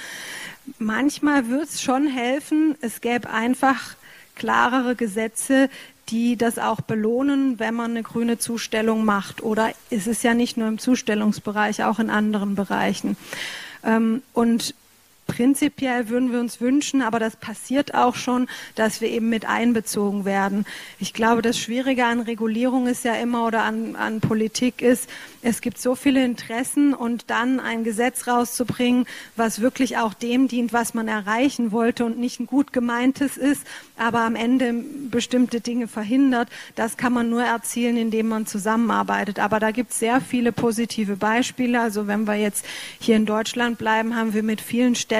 manchmal 0.78 1.46
würde 1.46 1.64
es 1.64 1.80
schon 1.80 2.08
helfen, 2.08 2.76
es 2.80 3.00
gäbe 3.00 3.30
einfach 3.30 3.94
klarere 4.34 4.96
Gesetze, 4.96 5.70
die 6.08 6.36
das 6.36 6.58
auch 6.58 6.80
belohnen, 6.80 7.58
wenn 7.58 7.74
man 7.74 7.92
eine 7.92 8.02
grüne 8.02 8.38
Zustellung 8.38 9.04
macht. 9.04 9.42
Oder 9.42 9.72
ist 9.90 10.08
es 10.08 10.22
ja 10.24 10.34
nicht 10.34 10.56
nur 10.56 10.66
im 10.66 10.78
Zustellungsbereich, 10.78 11.84
auch 11.84 11.98
in 11.98 12.10
anderen 12.10 12.56
Bereichen. 12.56 13.16
Ähm, 13.84 14.22
und 14.32 14.74
Prinzipiell 15.28 16.08
würden 16.08 16.32
wir 16.32 16.40
uns 16.40 16.60
wünschen, 16.60 17.02
aber 17.02 17.20
das 17.20 17.36
passiert 17.36 17.94
auch 17.94 18.16
schon, 18.16 18.48
dass 18.74 19.02
wir 19.02 19.08
eben 19.08 19.28
mit 19.28 19.46
einbezogen 19.46 20.24
werden. 20.24 20.64
Ich 20.98 21.12
glaube, 21.12 21.42
das 21.42 21.58
Schwierige 21.58 22.06
an 22.06 22.20
Regulierung 22.20 22.88
ist 22.88 23.04
ja 23.04 23.14
immer 23.14 23.46
oder 23.46 23.62
an, 23.62 23.94
an 23.94 24.20
Politik 24.20 24.80
ist, 24.82 25.08
es 25.42 25.60
gibt 25.60 25.78
so 25.78 25.94
viele 25.94 26.24
Interessen 26.24 26.94
und 26.94 27.30
dann 27.30 27.60
ein 27.60 27.84
Gesetz 27.84 28.26
rauszubringen, 28.26 29.04
was 29.36 29.60
wirklich 29.60 29.98
auch 29.98 30.14
dem 30.14 30.48
dient, 30.48 30.72
was 30.72 30.94
man 30.94 31.06
erreichen 31.06 31.72
wollte 31.72 32.06
und 32.06 32.18
nicht 32.18 32.40
ein 32.40 32.46
gut 32.46 32.72
gemeintes 32.72 33.36
ist, 33.36 33.64
aber 33.96 34.22
am 34.22 34.34
Ende 34.34 34.72
bestimmte 35.10 35.60
Dinge 35.60 35.88
verhindert, 35.88 36.48
das 36.74 36.96
kann 36.96 37.12
man 37.12 37.28
nur 37.28 37.44
erzielen, 37.44 37.98
indem 37.98 38.28
man 38.28 38.46
zusammenarbeitet. 38.46 39.38
Aber 39.38 39.60
da 39.60 39.72
gibt 39.72 39.92
es 39.92 39.98
sehr 39.98 40.22
viele 40.22 40.52
positive 40.52 41.16
Beispiele. 41.16 41.80
Also 41.80 42.06
wenn 42.06 42.26
wir 42.26 42.34
jetzt 42.34 42.64
hier 42.98 43.16
in 43.16 43.26
Deutschland 43.26 43.76
bleiben, 43.78 44.16
haben 44.16 44.32
wir 44.32 44.42
mit 44.42 44.62
vielen 44.62 44.94
Städten 44.94 45.17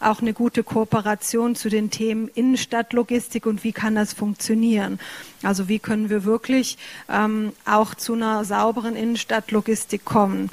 auch 0.00 0.20
eine 0.20 0.32
gute 0.32 0.62
Kooperation 0.62 1.54
zu 1.54 1.68
den 1.68 1.90
Themen 1.90 2.28
Innenstadtlogistik 2.28 3.46
und 3.46 3.64
wie 3.64 3.72
kann 3.72 3.94
das 3.94 4.12
funktionieren. 4.12 4.98
Also 5.42 5.68
wie 5.68 5.78
können 5.78 6.10
wir 6.10 6.24
wirklich 6.24 6.78
ähm, 7.08 7.52
auch 7.64 7.94
zu 7.94 8.14
einer 8.14 8.44
sauberen 8.44 8.96
Innenstadtlogistik 8.96 10.04
kommen. 10.04 10.50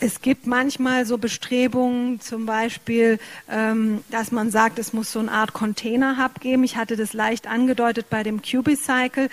Es 0.00 0.20
gibt 0.20 0.46
manchmal 0.46 1.06
so 1.06 1.18
Bestrebungen, 1.18 2.20
zum 2.20 2.46
Beispiel, 2.46 3.18
ähm, 3.48 4.02
dass 4.10 4.32
man 4.32 4.50
sagt, 4.50 4.78
es 4.78 4.92
muss 4.92 5.12
so 5.12 5.20
eine 5.20 5.30
Art 5.30 5.52
Container-Hub 5.52 6.40
geben. 6.40 6.64
Ich 6.64 6.76
hatte 6.76 6.96
das 6.96 7.12
leicht 7.12 7.46
angedeutet 7.46 8.10
bei 8.10 8.22
dem 8.22 8.42
Cubicycle. 8.42 9.28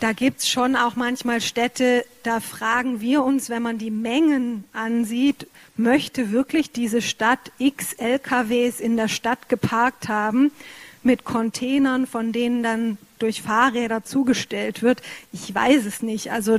Da 0.00 0.12
gibt 0.12 0.40
es 0.40 0.48
schon 0.48 0.76
auch 0.76 0.96
manchmal 0.96 1.42
Städte, 1.42 2.06
da 2.22 2.40
fragen 2.40 3.02
wir 3.02 3.22
uns, 3.22 3.50
wenn 3.50 3.62
man 3.62 3.76
die 3.76 3.90
Mengen 3.90 4.64
ansieht, 4.72 5.46
möchte 5.76 6.32
wirklich 6.32 6.72
diese 6.72 7.02
Stadt 7.02 7.52
x 7.58 7.92
LKWs 7.92 8.80
in 8.80 8.96
der 8.96 9.08
Stadt 9.08 9.50
geparkt 9.50 10.08
haben 10.08 10.52
mit 11.02 11.24
Containern, 11.24 12.06
von 12.06 12.32
denen 12.32 12.62
dann 12.62 12.98
durch 13.18 13.42
Fahrräder 13.42 14.02
zugestellt 14.02 14.82
wird. 14.82 15.02
Ich 15.32 15.54
weiß 15.54 15.84
es 15.84 16.02
nicht. 16.02 16.32
Also 16.32 16.56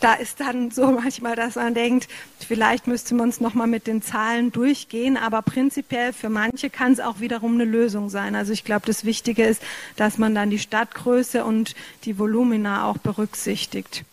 da 0.00 0.14
ist 0.14 0.40
dann 0.40 0.70
so 0.70 0.86
manchmal, 1.02 1.36
dass 1.36 1.56
man 1.56 1.74
denkt, 1.74 2.08
vielleicht 2.38 2.86
müsste 2.86 3.14
man 3.14 3.28
es 3.28 3.40
nochmal 3.40 3.66
mit 3.66 3.86
den 3.86 4.02
Zahlen 4.02 4.52
durchgehen, 4.52 5.16
aber 5.16 5.42
prinzipiell 5.42 6.12
für 6.12 6.28
manche 6.28 6.70
kann 6.70 6.92
es 6.92 7.00
auch 7.00 7.20
wiederum 7.20 7.54
eine 7.54 7.64
Lösung 7.64 8.10
sein. 8.10 8.34
Also 8.34 8.52
ich 8.52 8.64
glaube, 8.64 8.86
das 8.86 9.04
Wichtige 9.04 9.44
ist, 9.44 9.62
dass 9.96 10.18
man 10.18 10.34
dann 10.34 10.50
die 10.50 10.58
Stadtgröße 10.58 11.44
und 11.44 11.74
die 12.04 12.18
Volumina 12.18 12.86
auch 12.86 12.98
berücksichtigt. 12.98 14.04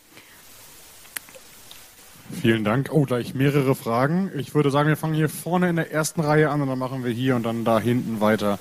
Vielen 2.42 2.64
Dank. 2.64 2.90
Oh, 2.92 3.04
gleich 3.04 3.36
mehrere 3.36 3.76
Fragen. 3.76 4.32
Ich 4.36 4.56
würde 4.56 4.72
sagen, 4.72 4.90
wir 4.90 4.98
fangen 4.98 5.14
hier 5.14 5.30
vorne 5.30 5.70
in 5.70 5.76
der 5.76 5.92
ersten 5.92 6.22
Reihe 6.22 6.50
an 6.50 6.62
und 6.62 6.68
dann 6.68 6.80
machen 6.80 7.04
wir 7.04 7.12
hier 7.12 7.36
und 7.36 7.44
dann 7.44 7.64
da 7.64 7.80
hinten 7.80 8.22
weiter. 8.22 8.60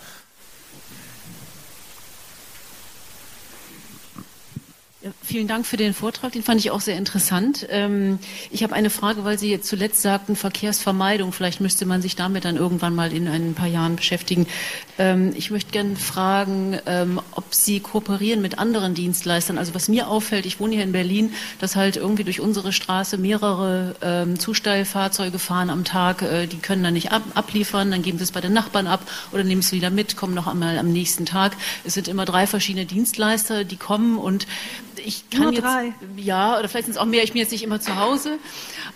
Vielen 5.20 5.48
Dank 5.48 5.66
für 5.66 5.76
den 5.76 5.94
Vortrag, 5.94 6.30
den 6.30 6.44
fand 6.44 6.60
ich 6.60 6.70
auch 6.70 6.80
sehr 6.80 6.96
interessant. 6.96 7.66
Ähm, 7.70 8.20
ich 8.52 8.62
habe 8.62 8.72
eine 8.72 8.88
Frage, 8.88 9.24
weil 9.24 9.36
Sie 9.36 9.60
zuletzt 9.60 10.00
sagten, 10.00 10.36
Verkehrsvermeidung, 10.36 11.32
vielleicht 11.32 11.60
müsste 11.60 11.86
man 11.86 12.00
sich 12.02 12.14
damit 12.14 12.44
dann 12.44 12.56
irgendwann 12.56 12.94
mal 12.94 13.12
in 13.12 13.26
ein 13.26 13.54
paar 13.54 13.66
Jahren 13.66 13.96
beschäftigen. 13.96 14.46
Ähm, 14.98 15.32
ich 15.34 15.50
möchte 15.50 15.72
gerne 15.72 15.96
fragen, 15.96 16.78
ähm, 16.86 17.20
ob 17.32 17.52
Sie 17.52 17.80
kooperieren 17.80 18.42
mit 18.42 18.60
anderen 18.60 18.94
Dienstleistern. 18.94 19.58
Also 19.58 19.74
was 19.74 19.88
mir 19.88 20.06
auffällt, 20.06 20.46
ich 20.46 20.60
wohne 20.60 20.74
hier 20.74 20.84
in 20.84 20.92
Berlin, 20.92 21.32
dass 21.58 21.74
halt 21.74 21.96
irgendwie 21.96 22.22
durch 22.22 22.40
unsere 22.40 22.72
Straße 22.72 23.18
mehrere 23.18 23.96
Zustellfahrzeuge 24.38 25.38
fahren 25.38 25.70
am 25.70 25.84
Tag, 25.84 26.22
äh, 26.22 26.46
die 26.46 26.58
können 26.58 26.84
dann 26.84 26.94
nicht 26.94 27.10
abliefern, 27.12 27.90
dann 27.90 28.02
geben 28.02 28.18
sie 28.18 28.24
es 28.24 28.32
bei 28.32 28.40
den 28.40 28.52
Nachbarn 28.52 28.86
ab 28.86 29.04
oder 29.32 29.42
nehmen 29.42 29.60
es 29.60 29.72
wieder 29.72 29.90
mit, 29.90 30.16
kommen 30.16 30.34
noch 30.34 30.46
einmal 30.46 30.78
am 30.78 30.92
nächsten 30.92 31.26
Tag. 31.26 31.56
Es 31.84 31.94
sind 31.94 32.06
immer 32.08 32.24
drei 32.24 32.46
verschiedene 32.46 32.86
Dienstleister, 32.86 33.64
die 33.64 33.76
kommen 33.76 34.18
und 34.18 34.46
ich 34.98 35.28
kann 35.30 35.42
Nur 35.42 35.52
drei. 35.52 35.86
jetzt, 35.86 35.96
ja, 36.16 36.58
oder 36.58 36.68
vielleicht 36.68 36.86
sind 36.86 36.94
es 36.94 36.98
auch 36.98 37.06
mehr, 37.06 37.22
ich 37.22 37.32
bin 37.32 37.40
jetzt 37.40 37.52
nicht 37.52 37.62
immer 37.62 37.80
zu 37.80 37.96
Hause, 37.96 38.38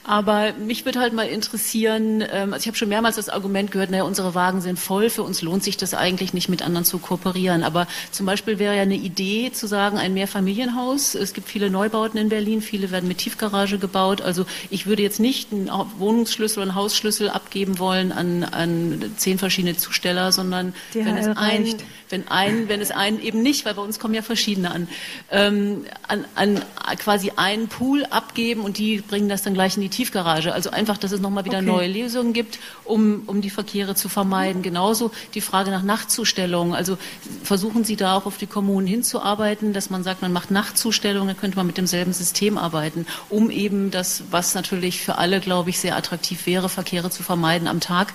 aber 0.04 0.52
mich 0.52 0.84
würde 0.84 1.00
halt 1.00 1.12
mal 1.12 1.26
interessieren, 1.26 2.22
ähm, 2.32 2.52
also 2.52 2.62
ich 2.62 2.66
habe 2.68 2.76
schon 2.76 2.88
mehrmals 2.88 3.16
das 3.16 3.28
Argument 3.28 3.70
gehört, 3.72 3.90
naja, 3.90 4.04
unsere 4.04 4.34
Wagen 4.34 4.60
sind 4.60 4.78
voll, 4.78 5.10
für 5.10 5.22
uns 5.22 5.42
lohnt 5.42 5.64
sich 5.64 5.76
das 5.76 5.94
eigentlich 5.94 6.32
nicht, 6.32 6.48
mit 6.48 6.62
anderen 6.62 6.84
zu 6.84 6.98
kooperieren. 6.98 7.64
Aber 7.64 7.88
zum 8.12 8.26
Beispiel 8.26 8.58
wäre 8.58 8.76
ja 8.76 8.82
eine 8.82 8.94
Idee 8.94 9.50
zu 9.52 9.66
sagen, 9.66 9.98
ein 9.98 10.14
Mehrfamilienhaus, 10.14 11.14
es 11.14 11.32
gibt 11.32 11.48
viele 11.48 11.70
Neubauten 11.70 12.18
in 12.18 12.28
Berlin, 12.28 12.62
viele 12.62 12.90
werden 12.90 13.08
mit 13.08 13.18
Tiefgarage 13.18 13.78
gebaut, 13.78 14.20
also 14.20 14.46
ich 14.70 14.86
würde 14.86 15.02
jetzt 15.02 15.20
nicht 15.20 15.52
einen 15.52 15.70
Wohnungsschlüssel 15.98 16.62
oder 16.62 16.70
einen 16.70 16.76
Hausschlüssel 16.76 17.28
abgeben 17.28 17.78
wollen 17.78 18.12
an, 18.12 18.44
an 18.44 19.12
zehn 19.16 19.38
verschiedene 19.38 19.76
Zusteller, 19.76 20.30
sondern 20.30 20.74
wenn 20.92 21.16
es, 21.16 21.26
ein, 21.36 21.74
wenn, 22.08 22.28
ein, 22.28 22.68
wenn 22.68 22.80
es 22.80 22.90
einen 22.90 23.20
eben 23.20 23.42
nicht, 23.42 23.64
weil 23.64 23.74
bei 23.74 23.82
uns 23.82 23.98
kommen 23.98 24.14
ja 24.14 24.22
verschiedene 24.22 24.70
an, 24.70 24.88
ähm, 25.30 25.84
an, 26.06 26.24
an 26.34 26.60
quasi 26.98 27.32
einen 27.36 27.68
Pool 27.68 28.04
abgeben 28.04 28.62
und 28.62 28.78
die 28.78 28.98
bringen 28.98 29.28
das 29.28 29.42
dann 29.42 29.54
gleich 29.54 29.76
in 29.76 29.82
die 29.82 29.88
Tiefgarage. 29.88 30.52
Also 30.52 30.70
einfach, 30.70 30.98
dass 30.98 31.12
es 31.12 31.20
nochmal 31.20 31.44
wieder 31.44 31.58
okay. 31.58 31.66
neue 31.66 31.88
Lösungen 31.88 32.32
gibt, 32.32 32.58
um, 32.84 33.24
um 33.26 33.40
die 33.40 33.50
Verkehre 33.50 33.94
zu 33.94 34.08
vermeiden. 34.08 34.62
Genauso 34.62 35.10
die 35.34 35.40
Frage 35.40 35.70
nach 35.70 35.82
Nachtzustellungen. 35.82 36.74
Also 36.74 36.98
versuchen 37.42 37.84
Sie 37.84 37.96
da 37.96 38.16
auch 38.16 38.26
auf 38.26 38.38
die 38.38 38.46
Kommunen 38.46 38.86
hinzuarbeiten, 38.86 39.72
dass 39.72 39.90
man 39.90 40.02
sagt, 40.02 40.22
man 40.22 40.32
macht 40.32 40.50
Nachtzustellungen, 40.50 41.28
dann 41.28 41.36
könnte 41.36 41.56
man 41.56 41.66
mit 41.66 41.76
demselben 41.76 42.12
System 42.12 42.58
arbeiten, 42.58 43.06
um 43.28 43.50
eben 43.50 43.90
das, 43.90 44.24
was 44.30 44.54
natürlich 44.54 45.00
für 45.00 45.18
alle, 45.18 45.40
glaube 45.40 45.70
ich, 45.70 45.78
sehr 45.78 45.96
attraktiv 45.96 46.46
wäre, 46.46 46.68
Verkehre 46.68 47.10
zu 47.10 47.22
vermeiden 47.22 47.68
am 47.68 47.80
Tag, 47.80 48.12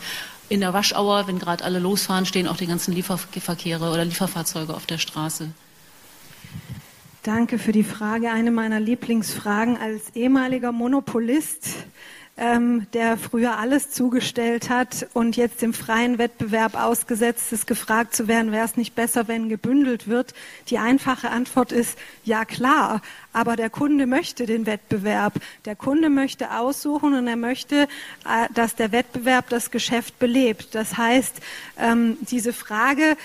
in 0.51 0.59
der 0.59 0.73
Waschauer, 0.73 1.27
wenn 1.27 1.39
gerade 1.39 1.63
alle 1.63 1.79
losfahren, 1.79 2.25
stehen 2.25 2.45
auch 2.45 2.57
die 2.57 2.67
ganzen 2.67 2.91
Lieferverkehre 2.93 3.89
oder 3.89 4.03
Lieferfahrzeuge 4.03 4.73
auf 4.73 4.85
der 4.85 4.97
Straße. 4.97 5.49
Danke 7.23 7.57
für 7.57 7.71
die 7.71 7.85
Frage. 7.85 8.31
Eine 8.31 8.51
meiner 8.51 8.81
Lieblingsfragen 8.81 9.77
als 9.77 10.13
ehemaliger 10.13 10.73
Monopolist, 10.73 11.67
ähm, 12.38 12.88
der 12.93 13.17
früher 13.17 13.57
alles 13.57 13.91
zugestellt 13.91 14.69
hat 14.69 15.07
und 15.13 15.38
jetzt 15.38 15.61
im 15.63 15.73
freien 15.73 16.17
Wettbewerb 16.17 16.75
ausgesetzt 16.75 17.51
ist, 17.53 17.67
gefragt 17.67 18.15
zu 18.15 18.27
werden, 18.27 18.51
wäre 18.51 18.65
es 18.65 18.77
nicht 18.77 18.95
besser, 18.95 19.27
wenn 19.27 19.49
gebündelt 19.49 20.07
wird? 20.07 20.34
Die 20.69 20.77
einfache 20.77 21.29
Antwort 21.29 21.71
ist, 21.71 21.97
ja 22.23 22.45
klar, 22.45 23.01
aber 23.34 23.55
der 23.55 23.69
Kunde 23.69 24.07
möchte 24.07 24.45
den 24.45 24.65
Wettbewerb. 24.65 25.34
Der 25.65 25.75
Kunde 25.75 26.09
möchte 26.09 26.57
aussuchen 26.57 27.13
und 27.13 27.27
er 27.27 27.36
möchte, 27.36 27.84
äh, 28.25 28.47
dass 28.53 28.75
der 28.75 28.91
Wettbewerb 28.91 29.49
das 29.49 29.71
Geschäft 29.71 30.17
belebt. 30.19 30.73
Das 30.73 30.97
heißt, 30.97 31.36
ähm, 31.77 32.17
diese 32.21 32.53
Frage 32.53 33.17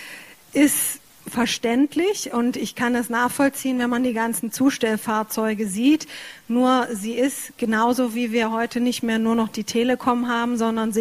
ist 0.53 1.01
verständlich 1.29 2.33
und 2.33 2.57
ich 2.57 2.75
kann 2.75 2.95
es 2.95 3.11
nachvollziehen, 3.11 3.79
wenn 3.79 3.91
man 3.91 4.03
die 4.03 4.13
ganzen 4.13 4.53
Zustellfahrzeuge 4.53 5.67
sieht. 5.67 6.07
Nur 6.49 6.87
sie 6.93 7.15
ist 7.15 7.59
genauso 7.59 8.15
wie 8.15 8.33
wir 8.33 8.53
heute 8.53 8.81
nicht 8.81 9.03
mehr 9.03 9.19
nur 9.19 9.35
noch 9.35 9.49
die 9.49 9.65
Telekom 9.65 10.29
haben, 10.29 10.57
sondern 10.57 10.93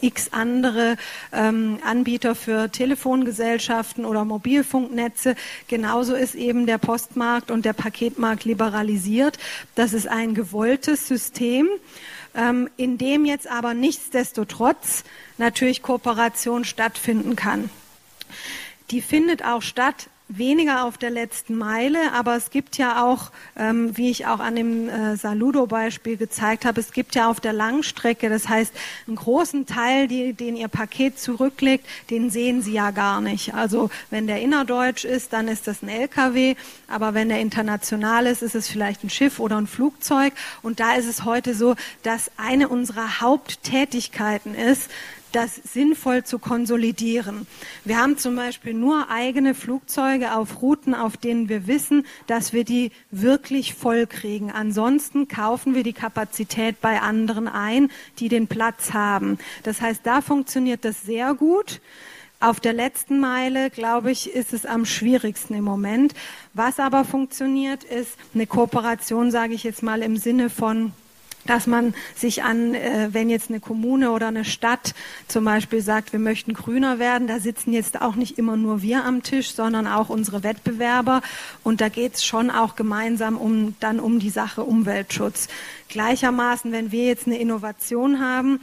x 0.00 0.28
andere 0.32 0.96
ähm, 1.32 1.78
Anbieter 1.84 2.34
für 2.34 2.70
Telefongesellschaften 2.70 4.04
oder 4.04 4.24
Mobilfunknetze. 4.24 5.36
Genauso 5.68 6.14
ist 6.14 6.34
eben 6.34 6.66
der 6.66 6.78
Postmarkt 6.78 7.50
und 7.50 7.64
der 7.64 7.72
Paketmarkt 7.72 8.44
liberalisiert. 8.44 9.38
Das 9.74 9.92
ist 9.92 10.08
ein 10.08 10.34
gewolltes 10.34 11.06
System, 11.06 11.68
ähm, 12.34 12.68
in 12.76 12.98
dem 12.98 13.24
jetzt 13.24 13.48
aber 13.48 13.74
nichtsdestotrotz 13.74 15.04
natürlich 15.38 15.82
Kooperation 15.82 16.64
stattfinden 16.64 17.36
kann. 17.36 17.70
Die 18.90 19.02
findet 19.02 19.44
auch 19.44 19.62
statt, 19.62 20.08
weniger 20.28 20.84
auf 20.84 20.98
der 20.98 21.10
letzten 21.10 21.56
Meile, 21.56 22.12
aber 22.12 22.36
es 22.36 22.50
gibt 22.50 22.76
ja 22.76 23.04
auch, 23.04 23.30
ähm, 23.56 23.96
wie 23.96 24.10
ich 24.10 24.26
auch 24.26 24.40
an 24.40 24.56
dem 24.56 24.88
äh, 24.88 25.16
Saludo-Beispiel 25.16 26.18
gezeigt 26.18 26.66
habe, 26.66 26.80
es 26.80 26.92
gibt 26.92 27.14
ja 27.14 27.30
auf 27.30 27.40
der 27.40 27.54
Langstrecke, 27.54 28.28
das 28.28 28.46
heißt, 28.48 28.72
einen 29.06 29.16
großen 29.16 29.64
Teil, 29.64 30.06
die, 30.06 30.34
den 30.34 30.54
Ihr 30.54 30.68
Paket 30.68 31.18
zurücklegt, 31.18 31.86
den 32.10 32.28
sehen 32.28 32.60
Sie 32.60 32.72
ja 32.72 32.90
gar 32.90 33.22
nicht. 33.22 33.54
Also 33.54 33.90
wenn 34.10 34.26
der 34.26 34.40
innerdeutsch 34.40 35.06
ist, 35.06 35.32
dann 35.32 35.48
ist 35.48 35.66
das 35.66 35.82
ein 35.82 35.88
LKW, 35.88 36.56
aber 36.88 37.14
wenn 37.14 37.30
der 37.30 37.40
international 37.40 38.26
ist, 38.26 38.42
ist 38.42 38.54
es 38.54 38.68
vielleicht 38.68 39.04
ein 39.04 39.10
Schiff 39.10 39.40
oder 39.40 39.56
ein 39.56 39.66
Flugzeug. 39.66 40.34
Und 40.62 40.78
da 40.78 40.94
ist 40.94 41.06
es 41.06 41.24
heute 41.24 41.54
so, 41.54 41.74
dass 42.02 42.30
eine 42.36 42.68
unserer 42.68 43.22
Haupttätigkeiten 43.22 44.54
ist, 44.54 44.90
das 45.32 45.56
sinnvoll 45.56 46.24
zu 46.24 46.38
konsolidieren. 46.38 47.46
Wir 47.84 47.98
haben 47.98 48.16
zum 48.16 48.36
Beispiel 48.36 48.74
nur 48.74 49.10
eigene 49.10 49.54
Flugzeuge 49.54 50.34
auf 50.34 50.62
Routen, 50.62 50.94
auf 50.94 51.16
denen 51.16 51.48
wir 51.48 51.66
wissen, 51.66 52.06
dass 52.26 52.52
wir 52.52 52.64
die 52.64 52.92
wirklich 53.10 53.74
voll 53.74 54.06
kriegen. 54.06 54.50
Ansonsten 54.50 55.28
kaufen 55.28 55.74
wir 55.74 55.82
die 55.82 55.92
Kapazität 55.92 56.80
bei 56.80 57.00
anderen 57.00 57.48
ein, 57.48 57.90
die 58.18 58.28
den 58.28 58.46
Platz 58.46 58.92
haben. 58.92 59.38
Das 59.62 59.80
heißt, 59.80 60.00
da 60.04 60.20
funktioniert 60.20 60.84
das 60.84 61.02
sehr 61.02 61.34
gut. 61.34 61.80
Auf 62.40 62.60
der 62.60 62.72
letzten 62.72 63.18
Meile, 63.18 63.68
glaube 63.68 64.12
ich, 64.12 64.32
ist 64.32 64.52
es 64.52 64.64
am 64.64 64.84
schwierigsten 64.84 65.54
im 65.54 65.64
Moment. 65.64 66.14
Was 66.54 66.78
aber 66.78 67.04
funktioniert, 67.04 67.82
ist 67.82 68.16
eine 68.32 68.46
Kooperation, 68.46 69.32
sage 69.32 69.54
ich 69.54 69.64
jetzt 69.64 69.82
mal 69.82 70.02
im 70.02 70.16
Sinne 70.16 70.48
von 70.48 70.92
dass 71.48 71.66
man 71.66 71.94
sich 72.14 72.42
an, 72.42 72.74
äh, 72.74 73.08
wenn 73.12 73.30
jetzt 73.30 73.50
eine 73.50 73.60
Kommune 73.60 74.10
oder 74.10 74.28
eine 74.28 74.44
Stadt 74.44 74.94
zum 75.26 75.44
Beispiel 75.44 75.80
sagt, 75.80 76.12
wir 76.12 76.20
möchten 76.20 76.52
grüner 76.52 76.98
werden, 76.98 77.26
da 77.26 77.40
sitzen 77.40 77.72
jetzt 77.72 78.00
auch 78.00 78.16
nicht 78.16 78.38
immer 78.38 78.56
nur 78.56 78.82
wir 78.82 79.04
am 79.04 79.22
Tisch, 79.22 79.52
sondern 79.52 79.86
auch 79.86 80.10
unsere 80.10 80.42
Wettbewerber. 80.42 81.22
Und 81.64 81.80
da 81.80 81.88
geht 81.88 82.14
es 82.14 82.24
schon 82.24 82.50
auch 82.50 82.76
gemeinsam 82.76 83.36
um 83.36 83.74
dann 83.80 83.98
um 83.98 84.18
die 84.18 84.30
Sache 84.30 84.62
Umweltschutz. 84.62 85.48
Gleichermaßen, 85.88 86.70
wenn 86.70 86.92
wir 86.92 87.06
jetzt 87.06 87.26
eine 87.26 87.38
Innovation 87.38 88.20
haben, 88.20 88.60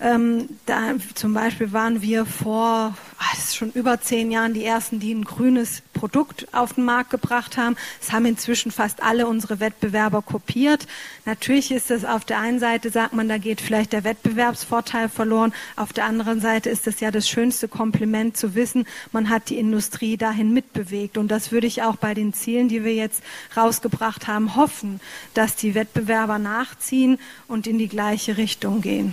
ähm, 0.00 0.48
da, 0.66 0.94
zum 1.14 1.34
Beispiel 1.34 1.72
waren 1.72 2.00
wir 2.00 2.24
vor, 2.24 2.96
ach, 3.18 3.34
das 3.50 3.54
schon 3.54 3.70
über 3.72 4.00
zehn 4.00 4.30
Jahren 4.30 4.54
die 4.54 4.64
ersten, 4.64 4.98
die 4.98 5.12
ein 5.12 5.24
grünes 5.24 5.82
Produkt 5.92 6.46
auf 6.52 6.74
den 6.74 6.84
Markt 6.84 7.10
gebracht 7.10 7.58
haben. 7.58 7.76
Das 8.00 8.12
haben 8.12 8.24
inzwischen 8.24 8.70
fast 8.70 9.02
alle 9.02 9.26
unsere 9.26 9.60
Wettbewerber 9.60 10.22
kopiert. 10.22 10.86
Natürlich 11.26 11.70
ist 11.70 11.90
es 11.90 12.04
auf 12.04 12.24
der 12.24 12.38
einen 12.38 12.60
Seite, 12.60 12.90
sagt 12.90 13.12
man, 13.12 13.28
da 13.28 13.38
geht 13.38 13.60
vielleicht 13.60 13.92
der 13.92 14.04
Wettbewerbsvorteil 14.04 15.08
verloren. 15.08 15.52
Auf 15.76 15.92
der 15.92 16.06
anderen 16.06 16.40
Seite 16.40 16.70
ist 16.70 16.86
es 16.86 17.00
ja 17.00 17.10
das 17.10 17.28
schönste 17.28 17.68
Kompliment 17.68 18.36
zu 18.36 18.54
wissen, 18.54 18.86
man 19.12 19.28
hat 19.28 19.50
die 19.50 19.58
Industrie 19.58 20.16
dahin 20.16 20.54
mitbewegt. 20.54 21.18
Und 21.18 21.28
das 21.28 21.52
würde 21.52 21.66
ich 21.66 21.82
auch 21.82 21.96
bei 21.96 22.14
den 22.14 22.32
Zielen, 22.32 22.68
die 22.68 22.84
wir 22.84 22.94
jetzt 22.94 23.22
rausgebracht 23.56 24.26
haben, 24.26 24.56
hoffen, 24.56 25.00
dass 25.34 25.56
die 25.56 25.74
Wettbewerber 25.74 26.38
nachziehen 26.38 27.18
und 27.48 27.66
in 27.66 27.76
die 27.76 27.88
gleiche 27.88 28.38
Richtung 28.38 28.80
gehen. 28.80 29.12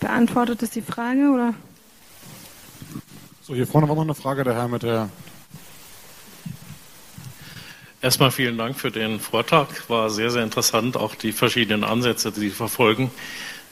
Beantwortet 0.00 0.62
es 0.62 0.70
die 0.70 0.82
Frage 0.82 1.30
oder? 1.30 1.54
So, 3.42 3.54
hier 3.54 3.66
vorne 3.66 3.88
war 3.88 3.96
noch 3.96 4.02
eine 4.02 4.14
Frage, 4.14 4.44
der 4.44 4.54
Herr 4.54 4.68
mit 4.68 4.82
der. 4.82 5.08
Erstmal 8.00 8.30
vielen 8.30 8.58
Dank 8.58 8.78
für 8.78 8.90
den 8.90 9.18
Vortrag. 9.18 9.88
War 9.88 10.10
sehr, 10.10 10.30
sehr 10.30 10.44
interessant, 10.44 10.96
auch 10.96 11.14
die 11.14 11.32
verschiedenen 11.32 11.82
Ansätze, 11.82 12.30
die 12.30 12.40
Sie 12.40 12.50
verfolgen. 12.50 13.10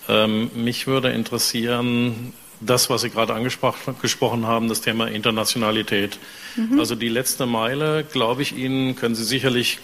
Ähm, 0.09 0.51
mich 0.55 0.87
würde 0.87 1.11
interessieren, 1.11 2.33
das, 2.61 2.91
was 2.91 3.03
Sie 3.03 3.11
gerade 3.11 3.35
angesprochen 3.35 4.47
haben, 4.47 4.68
das 4.68 4.81
Thema 4.81 5.09
Internationalität. 5.09 6.18
Mhm. 6.57 6.81
Also 6.81 6.95
die 6.95 7.09
letzte 7.09 7.47
Meile, 7.47 8.03
glaube 8.05 8.43
ich 8.43 8.57
Ihnen, 8.57 8.97
können 8.97 9.14
Sie 9.14 9.24
sicherlich, 9.24 9.79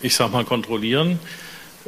ich 0.00 0.14
sage 0.14 0.32
mal, 0.32 0.44
kontrollieren. 0.44 1.18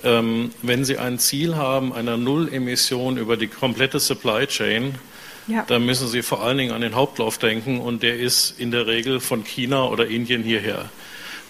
Ähm, 0.03 0.51
wenn 0.63 0.85
Sie 0.85 0.99
ein 0.99 1.19
Ziel 1.19 1.57
haben 1.57 1.93
einer 1.93 2.17
Nullemission 2.17 3.17
über 3.17 3.37
die 3.37 3.49
komplette 3.49 4.01
Supply 4.01 4.47
Chain, 4.47 4.95
ja. 5.47 5.65
dann 5.67 5.85
müssen 5.85 6.09
Sie 6.09 6.23
vor 6.23 6.43
allen 6.43 6.59
Dingen 6.59 6.73
an 6.73 6.81
den 6.81 6.95
Hauptlauf 6.95 7.39
denken 7.39 7.81
und 7.81 8.03
der 8.03 8.19
ist 8.19 8.59
in 8.59 8.71
der 8.71 8.87
Regel 8.87 9.21
von 9.21 9.45
China 9.45 9.85
oder 9.85 10.07
Indien 10.07 10.43
hierher. 10.43 10.89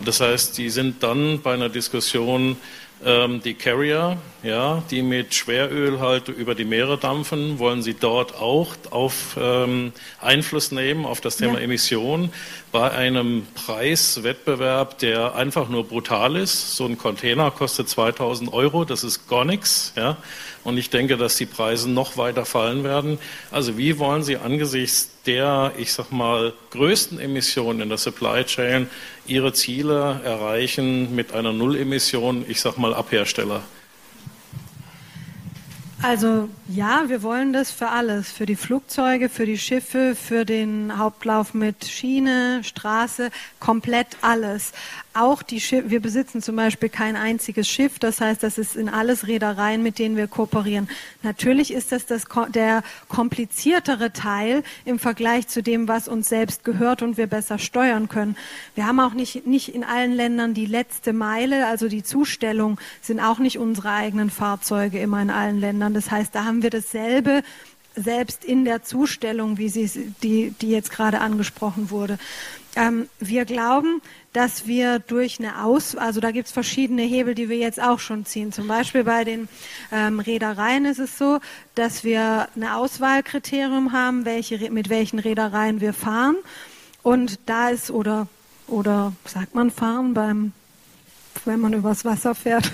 Das 0.00 0.20
heißt, 0.20 0.56
die 0.58 0.70
sind 0.70 1.02
dann 1.02 1.42
bei 1.42 1.54
einer 1.54 1.68
Diskussion 1.68 2.56
ähm, 3.04 3.40
die 3.42 3.54
Carrier, 3.54 4.18
ja, 4.42 4.82
die 4.90 5.02
mit 5.02 5.34
Schweröl 5.34 6.00
halt 6.00 6.28
über 6.28 6.54
die 6.54 6.64
Meere 6.64 6.98
dampfen, 6.98 7.58
wollen 7.58 7.82
Sie 7.82 7.94
dort 7.94 8.34
auch 8.34 8.74
auf 8.90 9.36
ähm, 9.40 9.92
Einfluss 10.20 10.70
nehmen 10.70 11.06
auf 11.06 11.20
das 11.20 11.36
Thema 11.36 11.54
ja. 11.54 11.60
Emission 11.60 12.30
bei 12.72 12.90
einem 12.90 13.46
Preiswettbewerb, 13.54 14.98
der 14.98 15.34
einfach 15.34 15.68
nur 15.68 15.84
brutal 15.84 16.36
ist. 16.36 16.76
So 16.76 16.86
ein 16.86 16.96
Container 16.98 17.50
kostet 17.50 17.88
2000 17.88 18.52
Euro, 18.52 18.84
das 18.84 19.02
ist 19.02 19.28
gar 19.28 19.44
nichts, 19.44 19.92
ja. 19.96 20.16
Und 20.62 20.76
ich 20.76 20.90
denke, 20.90 21.16
dass 21.16 21.36
die 21.36 21.46
Preise 21.46 21.90
noch 21.90 22.16
weiter 22.16 22.44
fallen 22.44 22.84
werden. 22.84 23.18
Also 23.50 23.78
wie 23.78 23.98
wollen 23.98 24.22
Sie 24.22 24.36
angesichts 24.36 25.10
der, 25.26 25.72
ich 25.78 25.92
sag 25.92 26.12
mal, 26.12 26.52
größten 26.70 27.18
Emissionen 27.18 27.80
in 27.80 27.88
der 27.88 27.98
Supply 27.98 28.44
Chain 28.44 28.88
Ihre 29.26 29.52
Ziele 29.52 30.20
erreichen 30.24 31.14
mit 31.14 31.32
einer 31.32 31.52
Nullemission, 31.52 32.44
ich 32.46 32.60
sag 32.60 32.76
mal, 32.76 32.94
Abhersteller? 32.94 33.62
Also 36.02 36.48
ja, 36.66 37.04
wir 37.08 37.22
wollen 37.22 37.52
das 37.52 37.70
für 37.70 37.88
alles, 37.88 38.32
für 38.32 38.46
die 38.46 38.56
Flugzeuge, 38.56 39.28
für 39.28 39.44
die 39.44 39.58
Schiffe, 39.58 40.14
für 40.14 40.46
den 40.46 40.96
Hauptlauf 40.96 41.52
mit 41.52 41.84
Schiene, 41.84 42.64
Straße, 42.64 43.30
komplett 43.58 44.16
alles. 44.22 44.72
Auch 45.12 45.42
die 45.42 45.60
Schiffe, 45.60 45.90
wir 45.90 46.00
besitzen 46.00 46.40
zum 46.40 46.54
Beispiel 46.54 46.88
kein 46.88 47.16
einziges 47.16 47.68
Schiff, 47.68 47.98
das 47.98 48.20
heißt, 48.20 48.44
das 48.44 48.58
ist 48.58 48.76
in 48.76 48.88
alles 48.88 49.26
Reedereien, 49.26 49.82
mit 49.82 49.98
denen 49.98 50.16
wir 50.16 50.28
kooperieren. 50.28 50.88
Natürlich 51.24 51.72
ist 51.72 51.90
das, 51.90 52.06
das 52.06 52.26
der 52.54 52.84
kompliziertere 53.08 54.12
Teil 54.12 54.62
im 54.84 55.00
Vergleich 55.00 55.48
zu 55.48 55.64
dem, 55.64 55.88
was 55.88 56.06
uns 56.06 56.28
selbst 56.28 56.62
gehört 56.62 57.02
und 57.02 57.16
wir 57.16 57.26
besser 57.26 57.58
steuern 57.58 58.08
können. 58.08 58.36
Wir 58.76 58.86
haben 58.86 59.00
auch 59.00 59.14
nicht, 59.14 59.48
nicht 59.48 59.74
in 59.74 59.82
allen 59.82 60.12
Ländern 60.12 60.54
die 60.54 60.66
letzte 60.66 61.12
Meile, 61.12 61.66
also 61.66 61.88
die 61.88 62.04
Zustellung 62.04 62.78
sind 63.02 63.18
auch 63.18 63.40
nicht 63.40 63.58
unsere 63.58 63.90
eigenen 63.90 64.30
Fahrzeuge 64.30 65.00
immer 65.00 65.20
in 65.20 65.30
allen 65.30 65.58
Ländern. 65.58 65.92
Das 65.92 66.12
heißt, 66.12 66.32
da 66.36 66.44
haben 66.44 66.62
wir 66.62 66.70
dasselbe 66.70 67.42
selbst 67.96 68.44
in 68.44 68.64
der 68.64 68.82
Zustellung, 68.84 69.58
wie 69.58 69.68
sie, 69.68 70.14
die, 70.22 70.54
die 70.60 70.70
jetzt 70.70 70.90
gerade 70.90 71.20
angesprochen 71.20 71.90
wurde. 71.90 72.18
Ähm, 72.76 73.08
wir 73.18 73.44
glauben, 73.44 74.00
dass 74.32 74.66
wir 74.66 75.00
durch 75.00 75.40
eine 75.40 75.64
Aus, 75.64 75.96
also 75.96 76.20
da 76.20 76.30
gibt 76.30 76.46
es 76.46 76.52
verschiedene 76.52 77.02
Hebel, 77.02 77.34
die 77.34 77.48
wir 77.48 77.56
jetzt 77.56 77.82
auch 77.82 77.98
schon 77.98 78.24
ziehen. 78.24 78.52
Zum 78.52 78.68
Beispiel 78.68 79.04
bei 79.04 79.24
den 79.24 79.48
ähm, 79.90 80.20
Reedereien 80.20 80.84
ist 80.84 81.00
es 81.00 81.18
so, 81.18 81.40
dass 81.74 82.04
wir 82.04 82.48
ein 82.54 82.64
Auswahlkriterium 82.64 83.92
haben, 83.92 84.24
welche, 84.24 84.70
mit 84.70 84.88
welchen 84.88 85.18
Reedereien 85.18 85.80
wir 85.80 85.92
fahren. 85.92 86.36
Und 87.02 87.40
da 87.46 87.70
ist, 87.70 87.90
oder, 87.90 88.28
oder 88.68 89.12
sagt 89.24 89.54
man 89.54 89.70
fahren 89.70 90.14
beim, 90.14 90.52
wenn 91.44 91.58
man 91.58 91.72
übers 91.72 92.04
Wasser 92.04 92.36
fährt, 92.36 92.70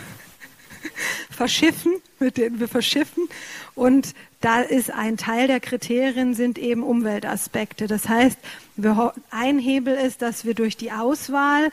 verschiffen, 1.30 1.94
mit 2.18 2.36
denen 2.36 2.60
wir 2.60 2.68
verschiffen. 2.68 3.28
Und 3.74 4.14
da 4.40 4.60
ist 4.60 4.90
ein 4.90 5.16
Teil 5.16 5.46
der 5.46 5.60
Kriterien 5.60 6.34
sind 6.34 6.58
eben 6.58 6.82
Umweltaspekte. 6.82 7.86
Das 7.86 8.08
heißt, 8.08 8.38
ein 9.30 9.58
Hebel 9.58 9.94
ist, 9.94 10.22
dass 10.22 10.44
wir 10.44 10.54
durch 10.54 10.76
die 10.76 10.92
Auswahl 10.92 11.70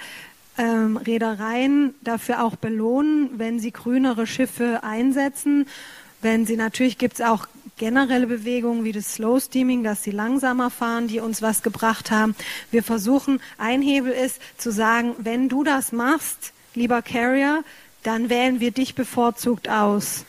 ähm, 0.57 0.97
Reedereien 0.97 1.95
dafür 2.01 2.43
auch 2.43 2.55
belohnen, 2.55 3.31
wenn 3.37 3.59
sie 3.59 3.71
grünere 3.71 4.27
Schiffe 4.27 4.83
einsetzen. 4.83 5.67
Wenn 6.21 6.45
sie 6.45 6.55
natürlich 6.55 6.97
gibt 6.97 7.15
es 7.15 7.21
auch 7.21 7.47
generelle 7.77 8.27
Bewegungen 8.27 8.83
wie 8.83 8.91
das 8.91 9.13
Slow 9.13 9.39
Steaming, 9.39 9.83
dass 9.83 10.03
sie 10.03 10.11
langsamer 10.11 10.69
fahren, 10.69 11.07
die 11.07 11.19
uns 11.19 11.41
was 11.41 11.63
gebracht 11.63 12.11
haben. 12.11 12.35
Wir 12.71 12.83
versuchen, 12.83 13.41
ein 13.57 13.81
Hebel 13.81 14.11
ist 14.11 14.39
zu 14.57 14.71
sagen, 14.71 15.15
wenn 15.17 15.49
du 15.49 15.63
das 15.63 15.91
machst, 15.91 16.53
lieber 16.75 17.01
Carrier, 17.01 17.63
dann 18.03 18.29
wählen 18.29 18.59
wir 18.59 18.71
dich 18.71 18.95
bevorzugt 18.95 19.69
aus. 19.69 20.25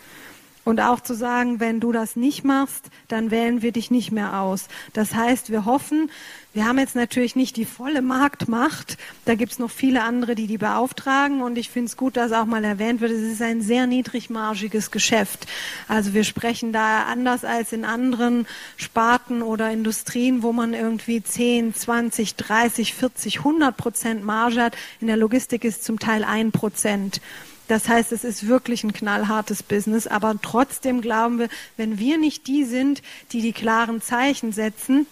Und 0.64 0.80
auch 0.80 1.00
zu 1.00 1.14
sagen, 1.14 1.60
wenn 1.60 1.78
du 1.78 1.92
das 1.92 2.16
nicht 2.16 2.42
machst, 2.42 2.86
dann 3.08 3.30
wählen 3.30 3.60
wir 3.60 3.72
dich 3.72 3.90
nicht 3.90 4.12
mehr 4.12 4.40
aus. 4.40 4.68
Das 4.94 5.14
heißt, 5.14 5.50
wir 5.50 5.66
hoffen, 5.66 6.10
wir 6.54 6.66
haben 6.66 6.78
jetzt 6.78 6.94
natürlich 6.94 7.34
nicht 7.34 7.56
die 7.56 7.64
volle 7.64 8.00
Marktmacht. 8.00 8.96
Da 9.24 9.34
gibt 9.34 9.50
es 9.52 9.58
noch 9.58 9.72
viele 9.72 10.04
andere, 10.04 10.36
die 10.36 10.46
die 10.46 10.56
beauftragen. 10.56 11.42
Und 11.42 11.58
ich 11.58 11.68
finde 11.68 11.88
es 11.88 11.96
gut, 11.96 12.16
dass 12.16 12.30
auch 12.30 12.44
mal 12.44 12.62
erwähnt 12.62 13.00
wird, 13.00 13.10
es 13.10 13.22
ist 13.22 13.42
ein 13.42 13.60
sehr 13.60 13.88
niedrigmargiges 13.88 14.92
Geschäft. 14.92 15.48
Also 15.88 16.14
wir 16.14 16.22
sprechen 16.22 16.72
da 16.72 17.06
anders 17.06 17.44
als 17.44 17.72
in 17.72 17.84
anderen 17.84 18.46
Sparten 18.76 19.42
oder 19.42 19.72
Industrien, 19.72 20.44
wo 20.44 20.52
man 20.52 20.74
irgendwie 20.74 21.20
10, 21.20 21.74
20, 21.74 22.36
30, 22.36 22.94
40, 22.94 23.38
100 23.38 23.76
Prozent 23.76 24.24
Marge 24.24 24.62
hat. 24.62 24.76
In 25.00 25.08
der 25.08 25.16
Logistik 25.16 25.64
ist 25.64 25.82
zum 25.82 25.98
Teil 25.98 26.22
ein 26.22 26.52
Prozent. 26.52 27.20
Das 27.66 27.88
heißt, 27.88 28.12
es 28.12 28.22
ist 28.22 28.46
wirklich 28.46 28.84
ein 28.84 28.92
knallhartes 28.92 29.64
Business, 29.64 30.06
aber 30.06 30.36
trotzdem 30.40 31.00
glauben 31.00 31.40
wir, 31.40 31.48
wenn 31.76 31.98
wir 31.98 32.16
nicht 32.16 32.46
die 32.46 32.64
sind, 32.64 33.02
die 33.32 33.40
die 33.40 33.52
klaren 33.52 34.00
Zeichen 34.02 34.52
setzen, 34.52 35.06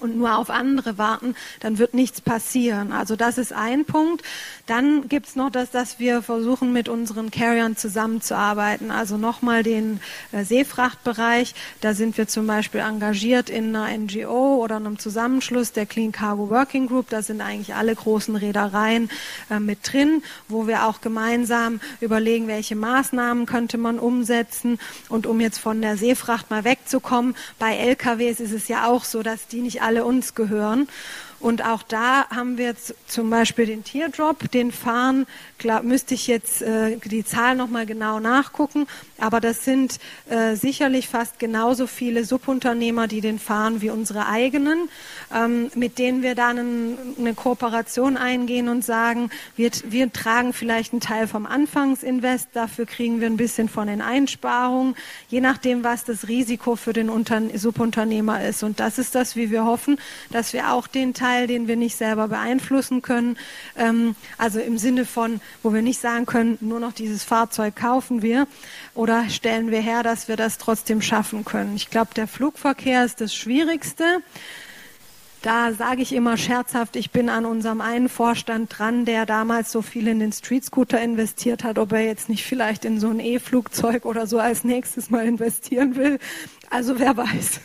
und 0.00 0.16
nur 0.16 0.36
auf 0.36 0.50
andere 0.50 0.98
warten, 0.98 1.34
dann 1.60 1.78
wird 1.78 1.94
nichts 1.94 2.20
passieren. 2.20 2.92
Also 2.92 3.16
das 3.16 3.38
ist 3.38 3.52
ein 3.52 3.84
Punkt. 3.84 4.22
Dann 4.66 5.08
gibt 5.08 5.28
es 5.28 5.36
noch 5.36 5.50
das, 5.50 5.70
dass 5.70 5.98
wir 5.98 6.22
versuchen, 6.22 6.72
mit 6.72 6.88
unseren 6.88 7.30
Carriern 7.30 7.76
zusammenzuarbeiten. 7.76 8.90
Also 8.90 9.16
nochmal 9.16 9.62
den 9.62 10.00
äh, 10.32 10.44
Seefrachtbereich. 10.44 11.54
Da 11.80 11.94
sind 11.94 12.18
wir 12.18 12.28
zum 12.28 12.46
Beispiel 12.46 12.80
engagiert 12.80 13.50
in 13.50 13.74
einer 13.74 13.96
NGO 13.96 14.62
oder 14.62 14.76
einem 14.76 14.98
Zusammenschluss 14.98 15.72
der 15.72 15.86
Clean 15.86 16.12
Cargo 16.12 16.50
Working 16.50 16.86
Group. 16.86 17.10
Da 17.10 17.22
sind 17.22 17.40
eigentlich 17.40 17.74
alle 17.74 17.94
großen 17.94 18.36
Reedereien 18.36 19.10
äh, 19.50 19.60
mit 19.60 19.78
drin, 19.82 20.22
wo 20.48 20.66
wir 20.66 20.86
auch 20.86 21.00
gemeinsam 21.00 21.80
überlegen, 22.00 22.48
welche 22.48 22.76
Maßnahmen 22.76 23.46
könnte 23.46 23.78
man 23.78 23.98
umsetzen. 23.98 24.78
Und 25.08 25.26
um 25.26 25.40
jetzt 25.40 25.58
von 25.58 25.80
der 25.80 25.96
Seefracht 25.96 26.50
mal 26.50 26.64
wegzukommen, 26.64 27.36
bei 27.58 27.76
LKWs 27.76 28.40
ist 28.40 28.52
es 28.52 28.68
ja 28.68 28.86
auch 28.86 29.04
so, 29.04 29.22
dass 29.22 29.46
die 29.46 29.60
nicht 29.60 29.82
alle 29.84 30.04
uns 30.04 30.34
gehören. 30.34 30.88
Und 31.44 31.62
auch 31.62 31.82
da 31.82 32.26
haben 32.30 32.56
wir 32.56 32.74
zum 33.06 33.28
Beispiel 33.28 33.66
den 33.66 33.84
Teardrop, 33.84 34.50
den 34.50 34.72
fahren, 34.72 35.26
glaub, 35.58 35.82
müsste 35.82 36.14
ich 36.14 36.26
jetzt 36.26 36.62
äh, 36.62 36.96
die 37.04 37.22
Zahl 37.22 37.54
nochmal 37.54 37.84
genau 37.84 38.18
nachgucken, 38.18 38.86
aber 39.18 39.42
das 39.42 39.62
sind 39.62 40.00
äh, 40.30 40.54
sicherlich 40.54 41.06
fast 41.06 41.38
genauso 41.38 41.86
viele 41.86 42.24
Subunternehmer, 42.24 43.08
die 43.08 43.20
den 43.20 43.38
fahren 43.38 43.82
wie 43.82 43.90
unsere 43.90 44.26
eigenen, 44.26 44.88
ähm, 45.34 45.70
mit 45.74 45.98
denen 45.98 46.22
wir 46.22 46.34
dann 46.34 46.56
ein, 46.56 46.98
eine 47.18 47.34
Kooperation 47.34 48.16
eingehen 48.16 48.70
und 48.70 48.82
sagen, 48.82 49.28
wir, 49.54 49.70
wir 49.84 50.10
tragen 50.10 50.54
vielleicht 50.54 50.94
einen 50.94 51.02
Teil 51.02 51.28
vom 51.28 51.44
Anfangsinvest, 51.44 52.48
dafür 52.54 52.86
kriegen 52.86 53.20
wir 53.20 53.26
ein 53.26 53.36
bisschen 53.36 53.68
von 53.68 53.88
den 53.88 54.00
Einsparungen, 54.00 54.96
je 55.28 55.42
nachdem, 55.42 55.84
was 55.84 56.04
das 56.04 56.26
Risiko 56.26 56.74
für 56.74 56.94
den 56.94 57.10
Unter 57.10 57.42
Subunternehmer 57.54 58.42
ist. 58.42 58.62
Und 58.62 58.80
das 58.80 58.98
ist 58.98 59.14
das, 59.14 59.36
wie 59.36 59.50
wir 59.50 59.66
hoffen, 59.66 59.98
dass 60.30 60.54
wir 60.54 60.72
auch 60.72 60.86
den 60.86 61.12
Teil 61.12 61.33
Teil, 61.34 61.46
den 61.46 61.66
wir 61.68 61.76
nicht 61.76 61.96
selber 61.96 62.28
beeinflussen 62.28 63.02
können. 63.02 63.36
Ähm, 63.76 64.14
also 64.38 64.60
im 64.60 64.78
Sinne 64.78 65.04
von, 65.04 65.40
wo 65.62 65.72
wir 65.72 65.82
nicht 65.82 66.00
sagen 66.00 66.26
können, 66.26 66.58
nur 66.60 66.80
noch 66.80 66.92
dieses 66.92 67.24
Fahrzeug 67.24 67.74
kaufen 67.76 68.22
wir 68.22 68.46
oder 68.94 69.28
stellen 69.28 69.70
wir 69.70 69.80
her, 69.80 70.02
dass 70.02 70.28
wir 70.28 70.36
das 70.36 70.58
trotzdem 70.58 71.02
schaffen 71.02 71.44
können. 71.44 71.74
Ich 71.74 71.90
glaube, 71.90 72.14
der 72.14 72.28
Flugverkehr 72.28 73.04
ist 73.04 73.20
das 73.20 73.34
Schwierigste. 73.34 74.04
Da 75.42 75.72
sage 75.74 76.00
ich 76.00 76.14
immer 76.14 76.38
scherzhaft, 76.38 76.96
ich 76.96 77.10
bin 77.10 77.28
an 77.28 77.44
unserem 77.44 77.82
einen 77.82 78.08
Vorstand 78.08 78.78
dran, 78.78 79.04
der 79.04 79.26
damals 79.26 79.72
so 79.72 79.82
viel 79.82 80.08
in 80.08 80.18
den 80.18 80.32
Street 80.32 80.64
Scooter 80.64 81.00
investiert 81.00 81.64
hat, 81.64 81.78
ob 81.78 81.92
er 81.92 82.00
jetzt 82.00 82.30
nicht 82.30 82.44
vielleicht 82.44 82.86
in 82.86 82.98
so 82.98 83.10
ein 83.10 83.20
E-Flugzeug 83.20 84.06
oder 84.06 84.26
so 84.26 84.38
als 84.38 84.64
nächstes 84.64 85.10
mal 85.10 85.26
investieren 85.26 85.96
will. 85.96 86.18
Also 86.70 86.98
wer 86.98 87.16
weiß. 87.16 87.60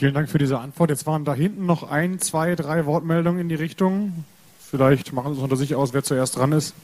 Vielen 0.00 0.14
Dank 0.14 0.30
für 0.30 0.38
diese 0.38 0.58
Antwort. 0.58 0.88
Jetzt 0.88 1.06
waren 1.06 1.26
da 1.26 1.34
hinten 1.34 1.66
noch 1.66 1.82
ein, 1.82 2.20
zwei, 2.20 2.54
drei 2.54 2.86
Wortmeldungen 2.86 3.38
in 3.38 3.50
die 3.50 3.54
Richtung. 3.54 4.24
Vielleicht 4.58 5.12
machen 5.12 5.34
Sie 5.34 5.38
es 5.38 5.44
unter 5.44 5.56
sich 5.56 5.74
aus, 5.74 5.92
wer 5.92 6.02
zuerst 6.02 6.36
dran 6.36 6.52
ist. 6.52 6.74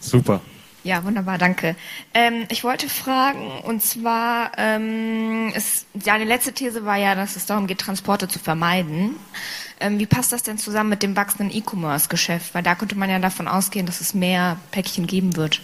Super. 0.00 0.40
Ja, 0.82 1.04
wunderbar, 1.04 1.38
danke. 1.38 1.76
Ähm, 2.12 2.44
ich 2.48 2.64
wollte 2.64 2.88
fragen, 2.88 3.46
und 3.62 3.84
zwar, 3.84 4.50
ähm, 4.56 5.52
ist, 5.54 5.86
deine 5.94 6.24
letzte 6.24 6.54
These 6.54 6.84
war 6.84 6.96
ja, 6.96 7.14
dass 7.14 7.36
es 7.36 7.46
darum 7.46 7.68
geht, 7.68 7.78
Transporte 7.78 8.26
zu 8.26 8.40
vermeiden. 8.40 9.14
Ähm, 9.78 10.00
wie 10.00 10.06
passt 10.06 10.32
das 10.32 10.42
denn 10.42 10.58
zusammen 10.58 10.90
mit 10.90 11.04
dem 11.04 11.14
wachsenden 11.14 11.56
E-Commerce-Geschäft? 11.56 12.52
Weil 12.52 12.64
da 12.64 12.74
könnte 12.74 12.98
man 12.98 13.08
ja 13.08 13.20
davon 13.20 13.46
ausgehen, 13.46 13.86
dass 13.86 14.00
es 14.00 14.12
mehr 14.12 14.56
Päckchen 14.72 15.06
geben 15.06 15.36
wird. 15.36 15.60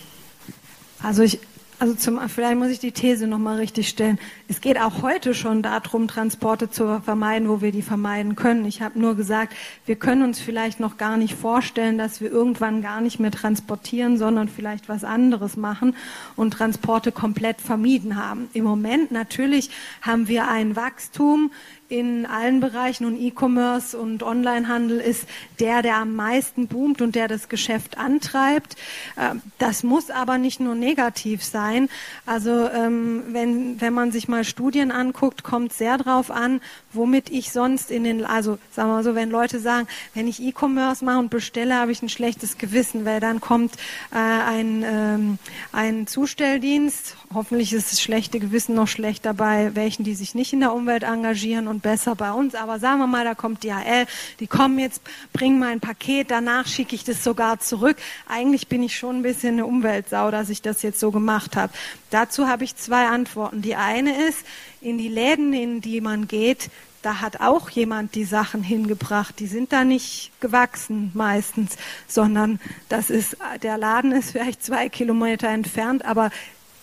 Also 1.03 1.25
ich 1.25 1.41
also 1.83 1.95
zum, 1.95 2.21
vielleicht 2.29 2.57
muss 2.57 2.69
ich 2.69 2.79
die 2.79 2.93
These 2.93 3.27
nochmal 3.27 3.57
richtig 3.57 3.89
stellen. 3.89 4.21
Es 4.47 4.61
geht 4.61 4.81
auch 4.81 5.03
heute 5.03 5.35
schon 5.35 5.63
darum, 5.63 6.07
Transporte 6.07 6.71
zu 6.71 7.03
vermeiden, 7.05 7.49
wo 7.49 7.61
wir 7.61 7.73
die 7.73 7.83
vermeiden 7.83 8.37
können. 8.37 8.67
Ich 8.67 8.83
habe 8.83 9.01
nur 9.01 9.17
gesagt, 9.17 9.53
wir 9.85 9.97
können 9.97 10.23
uns 10.23 10.39
vielleicht 10.39 10.79
noch 10.79 10.97
gar 10.97 11.17
nicht 11.17 11.35
vorstellen, 11.35 11.99
dass 11.99 12.21
wir 12.21 12.31
irgendwann 12.31 12.83
gar 12.83 13.01
nicht 13.01 13.19
mehr 13.19 13.33
transportieren, 13.33 14.17
sondern 14.17 14.47
vielleicht 14.47 14.89
was 14.89 15.03
anderes 15.03 15.57
machen 15.57 15.97
und 16.37 16.53
Transporte 16.53 17.11
komplett 17.11 17.61
vermieden 17.61 18.15
haben. 18.15 18.49
Im 18.53 18.63
Moment 18.63 19.11
natürlich 19.11 19.69
haben 20.03 20.29
wir 20.29 20.47
ein 20.47 20.77
Wachstum 20.77 21.51
in 21.93 22.25
allen 22.25 22.61
Bereichen 22.61 23.05
und 23.05 23.21
E-Commerce 23.21 23.99
und 23.99 24.23
Onlinehandel 24.23 24.99
ist 24.99 25.29
der, 25.61 25.83
der 25.83 25.97
am 25.97 26.17
meisten 26.17 26.67
boomt 26.67 27.03
und 27.03 27.15
der 27.15 27.29
das 27.29 27.51
Geschäft 27.51 27.99
antreibt. 27.99 28.77
Ähm, 29.19 29.43
das 29.59 29.83
muss 29.83 30.09
aber 30.09 30.39
nicht 30.39 30.59
nur 30.59 30.75
negativ 30.75 31.45
sein. 31.45 31.91
Also 32.25 32.71
ähm, 32.71 33.25
wenn, 33.29 33.79
wenn 33.83 33.93
man 33.93 34.11
sich 34.11 34.27
mal 34.27 34.43
Studien 34.45 34.91
anguckt, 34.91 35.45
kommt 35.45 35.75
sehr 35.75 35.99
darauf 35.99 36.31
an, 36.31 36.63
womit 36.95 37.29
ich 37.29 37.53
sonst 37.53 37.91
in 37.91 38.05
den, 38.05 38.25
also 38.25 38.59
sagen 38.71 38.89
wir 38.89 38.95
mal 38.95 39.05
so, 39.05 39.15
wenn 39.15 39.29
Leute 39.29 39.61
sagen, 39.61 39.87
wenn 40.15 40.27
ich 40.27 40.43
E-Commerce 40.43 41.05
mache 41.05 41.19
und 41.19 41.29
bestelle, 41.29 41.75
habe 41.75 41.93
ich 41.93 42.01
ein 42.01 42.09
schlechtes 42.09 42.57
Gewissen, 42.57 43.05
weil 43.05 43.21
dann 43.21 43.43
kommt 43.43 43.75
äh, 44.13 44.17
ein, 44.17 44.83
ähm, 44.83 45.39
ein 45.73 46.07
Zustelldienst, 46.07 47.17
hoffentlich 47.35 47.75
ist 47.75 47.93
das 47.93 48.01
schlechte 48.01 48.41
Gewissen 48.41 48.75
noch 48.75 48.89
schlechter 48.89 49.35
bei 49.35 49.75
welchen, 49.75 50.05
die 50.05 50.15
sich 50.15 50.35
nicht 50.35 50.55
in 50.55 50.61
der 50.61 50.73
Umwelt 50.73 51.03
engagieren 51.03 51.69
und 51.69 51.82
besser 51.83 52.15
bei 52.15 52.33
uns. 52.33 52.55
Aber 52.55 52.79
sagen 52.79 52.99
wir 53.01 53.07
mal, 53.07 53.25
da 53.25 53.35
kommt 53.35 53.65
DHL, 53.65 54.07
die 54.41 54.47
kommen 54.47 54.79
jetzt, 54.79 55.03
bringen 55.33 55.59
mein 55.59 55.81
Paket, 55.81 56.31
danach 56.31 56.67
schicke 56.67 56.95
ich 56.95 57.05
das 57.05 57.23
sogar 57.23 57.61
zurück. 57.61 57.97
Eigentlich 58.29 58.69
bin 58.69 58.83
ich 58.83 58.97
schon 58.97 59.17
ein 59.17 59.23
bisschen 59.23 59.55
eine 59.55 59.67
Umweltsau, 59.67 60.31
dass 60.31 60.49
ich 60.49 60.63
das 60.63 60.83
jetzt 60.83 61.01
so 61.01 61.11
gemacht 61.11 61.57
habe. 61.57 61.73
Dazu 62.11 62.49
habe 62.49 62.65
ich 62.65 62.77
zwei 62.77 63.07
Antworten. 63.07 63.63
Die 63.63 63.77
eine 63.77 64.27
ist, 64.29 64.47
in 64.81 64.99
die 64.99 65.09
Läden, 65.09 65.53
in 65.53 65.81
die 65.81 66.01
man 66.01 66.29
geht, 66.29 66.71
da 67.03 67.21
hat 67.21 67.41
auch 67.41 67.69
jemand 67.69 68.15
die 68.15 68.25
Sachen 68.25 68.63
hingebracht. 68.63 69.41
Die 69.41 69.49
sind 69.49 69.73
da 69.73 69.85
nicht 69.85 70.31
gewachsen 70.41 71.11
meistens, 71.15 71.77
sondern 72.07 72.61
das 72.89 73.11
ist, 73.11 73.37
der 73.63 73.77
Laden 73.77 74.13
ist 74.13 74.31
vielleicht 74.31 74.65
zwei 74.65 74.89
Kilometer 74.89 75.49
entfernt, 75.49 76.05
aber 76.05 76.31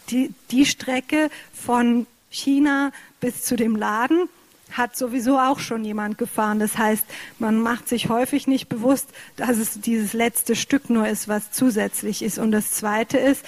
die, 0.09 0.33
die 0.51 0.65
Strecke 0.65 1.29
von 1.53 2.05
China 2.29 2.91
bis 3.21 3.43
zu 3.43 3.55
dem 3.55 3.75
Laden 3.75 4.29
hat 4.71 4.95
sowieso 4.95 5.37
auch 5.39 5.59
schon 5.59 5.83
jemand 5.83 6.17
gefahren. 6.17 6.59
Das 6.59 6.77
heißt, 6.77 7.05
man 7.39 7.59
macht 7.59 7.87
sich 7.87 8.09
häufig 8.09 8.47
nicht 8.47 8.69
bewusst, 8.69 9.09
dass 9.35 9.57
es 9.57 9.79
dieses 9.81 10.13
letzte 10.13 10.55
Stück 10.55 10.89
nur 10.89 11.07
ist, 11.07 11.27
was 11.27 11.51
zusätzlich 11.51 12.21
ist. 12.21 12.37
Und 12.37 12.51
das 12.51 12.71
Zweite 12.71 13.17
ist, 13.17 13.45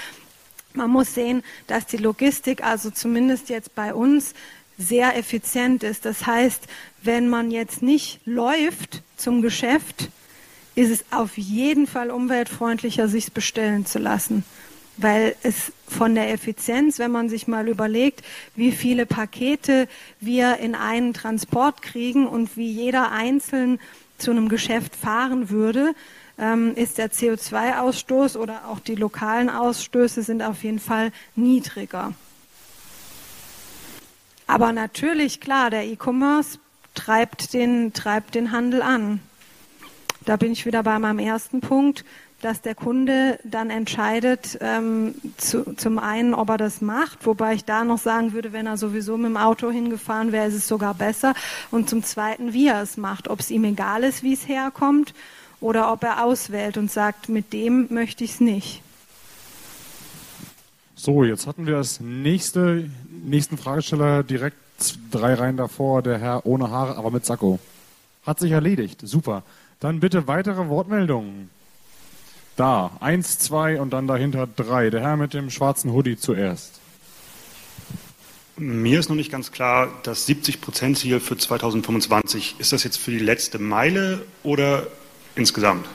man 0.73 0.89
muss 0.89 1.13
sehen, 1.13 1.43
dass 1.67 1.85
die 1.85 1.97
Logistik, 1.97 2.63
also 2.63 2.89
zumindest 2.91 3.49
jetzt 3.49 3.75
bei 3.75 3.93
uns, 3.93 4.33
sehr 4.77 5.17
effizient 5.17 5.83
ist. 5.83 6.05
Das 6.05 6.25
heißt, 6.25 6.63
wenn 7.03 7.29
man 7.29 7.51
jetzt 7.51 7.81
nicht 7.81 8.19
läuft 8.25 9.03
zum 9.15 9.41
Geschäft, 9.41 10.09
ist 10.75 10.89
es 10.89 11.05
auf 11.11 11.37
jeden 11.37 11.85
Fall 11.85 12.09
umweltfreundlicher, 12.09 13.07
sich 13.07 13.31
bestellen 13.33 13.85
zu 13.85 13.99
lassen 13.99 14.43
weil 15.01 15.35
es 15.43 15.71
von 15.87 16.15
der 16.15 16.31
Effizienz, 16.31 16.99
wenn 16.99 17.11
man 17.11 17.29
sich 17.29 17.47
mal 17.47 17.67
überlegt, 17.67 18.23
wie 18.55 18.71
viele 18.71 19.05
Pakete 19.05 19.87
wir 20.19 20.57
in 20.57 20.75
einen 20.75 21.13
Transport 21.13 21.81
kriegen 21.81 22.27
und 22.27 22.55
wie 22.57 22.71
jeder 22.71 23.11
einzeln 23.11 23.79
zu 24.17 24.31
einem 24.31 24.49
Geschäft 24.49 24.95
fahren 24.95 25.49
würde, 25.49 25.93
ähm, 26.37 26.73
ist 26.75 26.97
der 26.97 27.11
CO2-Ausstoß 27.11 28.37
oder 28.37 28.67
auch 28.67 28.79
die 28.79 28.95
lokalen 28.95 29.49
Ausstöße 29.49 30.23
sind 30.23 30.41
auf 30.41 30.63
jeden 30.63 30.79
Fall 30.79 31.11
niedriger. 31.35 32.13
Aber 34.47 34.73
natürlich, 34.73 35.39
klar, 35.39 35.69
der 35.69 35.85
E-Commerce 35.85 36.59
treibt 36.93 37.53
den, 37.53 37.93
treibt 37.93 38.35
den 38.35 38.51
Handel 38.51 38.81
an. 38.81 39.21
Da 40.25 40.35
bin 40.35 40.51
ich 40.51 40.65
wieder 40.65 40.83
bei 40.83 40.99
meinem 40.99 41.19
ersten 41.19 41.61
Punkt 41.61 42.03
dass 42.41 42.61
der 42.61 42.75
Kunde 42.75 43.39
dann 43.43 43.69
entscheidet, 43.69 44.57
ähm, 44.61 45.15
zu, 45.37 45.75
zum 45.75 45.99
einen, 45.99 46.33
ob 46.33 46.49
er 46.49 46.57
das 46.57 46.81
macht, 46.81 47.25
wobei 47.25 47.53
ich 47.53 47.65
da 47.65 47.83
noch 47.83 47.99
sagen 47.99 48.33
würde, 48.33 48.51
wenn 48.53 48.67
er 48.67 48.77
sowieso 48.77 49.17
mit 49.17 49.27
dem 49.27 49.37
Auto 49.37 49.71
hingefahren 49.71 50.31
wäre, 50.31 50.47
ist 50.47 50.55
es 50.55 50.67
sogar 50.67 50.93
besser. 50.93 51.33
Und 51.69 51.89
zum 51.89 52.03
zweiten, 52.03 52.53
wie 52.53 52.67
er 52.67 52.81
es 52.81 52.97
macht, 52.97 53.27
ob 53.27 53.39
es 53.39 53.51
ihm 53.51 53.63
egal 53.63 54.03
ist, 54.03 54.23
wie 54.23 54.33
es 54.33 54.47
herkommt, 54.47 55.13
oder 55.59 55.93
ob 55.93 56.03
er 56.03 56.25
auswählt 56.25 56.77
und 56.77 56.91
sagt, 56.91 57.29
mit 57.29 57.53
dem 57.53 57.87
möchte 57.89 58.23
ich 58.23 58.31
es 58.31 58.39
nicht. 58.39 58.81
So, 60.95 61.23
jetzt 61.23 61.47
hatten 61.47 61.65
wir 61.65 61.77
als 61.77 61.99
nächste, 61.99 62.89
nächsten 63.23 63.57
Fragesteller 63.57 64.23
direkt 64.23 64.57
drei 65.11 65.35
Reihen 65.35 65.57
davor, 65.57 66.01
der 66.01 66.17
Herr 66.17 66.45
ohne 66.45 66.69
Haare, 66.69 66.97
aber 66.97 67.11
mit 67.11 67.25
Sakko. 67.25 67.59
Hat 68.23 68.39
sich 68.39 68.51
erledigt. 68.51 69.01
Super. 69.03 69.43
Dann 69.79 69.99
bitte 69.99 70.27
weitere 70.27 70.67
Wortmeldungen. 70.67 71.49
Da, 72.61 72.91
eins, 72.99 73.39
zwei 73.39 73.81
und 73.81 73.91
dann 73.91 74.05
dahinter 74.05 74.45
drei. 74.45 74.91
Der 74.91 75.01
Herr 75.01 75.17
mit 75.17 75.33
dem 75.33 75.49
schwarzen 75.49 75.93
Hoodie 75.93 76.15
zuerst. 76.15 76.79
Mir 78.55 78.99
ist 78.99 79.09
noch 79.09 79.15
nicht 79.15 79.31
ganz 79.31 79.51
klar, 79.51 79.89
das 80.03 80.29
70-Prozent-Ziel 80.29 81.19
für 81.19 81.35
2025, 81.35 82.57
ist 82.59 82.71
das 82.71 82.83
jetzt 82.83 82.97
für 82.97 83.09
die 83.09 83.17
letzte 83.17 83.57
Meile 83.57 84.23
oder 84.43 84.85
insgesamt? 85.35 85.87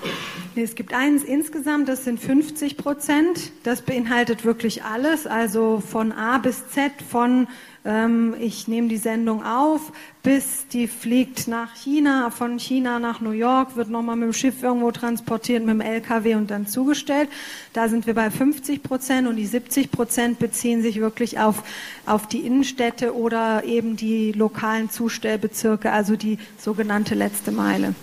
Es 0.57 0.75
gibt 0.75 0.93
eins 0.93 1.23
insgesamt, 1.23 1.89
das 1.89 2.03
sind 2.03 2.19
50 2.19 2.77
Prozent. 2.77 3.53
Das 3.63 3.83
beinhaltet 3.83 4.45
wirklich 4.45 4.83
alles, 4.83 5.29
also 5.29 5.81
von 5.81 6.11
A 6.11 6.39
bis 6.39 6.69
Z, 6.71 6.91
von 7.09 7.47
ähm, 7.87 8.35
ich 8.41 8.67
nehme 8.67 8.89
die 8.89 8.97
Sendung 8.97 9.45
auf, 9.45 9.93
bis 10.23 10.67
die 10.69 10.89
fliegt 10.89 11.47
nach 11.47 11.75
China, 11.77 12.31
von 12.31 12.59
China 12.59 12.99
nach 12.99 13.21
New 13.21 13.31
York, 13.31 13.77
wird 13.77 13.89
nochmal 13.89 14.17
mit 14.17 14.27
dem 14.27 14.33
Schiff 14.33 14.63
irgendwo 14.63 14.91
transportiert, 14.91 15.65
mit 15.65 15.75
dem 15.75 15.81
LKW 15.81 16.35
und 16.35 16.51
dann 16.51 16.67
zugestellt. 16.67 17.29
Da 17.73 17.89
sind 17.89 18.07
wir 18.07 18.15
bei 18.15 18.31
50 18.31 18.83
Prozent 18.83 19.29
und 19.29 19.37
die 19.37 19.47
70 19.47 19.93
Prozent 19.93 20.39
beziehen 20.41 20.83
sich 20.83 21.01
wirklich 21.01 21.39
auf, 21.39 21.63
auf 22.07 22.27
die 22.27 22.41
Innenstädte 22.41 23.15
oder 23.15 23.63
eben 23.65 23.97
die 23.97 24.33
lokalen 24.33 24.91
Zustellbezirke, 24.91 25.93
also 25.93 26.17
die 26.17 26.39
sogenannte 26.59 27.15
letzte 27.15 27.53
Meile. 27.53 27.95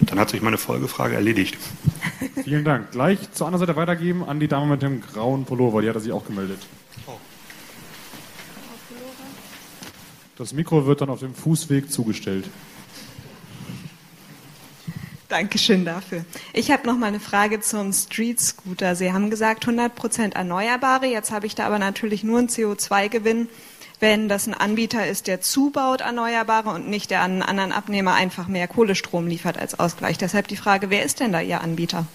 Dann 0.00 0.18
hat 0.18 0.30
sich 0.30 0.42
meine 0.42 0.58
Folgefrage 0.58 1.14
erledigt. 1.14 1.56
Vielen 2.42 2.64
Dank. 2.64 2.90
Gleich 2.90 3.30
zur 3.32 3.46
anderen 3.46 3.66
Seite 3.66 3.78
weitergeben 3.78 4.24
an 4.24 4.40
die 4.40 4.48
Dame 4.48 4.66
mit 4.66 4.82
dem 4.82 5.02
grauen 5.02 5.44
Pullover. 5.44 5.82
Die 5.82 5.88
hat 5.88 5.94
er 5.94 6.00
sich 6.00 6.12
auch 6.12 6.24
gemeldet. 6.24 6.58
Das 10.40 10.54
Mikro 10.54 10.86
wird 10.86 11.02
dann 11.02 11.10
auf 11.10 11.20
dem 11.20 11.34
Fußweg 11.34 11.92
zugestellt. 11.92 12.48
Dankeschön 15.28 15.84
dafür. 15.84 16.24
Ich 16.54 16.70
habe 16.70 16.86
noch 16.86 16.96
mal 16.96 17.08
eine 17.08 17.20
Frage 17.20 17.60
zum 17.60 17.92
Street 17.92 18.40
Scooter. 18.40 18.96
Sie 18.96 19.12
haben 19.12 19.28
gesagt 19.28 19.66
100% 19.66 20.34
Erneuerbare. 20.34 21.04
Jetzt 21.04 21.30
habe 21.30 21.46
ich 21.46 21.56
da 21.56 21.66
aber 21.66 21.78
natürlich 21.78 22.24
nur 22.24 22.38
einen 22.38 22.48
CO2-Gewinn, 22.48 23.50
wenn 24.00 24.30
das 24.30 24.46
ein 24.46 24.54
Anbieter 24.54 25.06
ist, 25.06 25.26
der 25.26 25.42
zubaut 25.42 26.00
Erneuerbare 26.00 26.70
und 26.70 26.88
nicht 26.88 27.10
der 27.10 27.20
an 27.20 27.32
einen 27.32 27.42
anderen 27.42 27.72
Abnehmer 27.72 28.14
einfach 28.14 28.48
mehr 28.48 28.66
Kohlestrom 28.66 29.26
liefert 29.26 29.58
als 29.58 29.78
Ausgleich. 29.78 30.16
Deshalb 30.16 30.48
die 30.48 30.56
Frage, 30.56 30.88
wer 30.88 31.04
ist 31.04 31.20
denn 31.20 31.32
da 31.32 31.42
Ihr 31.42 31.60
Anbieter? 31.60 32.06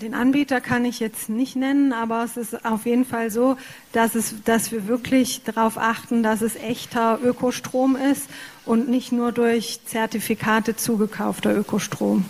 Den 0.00 0.14
Anbieter 0.14 0.60
kann 0.60 0.84
ich 0.86 1.00
jetzt 1.00 1.28
nicht 1.28 1.54
nennen, 1.54 1.92
aber 1.92 2.24
es 2.24 2.36
ist 2.36 2.64
auf 2.64 2.86
jeden 2.86 3.04
Fall 3.04 3.30
so, 3.30 3.56
dass, 3.92 4.14
es, 4.14 4.34
dass 4.44 4.72
wir 4.72 4.88
wirklich 4.88 5.42
darauf 5.42 5.76
achten, 5.76 6.22
dass 6.22 6.40
es 6.40 6.56
echter 6.56 7.18
Ökostrom 7.22 7.96
ist 7.96 8.28
und 8.64 8.88
nicht 8.88 9.12
nur 9.12 9.32
durch 9.32 9.80
Zertifikate 9.84 10.76
zugekaufter 10.76 11.54
Ökostrom. 11.54 12.24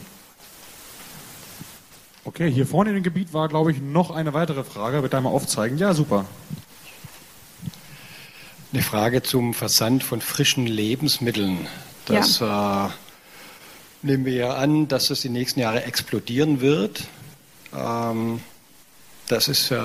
Okay, 2.24 2.50
hier 2.50 2.66
vorne 2.66 2.90
in 2.90 2.96
dem 2.96 3.02
Gebiet 3.04 3.32
war, 3.32 3.48
glaube 3.48 3.70
ich, 3.70 3.80
noch 3.80 4.10
eine 4.10 4.32
weitere 4.32 4.64
Frage. 4.64 5.02
Wird 5.02 5.14
einmal 5.14 5.32
aufzeigen? 5.32 5.78
Ja, 5.78 5.94
super. 5.94 6.24
Eine 8.72 8.82
Frage 8.82 9.22
zum 9.22 9.54
Versand 9.54 10.02
von 10.02 10.20
frischen 10.20 10.66
Lebensmitteln. 10.66 11.66
Das 12.06 12.40
ja. 12.40 12.86
äh, 12.86 12.90
nehmen 14.02 14.24
wir 14.24 14.34
ja 14.34 14.54
an, 14.54 14.88
dass 14.88 15.10
es 15.10 15.20
die 15.20 15.28
nächsten 15.28 15.60
Jahre 15.60 15.84
explodieren 15.84 16.60
wird. 16.60 17.04
Ähm, 17.76 18.40
das 19.28 19.48
ist 19.48 19.70
äh, 19.70 19.78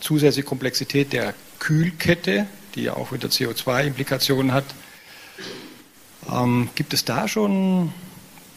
zusätzliche 0.00 0.46
Komplexität 0.46 1.12
der 1.12 1.34
Kühlkette, 1.58 2.46
die 2.74 2.84
ja 2.84 2.94
auch 2.94 3.12
wieder 3.12 3.28
CO2-Implikationen 3.28 4.52
hat. 4.52 4.64
Ähm, 6.30 6.68
gibt 6.74 6.92
es 6.94 7.04
da 7.04 7.28
schon 7.28 7.92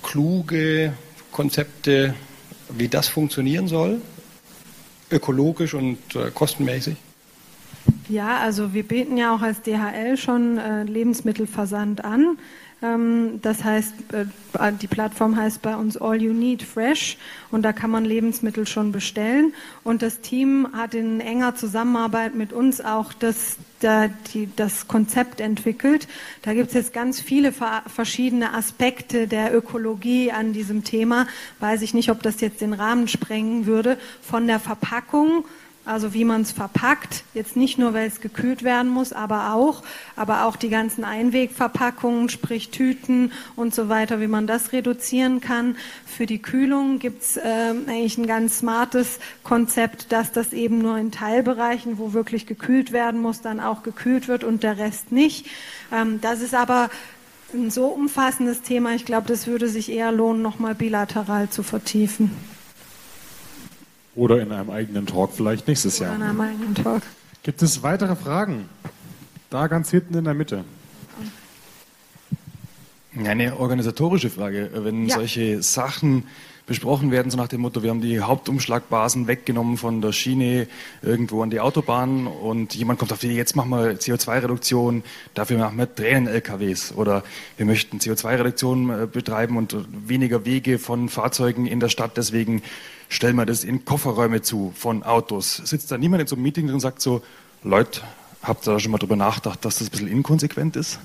kluge 0.03 0.93
Konzepte, 1.31 2.15
wie 2.69 2.87
das 2.87 3.07
funktionieren 3.07 3.67
soll, 3.67 4.01
ökologisch 5.11 5.73
und 5.73 5.97
äh, 6.15 6.31
kostenmäßig? 6.31 6.95
Ja, 8.07 8.37
also 8.37 8.73
wir 8.73 8.83
bieten 8.83 9.17
ja 9.17 9.35
auch 9.35 9.41
als 9.41 9.61
DHL 9.61 10.17
schon 10.17 10.57
äh, 10.57 10.83
Lebensmittelversand 10.83 12.03
an. 12.03 12.37
Ähm, 12.81 13.39
das 13.41 13.63
heißt, 13.63 13.93
äh, 14.13 14.25
die 14.81 14.87
Plattform 14.87 15.35
heißt 15.35 15.61
bei 15.61 15.75
uns 15.75 15.97
All 15.97 16.21
You 16.21 16.33
Need 16.33 16.63
Fresh 16.63 17.17
und 17.51 17.63
da 17.63 17.73
kann 17.73 17.89
man 17.89 18.05
Lebensmittel 18.05 18.67
schon 18.67 18.91
bestellen. 18.91 19.53
Und 19.83 20.01
das 20.01 20.21
Team 20.21 20.67
hat 20.73 20.93
in 20.93 21.19
enger 21.19 21.55
Zusammenarbeit 21.55 22.35
mit 22.35 22.53
uns 22.53 22.81
auch 22.81 23.13
das, 23.13 23.57
das 23.79 24.87
Konzept 24.87 25.41
entwickelt. 25.41 26.07
Da 26.41 26.53
gibt 26.53 26.69
es 26.69 26.73
jetzt 26.73 26.93
ganz 26.93 27.19
viele 27.19 27.53
verschiedene 27.53 28.53
Aspekte 28.53 29.27
der 29.27 29.55
Ökologie 29.55 30.31
an 30.31 30.53
diesem 30.53 30.83
Thema. 30.83 31.27
Weiß 31.59 31.81
ich 31.81 31.93
nicht, 31.93 32.09
ob 32.09 32.23
das 32.23 32.41
jetzt 32.41 32.61
den 32.61 32.73
Rahmen 32.73 33.07
sprengen 33.07 33.65
würde. 33.65 33.97
Von 34.21 34.47
der 34.47 34.59
Verpackung 34.59 35.45
also 35.85 36.13
wie 36.13 36.25
man 36.25 36.41
es 36.41 36.51
verpackt, 36.51 37.23
jetzt 37.33 37.55
nicht 37.55 37.77
nur, 37.77 37.93
weil 37.93 38.07
es 38.07 38.21
gekühlt 38.21 38.63
werden 38.63 38.89
muss, 38.91 39.13
aber 39.13 39.53
auch, 39.53 39.83
aber 40.15 40.45
auch 40.45 40.55
die 40.55 40.69
ganzen 40.69 41.03
Einwegverpackungen, 41.03 42.29
sprich 42.29 42.69
Tüten 42.69 43.31
und 43.55 43.75
so 43.75 43.87
weiter, 43.87 44.19
wie 44.19 44.27
man 44.27 44.47
das 44.47 44.71
reduzieren 44.71 45.41
kann. 45.41 45.77
Für 46.05 46.25
die 46.25 46.41
Kühlung 46.41 46.99
gibt 46.99 47.21
es 47.21 47.37
äh, 47.37 47.73
eigentlich 47.87 48.17
ein 48.17 48.27
ganz 48.27 48.59
smartes 48.59 49.19
Konzept, 49.43 50.11
dass 50.11 50.31
das 50.31 50.53
eben 50.53 50.79
nur 50.79 50.97
in 50.97 51.11
Teilbereichen, 51.11 51.97
wo 51.99 52.13
wirklich 52.13 52.47
gekühlt 52.47 52.91
werden 52.91 53.21
muss, 53.21 53.41
dann 53.41 53.59
auch 53.59 53.83
gekühlt 53.83 54.27
wird 54.27 54.43
und 54.43 54.63
der 54.63 54.77
Rest 54.77 55.11
nicht. 55.11 55.47
Ähm, 55.91 56.19
das 56.21 56.41
ist 56.41 56.55
aber 56.55 56.89
ein 57.53 57.69
so 57.69 57.87
umfassendes 57.87 58.61
Thema, 58.63 58.95
ich 58.95 59.05
glaube, 59.05 59.27
das 59.27 59.47
würde 59.47 59.67
sich 59.67 59.91
eher 59.91 60.11
lohnen, 60.11 60.41
nochmal 60.41 60.75
bilateral 60.75 61.49
zu 61.49 61.63
vertiefen. 61.63 62.31
Oder 64.15 64.41
in 64.41 64.51
einem 64.51 64.69
eigenen 64.69 65.05
Talk 65.05 65.31
vielleicht 65.33 65.67
nächstes 65.67 65.99
Jahr. 65.99 66.15
Oder 66.15 66.23
in 66.23 66.29
einem 66.29 66.41
eigenen 66.41 66.75
Talk. 66.75 67.03
Gibt 67.43 67.61
es 67.61 67.83
weitere 67.83 68.15
Fragen? 68.15 68.69
Da 69.49 69.67
ganz 69.67 69.91
hinten 69.91 70.15
in 70.15 70.23
der 70.23 70.33
Mitte. 70.33 70.63
Ja, 73.13 73.31
eine 73.31 73.57
organisatorische 73.57 74.29
Frage. 74.29 74.71
Wenn 74.73 75.07
ja. 75.07 75.15
solche 75.15 75.61
Sachen 75.61 76.23
besprochen 76.65 77.11
werden, 77.11 77.29
so 77.29 77.37
nach 77.37 77.47
dem 77.47 77.61
Motto, 77.61 77.83
wir 77.83 77.91
haben 77.91 78.01
die 78.01 78.21
Hauptumschlagbasen 78.21 79.27
weggenommen 79.27 79.77
von 79.77 80.01
der 80.01 80.11
Schiene 80.11 80.67
irgendwo 81.01 81.43
an 81.43 81.51
die 81.51 81.59
Autobahn 81.59 82.25
und 82.25 82.73
jemand 82.73 82.97
kommt 82.97 83.13
auf 83.13 83.19
die 83.19 83.33
jetzt 83.33 83.55
machen 83.55 83.69
wir 83.69 83.99
CO2-Reduktion, 83.99 85.03
dafür 85.35 85.59
machen 85.59 85.77
wir 85.77 85.93
Tränen-LKWs 85.93 86.93
oder 86.95 87.23
wir 87.57 87.65
möchten 87.65 87.99
CO2-Reduktion 87.99 88.89
äh, 88.89 89.07
betreiben 89.07 89.57
und 89.57 89.75
weniger 90.07 90.45
Wege 90.45 90.79
von 90.79 91.09
Fahrzeugen 91.09 91.67
in 91.67 91.79
der 91.79 91.89
Stadt, 91.89 92.17
deswegen 92.17 92.63
stellen 93.09 93.35
wir 93.35 93.45
das 93.45 93.63
in 93.63 93.85
Kofferräume 93.85 94.41
zu 94.41 94.73
von 94.75 95.03
Autos. 95.03 95.57
Sitzt 95.57 95.91
da 95.91 95.97
niemand 95.97 96.21
in 96.21 96.27
so 96.27 96.35
einem 96.35 96.43
Meeting 96.43 96.65
drin 96.65 96.75
und 96.75 96.79
sagt 96.79 96.99
so, 97.01 97.21
Leute, 97.63 98.01
habt 98.41 98.67
ihr 98.67 98.73
da 98.73 98.79
schon 98.79 98.91
mal 98.91 98.97
drüber 98.97 99.15
nachgedacht, 99.15 99.63
dass 99.63 99.77
das 99.77 99.87
ein 99.87 99.91
bisschen 99.91 100.07
inkonsequent 100.07 100.75
ist? 100.75 100.99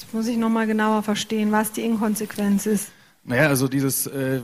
Jetzt 0.00 0.14
muss 0.14 0.26
ich 0.26 0.38
nochmal 0.38 0.66
genauer 0.66 1.02
verstehen, 1.02 1.52
was 1.52 1.72
die 1.72 1.82
Inkonsequenz 1.82 2.64
ist. 2.64 2.92
Naja, 3.28 3.48
also 3.48 3.68
dieses 3.68 4.06
äh, 4.06 4.40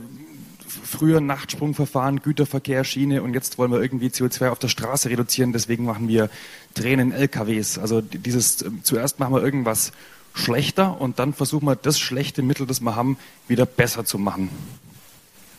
früher 0.83 1.19
Nachtsprungverfahren, 1.19 2.21
Güterverkehr, 2.21 2.83
Schiene 2.83 3.23
und 3.23 3.33
jetzt 3.33 3.57
wollen 3.57 3.71
wir 3.71 3.81
irgendwie 3.81 4.07
CO2 4.07 4.49
auf 4.49 4.59
der 4.59 4.67
Straße 4.67 5.09
reduzieren, 5.09 5.53
deswegen 5.53 5.85
machen 5.85 6.07
wir 6.07 6.29
Tränen 6.75 7.11
LKWs. 7.11 7.79
Also 7.79 8.01
dieses, 8.01 8.61
äh, 8.61 8.69
zuerst 8.83 9.19
machen 9.19 9.33
wir 9.33 9.43
irgendwas 9.43 9.91
schlechter 10.35 11.01
und 11.01 11.17
dann 11.17 11.33
versuchen 11.33 11.65
wir 11.65 11.75
das 11.75 11.99
schlechte 11.99 12.43
Mittel, 12.43 12.67
das 12.67 12.79
wir 12.79 12.95
haben, 12.95 13.17
wieder 13.47 13.65
besser 13.65 14.05
zu 14.05 14.19
machen. 14.19 14.49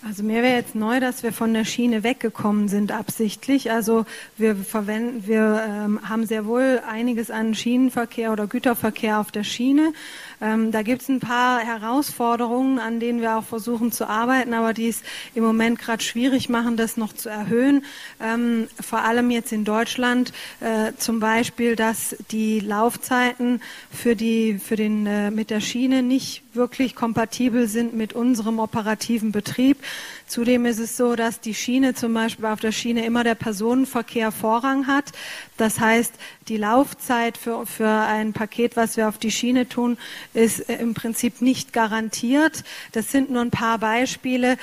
Also 0.07 0.23
mir 0.23 0.41
wäre 0.45 0.55
jetzt 0.55 0.77
neu, 0.77 1.01
dass 1.01 1.25
wir 1.25 1.33
von 1.33 1.53
der 1.53 1.65
Schiene 1.65 2.05
weggekommen 2.05 2.69
sind 2.69 2.93
absichtlich. 2.93 3.73
Also 3.73 4.07
wir 4.37 4.55
verwenden, 4.55 5.27
wir 5.27 5.65
ähm, 5.69 6.09
haben 6.09 6.27
sehr 6.27 6.47
wohl 6.47 6.81
einiges 6.89 7.33
an 7.33 7.57
Schienenverkehr 7.57 8.31
oder 8.31 8.47
Güterverkehr 8.47 9.19
auf 9.19 9.33
der 9.33 9.43
Schiene. 9.43 9.93
Ähm, 10.41 10.71
da 10.73 10.83
gibt 10.83 11.03
es 11.03 11.09
ein 11.09 11.21
paar 11.21 11.61
Herausforderungen, 11.61 12.79
an 12.79 13.01
denen 13.01 13.21
wir 13.21 13.39
auch 13.39 13.45
versuchen 13.45 13.93
zu 13.93 14.09
arbeiten, 14.09 14.55
aber 14.55 14.75
die 14.75 14.89
es 14.89 15.03
im 15.35 15.43
Moment 15.43 15.79
gerade 15.79 16.03
schwierig 16.03 16.49
machen, 16.49 16.77
das 16.77 16.97
noch 16.97 17.13
zu 17.13 17.29
erhöhen. 17.29 17.85
Ähm, 18.21 18.69
vor 18.81 19.01
allem 19.01 19.31
jetzt 19.31 19.53
in 19.53 19.65
Deutschland 19.65 20.33
äh, 20.61 20.93
zum 20.99 21.21
Beispiel, 21.21 21.77
dass 21.77 22.17
die 22.31 22.61
Laufzeiten 22.61 23.61
für 23.91 24.17
die 24.17 24.59
für 24.59 24.77
den 24.77 25.07
äh, 25.07 25.31
mit 25.31 25.51
der 25.51 25.61
Schiene 25.61 26.03
nicht 26.03 26.43
wirklich 26.55 26.95
kompatibel 26.95 27.69
sind 27.69 27.95
mit 27.95 28.15
unserem 28.15 28.59
operativen 28.59 29.31
Betrieb. 29.33 29.79
Zudem 30.27 30.67
ist 30.67 30.81
es 30.81 30.97
so, 30.97 31.15
dass 31.15 31.41
die 31.41 31.55
Schiene 31.55 31.95
zum 31.95 32.13
Beispiel 32.13 32.47
auf 32.47 32.59
der 32.59 32.73
Schiene 32.73 33.07
immer 33.07 33.23
der 33.23 33.37
Personenverkehr 33.37 34.33
Vorrang 34.33 34.89
hat. 34.89 35.13
Das 35.57 35.79
heißt, 35.79 36.13
die 36.49 36.57
Laufzeit 36.57 37.39
für, 37.39 37.65
für 37.65 37.89
ein 37.89 38.33
Paket, 38.33 38.77
was 38.77 38.97
wir 38.97 39.09
auf 39.09 39.19
die 39.19 39.31
Schiene 39.31 39.69
tun, 39.69 39.99
ist 40.35 40.61
im 40.69 40.95
Prinzip 40.95 41.43
nicht 41.43 41.73
garantiert. 41.73 42.65
Das 42.91 43.13
sind 43.13 43.31
nur 43.31 43.43
ein 43.43 43.53
paar 43.53 43.79
Beispiele 43.79 44.59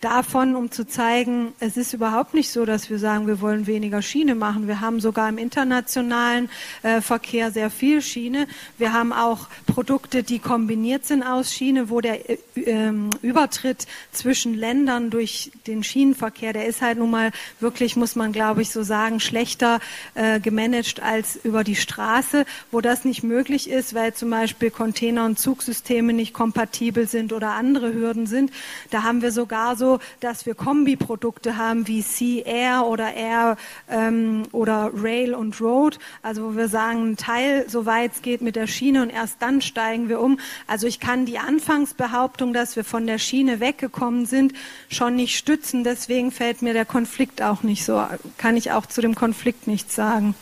davon, 0.00 0.54
um 0.56 0.70
zu 0.70 0.86
zeigen, 0.86 1.52
es 1.60 1.76
ist 1.76 1.92
überhaupt 1.92 2.34
nicht 2.34 2.50
so, 2.50 2.64
dass 2.64 2.90
wir 2.90 2.98
sagen, 2.98 3.26
wir 3.26 3.40
wollen 3.40 3.66
weniger 3.66 4.02
Schiene 4.02 4.34
machen. 4.34 4.66
Wir 4.66 4.80
haben 4.80 5.00
sogar 5.00 5.28
im 5.28 5.38
internationalen 5.38 6.50
äh, 6.82 7.00
Verkehr 7.00 7.50
sehr 7.50 7.70
viel 7.70 8.02
Schiene. 8.02 8.46
Wir 8.76 8.92
haben 8.92 9.12
auch 9.12 9.48
Produkte, 9.66 10.22
die 10.22 10.38
kombiniert 10.38 11.06
sind 11.06 11.22
aus 11.22 11.52
Schiene, 11.52 11.90
wo 11.90 12.00
der 12.00 12.28
äh, 12.28 12.38
ähm, 12.56 13.10
Übertritt 13.22 13.86
zwischen 14.12 14.54
Ländern 14.54 15.10
durch 15.10 15.50
den 15.66 15.82
Schienenverkehr, 15.82 16.52
der 16.52 16.66
ist 16.66 16.82
halt 16.82 16.98
nun 16.98 17.10
mal 17.10 17.30
wirklich, 17.60 17.96
muss 17.96 18.16
man 18.16 18.32
glaube 18.32 18.62
ich 18.62 18.70
so 18.70 18.82
sagen, 18.82 19.20
schlechter 19.20 19.80
äh, 20.14 20.40
gemanagt 20.40 21.00
als 21.00 21.36
über 21.44 21.64
die 21.64 21.76
Straße, 21.76 22.44
wo 22.70 22.80
das 22.80 23.04
nicht 23.04 23.22
möglich 23.22 23.70
ist, 23.70 23.94
weil 23.94 24.14
zum 24.14 24.30
Beispiel 24.30 24.70
Container- 24.70 25.24
und 25.24 25.38
Zugsysteme 25.38 26.12
nicht 26.12 26.34
kompatibel 26.34 27.08
sind 27.08 27.32
oder 27.32 27.52
andere 27.52 27.94
Hürden 27.94 28.26
sind. 28.26 28.50
Da 28.90 29.02
haben 29.02 29.22
wir 29.22 29.32
sogar 29.32 29.76
so, 29.78 29.98
dass 30.20 30.44
wir 30.44 30.54
Kombiprodukte 30.54 31.56
haben 31.56 31.86
wie 31.86 32.02
Sea 32.02 32.44
Air 32.44 32.86
oder 32.86 33.14
Air 33.14 33.56
ähm, 33.88 34.42
oder 34.52 34.90
Rail 34.94 35.34
und 35.34 35.60
Road. 35.60 35.98
Also 36.22 36.44
wo 36.44 36.56
wir 36.56 36.68
sagen, 36.68 37.12
ein 37.12 37.16
Teil, 37.16 37.64
soweit 37.68 38.12
es 38.14 38.22
geht, 38.22 38.42
mit 38.42 38.56
der 38.56 38.66
Schiene 38.66 39.02
und 39.02 39.10
erst 39.10 39.40
dann 39.40 39.62
steigen 39.62 40.08
wir 40.08 40.20
um. 40.20 40.38
Also 40.66 40.86
ich 40.86 41.00
kann 41.00 41.24
die 41.24 41.38
Anfangsbehauptung, 41.38 42.52
dass 42.52 42.76
wir 42.76 42.84
von 42.84 43.06
der 43.06 43.18
Schiene 43.18 43.60
weggekommen 43.60 44.26
sind, 44.26 44.52
schon 44.88 45.16
nicht 45.16 45.38
stützen. 45.38 45.84
Deswegen 45.84 46.32
fällt 46.32 46.62
mir 46.62 46.72
der 46.72 46.84
Konflikt 46.84 47.40
auch 47.40 47.62
nicht 47.62 47.84
so. 47.84 48.04
Kann 48.36 48.56
ich 48.56 48.72
auch 48.72 48.86
zu 48.86 49.00
dem 49.00 49.14
Konflikt 49.14 49.66
nichts 49.66 49.94
sagen. 49.94 50.34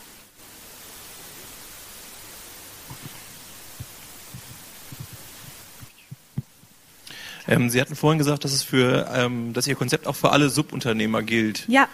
Ähm, 7.47 7.69
Sie 7.69 7.79
hatten 7.79 7.95
vorhin 7.95 8.17
gesagt, 8.17 8.43
dass 8.43 8.51
es 8.51 8.63
für, 8.63 9.09
ähm, 9.13 9.53
dass 9.53 9.67
Ihr 9.67 9.75
Konzept 9.75 10.07
auch 10.07 10.15
für 10.15 10.31
alle 10.31 10.49
Subunternehmer 10.49 11.23
gilt. 11.23 11.65
Ja. 11.67 11.87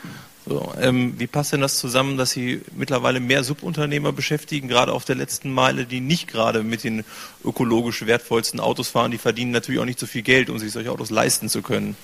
So, 0.45 0.73
ähm, 0.79 1.13
wie 1.19 1.27
passt 1.27 1.53
denn 1.53 1.61
das 1.61 1.77
zusammen, 1.79 2.17
dass 2.17 2.31
Sie 2.31 2.61
mittlerweile 2.75 3.19
mehr 3.19 3.43
Subunternehmer 3.43 4.11
beschäftigen, 4.11 4.67
gerade 4.67 4.91
auf 4.91 5.05
der 5.05 5.15
letzten 5.15 5.51
Meile, 5.51 5.85
die 5.85 6.01
nicht 6.01 6.27
gerade 6.27 6.63
mit 6.63 6.83
den 6.83 7.05
ökologisch 7.45 8.05
wertvollsten 8.05 8.59
Autos 8.59 8.89
fahren? 8.89 9.11
Die 9.11 9.17
verdienen 9.17 9.51
natürlich 9.51 9.79
auch 9.79 9.85
nicht 9.85 9.99
so 9.99 10.05
viel 10.05 10.21
Geld, 10.21 10.49
um 10.49 10.59
sich 10.59 10.71
solche 10.71 10.91
Autos 10.91 11.11
leisten 11.11 11.47
zu 11.47 11.61
können. 11.61 11.95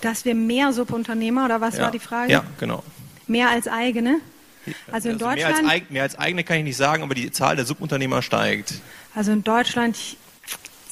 Dass 0.00 0.24
wir 0.24 0.34
mehr 0.34 0.72
Subunternehmer 0.72 1.44
oder 1.44 1.60
was 1.60 1.76
ja. 1.76 1.84
war 1.84 1.90
die 1.90 1.98
Frage? 1.98 2.32
Ja, 2.32 2.44
genau. 2.58 2.84
Mehr 3.26 3.50
als 3.50 3.66
eigene? 3.66 4.20
Also 4.92 5.08
in 5.08 5.14
also 5.14 5.26
Deutschland. 5.26 5.62
Mehr 5.62 5.72
als, 5.72 5.90
mehr 5.90 6.02
als 6.02 6.18
eigene 6.18 6.44
kann 6.44 6.58
ich 6.58 6.64
nicht 6.64 6.76
sagen, 6.76 7.02
aber 7.02 7.14
die 7.14 7.30
Zahl 7.32 7.56
der 7.56 7.64
Subunternehmer 7.64 8.22
steigt. 8.22 8.74
Also 9.14 9.32
in 9.32 9.42
Deutschland 9.42 9.96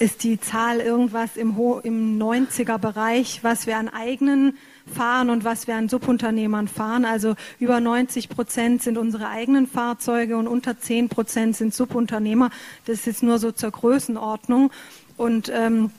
ist 0.00 0.22
die 0.24 0.40
Zahl 0.40 0.80
irgendwas 0.80 1.36
im, 1.36 1.56
Ho 1.56 1.80
im 1.82 2.18
90er 2.18 2.78
Bereich, 2.78 3.40
was 3.42 3.66
wir 3.66 3.76
an 3.76 3.88
eigenen 3.88 4.56
fahren 4.94 5.30
und 5.30 5.44
was 5.44 5.66
wir 5.66 5.76
an 5.76 5.88
Subunternehmern 5.88 6.68
fahren. 6.68 7.04
Also 7.04 7.34
über 7.58 7.80
90 7.80 8.28
Prozent 8.28 8.82
sind 8.82 8.98
unsere 8.98 9.28
eigenen 9.28 9.66
Fahrzeuge 9.66 10.36
und 10.36 10.46
unter 10.46 10.78
10 10.78 11.08
Prozent 11.08 11.56
sind 11.56 11.74
Subunternehmer. 11.74 12.50
Das 12.86 13.00
ist 13.00 13.06
jetzt 13.06 13.22
nur 13.22 13.38
so 13.38 13.52
zur 13.52 13.70
Größenordnung. 13.70 14.70
Und 15.16 15.50
ähm, 15.54 15.90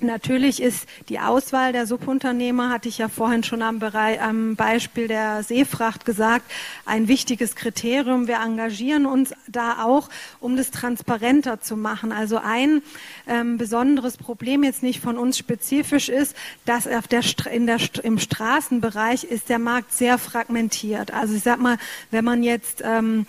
Natürlich 0.00 0.62
ist 0.62 0.86
die 1.08 1.18
Auswahl 1.20 1.72
der 1.72 1.86
Subunternehmer, 1.86 2.70
hatte 2.70 2.88
ich 2.88 2.98
ja 2.98 3.08
vorhin 3.08 3.42
schon 3.42 3.62
am, 3.62 3.78
Bereich, 3.78 4.20
am, 4.20 4.54
Beispiel 4.54 5.08
der 5.08 5.42
Seefracht 5.42 6.04
gesagt, 6.04 6.50
ein 6.84 7.08
wichtiges 7.08 7.56
Kriterium. 7.56 8.28
Wir 8.28 8.40
engagieren 8.40 9.06
uns 9.06 9.32
da 9.48 9.84
auch, 9.84 10.10
um 10.40 10.56
das 10.56 10.70
transparenter 10.70 11.60
zu 11.60 11.76
machen. 11.76 12.12
Also 12.12 12.38
ein 12.38 12.82
ähm, 13.26 13.56
besonderes 13.56 14.16
Problem 14.16 14.64
jetzt 14.64 14.82
nicht 14.82 15.00
von 15.00 15.16
uns 15.16 15.38
spezifisch 15.38 16.08
ist, 16.08 16.36
dass 16.64 16.84
der, 16.84 17.22
in 17.52 17.66
der, 17.66 17.78
im 18.02 18.18
Straßenbereich 18.18 19.24
ist 19.24 19.48
der 19.48 19.58
Markt 19.58 19.92
sehr 19.94 20.18
fragmentiert. 20.18 21.12
Also 21.12 21.34
ich 21.34 21.42
sag 21.42 21.58
mal, 21.58 21.78
wenn 22.10 22.24
man 22.24 22.42
jetzt 22.42 22.82
ähm, 22.84 23.26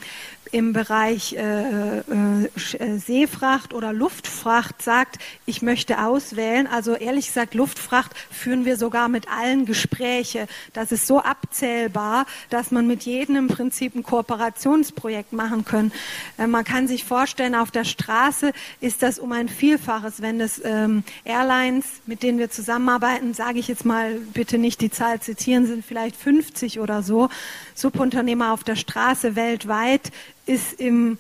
im 0.52 0.74
Bereich 0.74 1.34
äh, 1.34 2.00
äh, 2.00 2.98
Seefracht 2.98 3.74
oder 3.74 3.94
Luftfracht 3.94 4.82
sagt, 4.82 5.20
ich 5.46 5.62
möchte 5.62 6.04
auswählen. 6.04 6.68
Also 6.68 6.96
ehrlich 6.96 7.28
gesagt, 7.28 7.54
Luftfracht 7.54 8.12
führen 8.32 8.66
wir 8.66 8.78
sogar 8.78 9.10
mit 9.10 9.28
allen 9.30 9.66
Gespräche. 9.66 10.48
Das 10.74 10.92
ist 10.92 11.08
so 11.08 11.22
abzählbar, 11.22 12.26
dass 12.50 12.72
man 12.72 12.88
mit 12.88 13.04
jedem 13.04 13.36
im 13.36 13.48
Prinzip 13.48 13.96
ein 13.96 14.04
Kooperationsprojekt 14.04 15.34
machen 15.34 15.66
kann. 15.66 15.92
Äh, 16.38 16.48
man 16.48 16.64
kann 16.64 16.88
sich 16.88 17.04
vorstellen, 17.04 17.56
auf 17.56 17.72
der 17.72 17.86
Straße 17.86 18.52
ist 18.82 19.04
das 19.04 19.20
um 19.20 19.32
ein 19.32 19.50
Vielfaches. 19.50 20.22
Wenn 20.22 20.40
das 20.40 20.62
ähm, 20.64 21.04
Airlines, 21.24 21.86
mit 22.06 22.24
denen 22.24 22.40
wir 22.40 22.50
zusammenarbeiten, 22.50 23.34
sage 23.34 23.60
ich 23.60 23.68
jetzt 23.68 23.86
mal 23.86 24.16
bitte 24.34 24.58
nicht 24.58 24.82
die 24.82 24.92
Zahl 24.92 25.20
zitieren, 25.20 25.66
sind 25.66 25.86
vielleicht 25.86 26.16
50 26.16 26.80
oder 26.80 27.04
so, 27.04 27.30
Subunternehmer 27.76 28.54
auf 28.54 28.64
der 28.64 28.76
Straße 28.76 29.36
weltweit 29.36 30.12
ist 30.48 30.80
im 30.80 31.18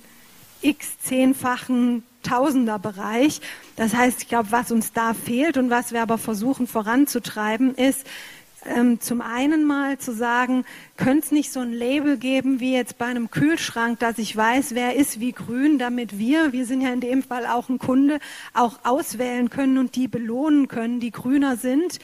x 0.61 0.99
zehnfachen 1.01 2.03
Tausenderbereich. 2.23 3.41
Das 3.75 3.93
heißt, 3.93 4.23
ich 4.23 4.27
glaube, 4.27 4.51
was 4.51 4.71
uns 4.71 4.91
da 4.91 5.13
fehlt 5.13 5.57
und 5.57 5.69
was 5.69 5.91
wir 5.91 6.01
aber 6.01 6.17
versuchen 6.17 6.67
voranzutreiben, 6.67 7.75
ist, 7.75 8.05
ähm, 8.65 8.99
zum 8.99 9.21
einen 9.21 9.65
mal 9.65 9.97
zu 9.97 10.13
sagen, 10.13 10.65
könnte 10.97 11.25
es 11.25 11.31
nicht 11.31 11.53
so 11.53 11.59
ein 11.59 11.71
Label 11.71 12.17
geben 12.17 12.59
wie 12.59 12.73
jetzt 12.73 12.97
bei 12.97 13.05
einem 13.05 13.29
Kühlschrank, 13.29 13.99
dass 13.99 14.17
ich 14.17 14.35
weiß, 14.35 14.75
wer 14.75 14.95
ist 14.95 15.19
wie 15.19 15.31
grün, 15.31 15.77
damit 15.77 16.17
wir, 16.17 16.51
wir 16.51 16.65
sind 16.65 16.81
ja 16.81 16.91
in 16.91 16.99
dem 16.99 17.23
Fall 17.23 17.45
auch 17.45 17.69
ein 17.69 17.77
Kunde, 17.77 18.19
auch 18.53 18.79
auswählen 18.83 19.49
können 19.49 19.77
und 19.77 19.95
die 19.95 20.07
belohnen 20.07 20.67
können, 20.67 20.99
die 20.99 21.11
grüner 21.11 21.55
sind 21.55 21.99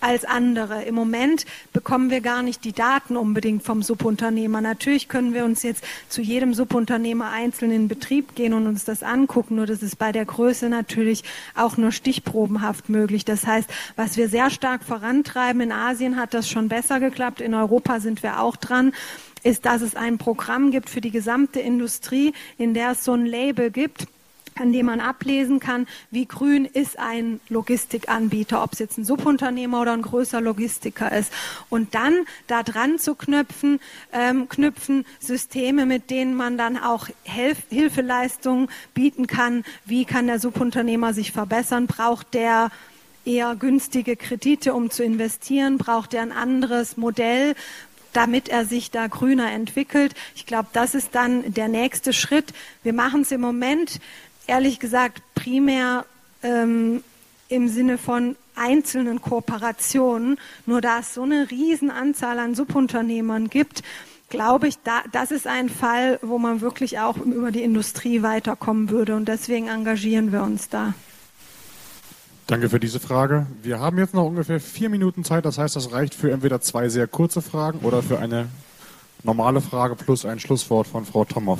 als 0.00 0.24
andere. 0.24 0.84
Im 0.84 0.94
Moment 0.94 1.44
bekommen 1.72 2.10
wir 2.10 2.20
gar 2.20 2.42
nicht 2.42 2.64
die 2.64 2.72
Daten 2.72 3.16
unbedingt 3.16 3.62
vom 3.62 3.82
Subunternehmer. 3.82 4.60
Natürlich 4.60 5.08
können 5.08 5.34
wir 5.34 5.44
uns 5.44 5.62
jetzt 5.62 5.84
zu 6.08 6.20
jedem 6.20 6.54
Subunternehmer 6.54 7.30
einzeln 7.30 7.70
in 7.70 7.88
Betrieb 7.88 8.34
gehen 8.34 8.52
und 8.52 8.66
uns 8.66 8.84
das 8.84 9.02
angucken, 9.02 9.56
nur 9.56 9.66
das 9.66 9.82
ist 9.82 9.98
bei 9.98 10.12
der 10.12 10.24
Größe 10.24 10.68
natürlich 10.68 11.24
auch 11.54 11.76
nur 11.76 11.92
stichprobenhaft 11.92 12.88
möglich. 12.88 13.24
Das 13.24 13.46
heißt, 13.46 13.68
was 13.96 14.16
wir 14.16 14.28
sehr 14.28 14.50
stark 14.50 14.82
vorantreiben, 14.82 15.60
in 15.60 15.72
Asien 15.72 16.16
hat 16.16 16.34
das 16.34 16.48
schon 16.48 16.68
besser 16.68 17.00
geklappt, 17.00 17.40
in 17.40 17.54
Europa 17.54 18.00
sind 18.00 18.22
wir 18.22 18.40
auch 18.40 18.56
dran 18.56 18.92
ist, 19.44 19.66
dass 19.66 19.82
es 19.82 19.94
ein 19.94 20.18
Programm 20.18 20.72
gibt 20.72 20.90
für 20.90 21.00
die 21.00 21.12
gesamte 21.12 21.60
Industrie, 21.60 22.32
in 22.58 22.74
der 22.74 22.90
es 22.90 23.04
so 23.04 23.12
ein 23.12 23.24
Label 23.24 23.70
gibt, 23.70 24.08
an 24.60 24.72
dem 24.72 24.86
man 24.86 25.00
ablesen 25.00 25.60
kann, 25.60 25.86
wie 26.10 26.26
grün 26.26 26.64
ist 26.64 26.98
ein 26.98 27.40
Logistikanbieter, 27.48 28.62
ob 28.62 28.72
es 28.72 28.78
jetzt 28.78 28.98
ein 28.98 29.04
Subunternehmer 29.04 29.80
oder 29.80 29.92
ein 29.92 30.02
größer 30.02 30.40
Logistiker 30.40 31.12
ist. 31.12 31.32
Und 31.68 31.94
dann 31.94 32.14
da 32.46 32.62
dran 32.62 32.98
zu 32.98 33.14
knüpfen, 33.14 33.80
ähm, 34.12 34.48
knüpfen 34.48 35.04
Systeme, 35.20 35.86
mit 35.86 36.10
denen 36.10 36.34
man 36.34 36.58
dann 36.58 36.76
auch 36.76 37.08
Hilf 37.24 37.58
Hilfeleistungen 37.70 38.68
bieten 38.94 39.26
kann. 39.26 39.64
Wie 39.84 40.04
kann 40.04 40.26
der 40.26 40.40
Subunternehmer 40.40 41.12
sich 41.14 41.32
verbessern? 41.32 41.86
Braucht 41.86 42.34
der 42.34 42.70
eher 43.24 43.56
günstige 43.56 44.16
Kredite, 44.16 44.74
um 44.74 44.90
zu 44.90 45.04
investieren? 45.04 45.78
Braucht 45.78 46.14
er 46.14 46.22
ein 46.22 46.32
anderes 46.32 46.96
Modell, 46.96 47.54
damit 48.12 48.48
er 48.48 48.64
sich 48.64 48.90
da 48.90 49.06
grüner 49.06 49.52
entwickelt? 49.52 50.14
Ich 50.34 50.46
glaube, 50.46 50.68
das 50.72 50.94
ist 50.94 51.14
dann 51.14 51.52
der 51.52 51.68
nächste 51.68 52.12
Schritt. 52.12 52.52
Wir 52.82 52.94
machen 52.94 53.22
es 53.22 53.30
im 53.30 53.40
Moment 53.40 54.00
ehrlich 54.48 54.80
gesagt 54.80 55.22
primär 55.34 56.04
ähm, 56.42 57.02
im 57.48 57.68
Sinne 57.68 57.98
von 57.98 58.36
einzelnen 58.56 59.22
Kooperationen. 59.22 60.38
Nur 60.66 60.80
da 60.80 61.00
es 61.00 61.14
so 61.14 61.22
eine 61.22 61.48
Riesenanzahl 61.50 62.38
an 62.38 62.54
Subunternehmern 62.54 63.48
gibt, 63.48 63.82
glaube 64.28 64.68
ich, 64.68 64.78
da, 64.82 65.02
das 65.12 65.30
ist 65.30 65.46
ein 65.46 65.68
Fall, 65.68 66.18
wo 66.22 66.38
man 66.38 66.60
wirklich 66.60 66.98
auch 66.98 67.16
über 67.16 67.50
die 67.50 67.62
Industrie 67.62 68.22
weiterkommen 68.22 68.90
würde. 68.90 69.16
Und 69.16 69.28
deswegen 69.28 69.68
engagieren 69.68 70.32
wir 70.32 70.42
uns 70.42 70.68
da. 70.68 70.94
Danke 72.46 72.70
für 72.70 72.80
diese 72.80 72.98
Frage. 72.98 73.46
Wir 73.62 73.78
haben 73.78 73.98
jetzt 73.98 74.14
noch 74.14 74.24
ungefähr 74.24 74.58
vier 74.58 74.88
Minuten 74.88 75.22
Zeit. 75.22 75.44
Das 75.44 75.58
heißt, 75.58 75.76
das 75.76 75.92
reicht 75.92 76.14
für 76.14 76.30
entweder 76.30 76.60
zwei 76.60 76.88
sehr 76.88 77.06
kurze 77.06 77.42
Fragen 77.42 77.80
oder 77.80 78.02
für 78.02 78.18
eine 78.18 78.48
normale 79.22 79.60
Frage 79.60 79.96
plus 79.96 80.24
ein 80.24 80.40
Schlusswort 80.40 80.86
von 80.86 81.04
Frau 81.04 81.24
Tomow. 81.24 81.58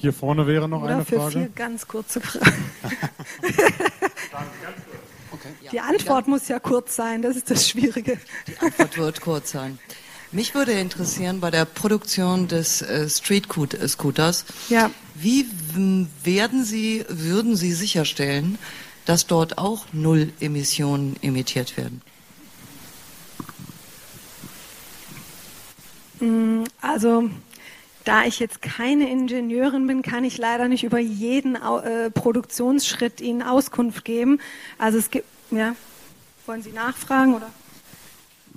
Hier 0.00 0.12
vorne 0.14 0.46
wäre 0.46 0.66
noch 0.66 0.82
Oder 0.82 0.94
eine 0.94 1.04
für 1.04 1.16
Frage. 1.16 1.32
Vier 1.32 1.48
ganz 1.48 1.86
kurze 1.86 2.22
Fragen. 2.22 2.56
Die 5.72 5.80
Antwort 5.80 6.26
muss 6.26 6.48
ja 6.48 6.58
kurz 6.58 6.96
sein, 6.96 7.20
das 7.20 7.36
ist 7.36 7.50
das 7.50 7.68
Schwierige. 7.68 8.18
Die 8.46 8.58
Antwort 8.58 8.96
wird 8.96 9.20
kurz 9.20 9.50
sein. 9.50 9.78
Mich 10.32 10.54
würde 10.54 10.72
interessieren 10.72 11.40
bei 11.40 11.50
der 11.50 11.64
Produktion 11.66 12.48
des 12.48 12.82
äh, 12.82 13.08
Street 13.08 13.46
Scooters, 13.86 14.44
ja. 14.68 14.90
wie 15.16 15.46
werden 16.24 16.64
Sie, 16.64 17.04
würden 17.08 17.56
Sie 17.56 17.72
sicherstellen, 17.72 18.58
dass 19.04 19.26
dort 19.26 19.58
auch 19.58 19.86
Null 19.92 20.32
Emissionen 20.40 21.16
emittiert 21.20 21.76
werden? 21.76 22.00
Mm, 26.20 26.64
also 26.80 27.28
da 28.10 28.24
ich 28.24 28.40
jetzt 28.40 28.60
keine 28.60 29.08
Ingenieurin 29.08 29.86
bin, 29.86 30.02
kann 30.02 30.24
ich 30.24 30.36
leider 30.36 30.66
nicht 30.66 30.82
über 30.82 30.98
jeden 30.98 31.54
äh, 31.54 32.10
Produktionsschritt 32.10 33.20
Ihnen 33.20 33.40
Auskunft 33.40 34.04
geben. 34.04 34.40
Also 34.78 34.98
es 34.98 35.12
gibt, 35.12 35.26
ja. 35.52 35.76
Wollen 36.44 36.60
Sie 36.60 36.72
nachfragen 36.72 37.34
oder? 37.34 37.48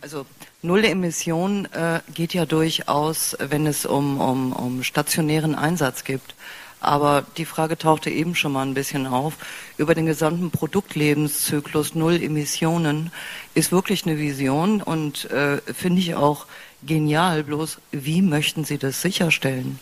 Also 0.01 0.25
Null 0.63 0.83
Emission 0.85 1.67
äh, 1.71 1.99
geht 2.15 2.33
ja 2.33 2.47
durchaus, 2.47 3.37
wenn 3.39 3.67
es 3.67 3.85
um, 3.85 4.19
um, 4.19 4.53
um 4.53 4.81
stationären 4.81 5.53
Einsatz 5.53 6.03
gibt. 6.03 6.33
Aber 6.79 7.23
die 7.37 7.45
Frage 7.45 7.77
tauchte 7.77 8.09
eben 8.09 8.33
schon 8.33 8.53
mal 8.53 8.65
ein 8.65 8.73
bisschen 8.73 9.05
auf. 9.05 9.35
Über 9.77 9.93
den 9.93 10.07
gesamten 10.07 10.49
Produktlebenszyklus 10.49 11.93
Null 11.93 12.23
Emissionen 12.23 13.11
ist 13.53 13.71
wirklich 13.71 14.07
eine 14.07 14.17
Vision 14.17 14.81
und 14.81 15.29
äh, 15.29 15.61
finde 15.71 15.99
ich 15.99 16.15
auch 16.15 16.47
genial. 16.85 17.43
Bloß, 17.43 17.79
wie 17.91 18.21
möchten 18.21 18.63
Sie 18.63 18.77
das 18.77 19.01
sicherstellen? 19.01 19.79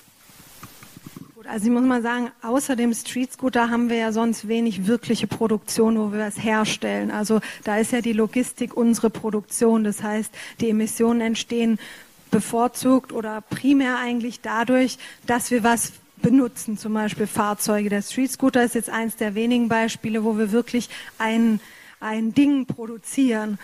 Also 1.51 1.65
ich 1.65 1.71
muss 1.71 1.83
mal 1.83 2.01
sagen, 2.01 2.31
außer 2.41 2.77
dem 2.77 2.93
Street 2.93 3.33
Scooter 3.33 3.69
haben 3.69 3.89
wir 3.89 3.97
ja 3.97 4.13
sonst 4.13 4.47
wenig 4.47 4.87
wirkliche 4.87 5.27
Produktion, 5.27 5.99
wo 5.99 6.13
wir 6.13 6.25
es 6.25 6.41
herstellen. 6.41 7.11
Also 7.11 7.41
da 7.65 7.77
ist 7.77 7.91
ja 7.91 7.99
die 7.99 8.13
Logistik 8.13 8.77
unsere 8.77 9.09
Produktion. 9.09 9.83
Das 9.83 10.01
heißt, 10.01 10.33
die 10.61 10.69
Emissionen 10.69 11.19
entstehen 11.19 11.77
bevorzugt 12.29 13.11
oder 13.11 13.41
primär 13.41 13.97
eigentlich 13.97 14.39
dadurch, 14.39 14.97
dass 15.27 15.51
wir 15.51 15.63
was 15.63 15.91
benutzen, 16.21 16.77
zum 16.77 16.93
Beispiel 16.93 17.27
Fahrzeuge. 17.27 17.89
Der 17.89 18.01
Street 18.01 18.31
Scooter 18.31 18.63
ist 18.63 18.75
jetzt 18.75 18.89
eins 18.89 19.17
der 19.17 19.35
wenigen 19.35 19.67
Beispiele, 19.67 20.23
wo 20.23 20.37
wir 20.37 20.53
wirklich 20.53 20.89
ein, 21.17 21.59
ein 21.99 22.33
Ding 22.33 22.65
produzieren. 22.65 23.59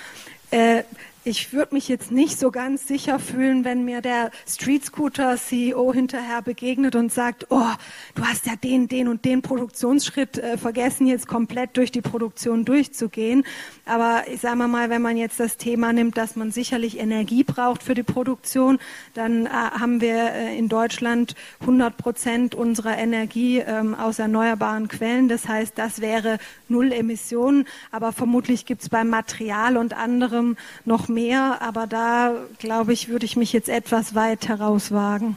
Äh, 0.52 0.84
ich 1.28 1.52
würde 1.52 1.76
mich 1.76 1.90
jetzt 1.90 2.10
nicht 2.10 2.40
so 2.40 2.52
ganz 2.52 2.88
sicher 2.88 3.20
fühlen, 3.20 3.66
wenn 3.66 3.84
mir 3.84 4.02
der 4.02 4.32
Street 4.48 4.86
Scooter 4.86 5.36
CEO 5.36 5.94
hinterher 5.94 6.42
begegnet 6.42 6.96
und 6.96 7.12
sagt, 7.12 7.48
oh, 7.50 7.74
du 8.16 8.24
hast 8.24 8.46
ja 8.46 8.56
den, 8.56 8.88
den 8.88 9.10
und 9.10 9.26
den 9.26 9.42
Produktionsschritt 9.42 10.38
äh, 10.38 10.58
vergessen, 10.58 11.06
jetzt 11.06 11.28
komplett 11.28 11.76
durch 11.76 11.92
die 11.92 12.02
Produktion 12.02 12.64
durchzugehen. 12.64 13.44
Aber 13.86 14.24
ich 14.32 14.40
sage 14.40 14.56
mal, 14.56 14.90
wenn 14.90 15.02
man 15.02 15.18
jetzt 15.18 15.40
das 15.40 15.58
Thema 15.58 15.92
nimmt, 15.92 16.16
dass 16.18 16.38
man 16.38 16.52
sicherlich 16.52 16.98
Energie 16.98 17.44
braucht 17.44 17.84
für 17.84 17.94
die 17.94 18.04
Produktion, 18.04 18.80
dann 19.14 19.48
äh, 19.48 19.50
haben 19.50 20.00
wir 20.00 20.32
äh, 20.32 20.58
in 20.58 20.70
Deutschland 20.70 21.36
100 21.60 21.98
Prozent 21.98 22.56
unserer 22.56 22.98
Energie 22.98 23.60
ähm, 23.60 23.96
aus 23.96 24.20
erneuerbaren 24.20 24.88
Quellen. 24.88 25.28
Das 25.28 25.46
heißt, 25.48 25.78
das 25.78 26.00
wäre 26.00 26.38
null 26.70 26.94
Emissionen. 26.94 27.66
Aber 27.92 28.14
vermutlich 28.14 28.66
gibt 28.66 28.84
es 28.84 28.90
beim 28.90 29.10
Material 29.10 29.76
und 29.76 29.94
anderem 29.94 30.56
noch 30.86 31.10
mehr 31.10 31.17
mehr, 31.18 31.62
aber 31.62 31.88
da, 31.88 32.36
glaube 32.60 32.94
ich, 32.94 33.10
würde 33.10 33.26
ich 33.26 33.36
mich 33.36 33.52
jetzt 33.52 33.70
etwas 33.70 34.14
weit 34.14 34.48
herauswagen. 34.48 35.36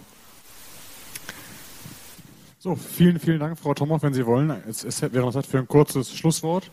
So, 2.58 2.76
vielen, 2.76 3.18
vielen 3.18 3.40
Dank, 3.40 3.58
Frau 3.58 3.72
Thomas. 3.72 4.02
Wenn 4.02 4.12
Sie 4.12 4.26
wollen, 4.26 4.50
es, 4.68 4.84
es 4.84 5.00
wäre 5.00 5.24
noch 5.24 5.32
Zeit 5.32 5.46
für 5.46 5.58
ein 5.58 5.66
kurzes 5.66 6.14
Schlusswort. 6.14 6.70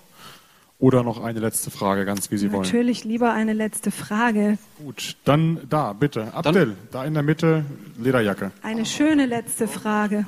Oder 0.79 1.01
noch 1.01 1.23
eine 1.23 1.39
letzte 1.39 1.71
Frage, 1.71 2.05
ganz 2.05 2.29
wie 2.29 2.37
Sie 2.37 2.47
Natürlich 2.47 2.53
wollen. 2.53 2.67
Natürlich 2.67 3.03
lieber 3.05 3.33
eine 3.33 3.53
letzte 3.53 3.89
Frage. 3.89 4.59
Gut, 4.83 5.15
dann 5.23 5.61
da, 5.69 5.93
bitte. 5.93 6.33
Abdel, 6.33 6.65
dann, 6.65 6.75
da 6.91 7.05
in 7.05 7.13
der 7.13 7.23
Mitte, 7.23 7.65
Lederjacke. 7.97 8.51
Eine 8.61 8.85
schöne 8.85 9.25
letzte 9.25 9.67
Frage. 9.67 10.25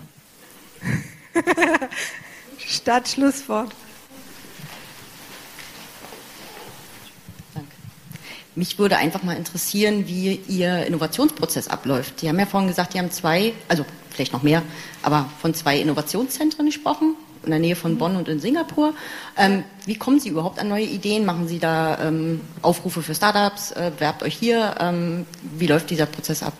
Statt 2.58 3.10
Schlusswort. 3.10 3.76
Mich 8.60 8.78
würde 8.78 8.98
einfach 8.98 9.24
mal 9.24 9.38
interessieren, 9.38 10.06
wie 10.06 10.42
Ihr 10.50 10.86
Innovationsprozess 10.86 11.70
abläuft. 11.70 12.20
Sie 12.20 12.28
haben 12.28 12.38
ja 12.38 12.46
vorhin 12.46 12.68
gesagt, 12.68 12.92
Sie 12.92 13.00
haben 13.00 13.10
zwei, 13.10 13.54
also 13.70 13.86
vielleicht 14.10 14.34
noch 14.34 14.44
mehr, 14.44 14.64
aber 15.02 15.30
von 15.42 15.54
zwei 15.54 15.80
Innovationszentren 15.80 16.66
gesprochen, 16.66 17.16
in 17.46 17.52
der 17.52 17.60
Nähe 17.60 17.78
von 17.78 17.98
Bonn 17.98 18.18
und 18.18 18.28
in 18.28 18.42
Singapur. 18.42 18.94
Ähm, 19.38 19.64
wie 19.86 19.96
kommen 19.96 20.20
Sie 20.20 20.28
überhaupt 20.28 20.60
an 20.60 20.68
neue 20.68 20.84
Ideen? 20.84 21.24
Machen 21.24 21.48
Sie 21.48 21.58
da 21.58 22.00
ähm, 22.00 22.42
Aufrufe 22.62 23.02
für 23.02 23.16
Startups? 23.16 23.72
Äh, 23.72 23.94
werbt 23.98 24.24
euch 24.24 24.36
hier? 24.36 24.76
Ähm, 24.78 25.26
wie 25.58 25.68
läuft 25.68 25.90
dieser 25.90 26.06
Prozess 26.06 26.44
ab? 26.44 26.52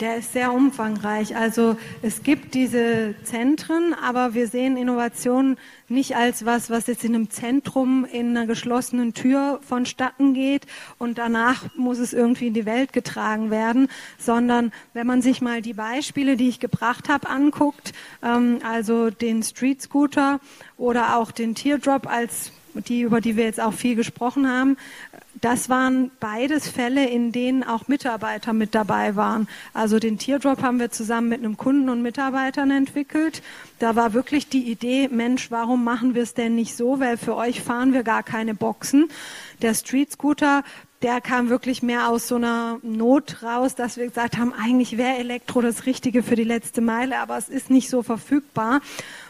Der 0.00 0.18
ist 0.18 0.32
sehr 0.32 0.52
umfangreich. 0.52 1.34
Also 1.34 1.76
es 2.02 2.22
gibt 2.22 2.54
diese 2.54 3.16
Zentren, 3.24 3.94
aber 3.94 4.32
wir 4.32 4.46
sehen 4.46 4.76
Innovation 4.76 5.56
nicht 5.88 6.14
als 6.14 6.44
was, 6.44 6.70
was 6.70 6.86
jetzt 6.86 7.02
in 7.02 7.16
einem 7.16 7.30
Zentrum 7.30 8.04
in 8.04 8.36
einer 8.36 8.46
geschlossenen 8.46 9.12
Tür 9.12 9.58
vonstatten 9.66 10.34
geht 10.34 10.66
und 10.98 11.18
danach 11.18 11.64
muss 11.74 11.98
es 11.98 12.12
irgendwie 12.12 12.48
in 12.48 12.54
die 12.54 12.66
Welt 12.66 12.92
getragen 12.92 13.50
werden, 13.50 13.88
sondern 14.18 14.72
wenn 14.92 15.06
man 15.06 15.20
sich 15.20 15.40
mal 15.40 15.62
die 15.62 15.74
Beispiele, 15.74 16.36
die 16.36 16.48
ich 16.48 16.60
gebracht 16.60 17.08
habe, 17.08 17.28
anguckt, 17.28 17.92
ähm, 18.22 18.60
also 18.62 19.10
den 19.10 19.42
Street 19.42 19.82
Scooter 19.82 20.38
oder 20.76 21.16
auch 21.16 21.32
den 21.32 21.56
Teardrop 21.56 22.06
als 22.06 22.52
die, 22.86 23.02
über 23.02 23.20
die 23.20 23.36
wir 23.36 23.44
jetzt 23.44 23.60
auch 23.60 23.72
viel 23.72 23.94
gesprochen 23.94 24.48
haben, 24.48 24.76
das 25.40 25.68
waren 25.68 26.10
beides 26.20 26.68
Fälle, 26.68 27.08
in 27.08 27.32
denen 27.32 27.62
auch 27.62 27.86
Mitarbeiter 27.86 28.52
mit 28.52 28.74
dabei 28.74 29.14
waren. 29.14 29.46
Also 29.72 29.98
den 29.98 30.18
Teardrop 30.18 30.62
haben 30.62 30.80
wir 30.80 30.90
zusammen 30.90 31.28
mit 31.28 31.38
einem 31.38 31.56
Kunden 31.56 31.88
und 31.88 32.02
Mitarbeitern 32.02 32.70
entwickelt. 32.70 33.42
Da 33.78 33.94
war 33.94 34.14
wirklich 34.14 34.48
die 34.48 34.70
Idee, 34.70 35.08
Mensch, 35.08 35.50
warum 35.50 35.84
machen 35.84 36.14
wir 36.14 36.22
es 36.22 36.34
denn 36.34 36.54
nicht 36.54 36.76
so? 36.76 36.98
Weil 36.98 37.16
für 37.16 37.36
euch 37.36 37.62
fahren 37.62 37.92
wir 37.92 38.02
gar 38.02 38.22
keine 38.22 38.54
Boxen. 38.54 39.10
Der 39.62 39.74
Street 39.74 40.10
Scooter, 40.10 40.64
der 41.02 41.20
kam 41.20 41.48
wirklich 41.48 41.82
mehr 41.82 42.08
aus 42.08 42.26
so 42.26 42.36
einer 42.36 42.78
Not 42.82 43.42
raus, 43.42 43.76
dass 43.76 43.96
wir 43.96 44.06
gesagt 44.06 44.36
haben, 44.36 44.52
eigentlich 44.52 44.98
wäre 44.98 45.18
Elektro 45.18 45.60
das 45.60 45.86
Richtige 45.86 46.24
für 46.24 46.34
die 46.34 46.44
letzte 46.44 46.80
Meile, 46.80 47.20
aber 47.20 47.38
es 47.38 47.48
ist 47.48 47.70
nicht 47.70 47.88
so 47.88 48.02
verfügbar 48.02 48.80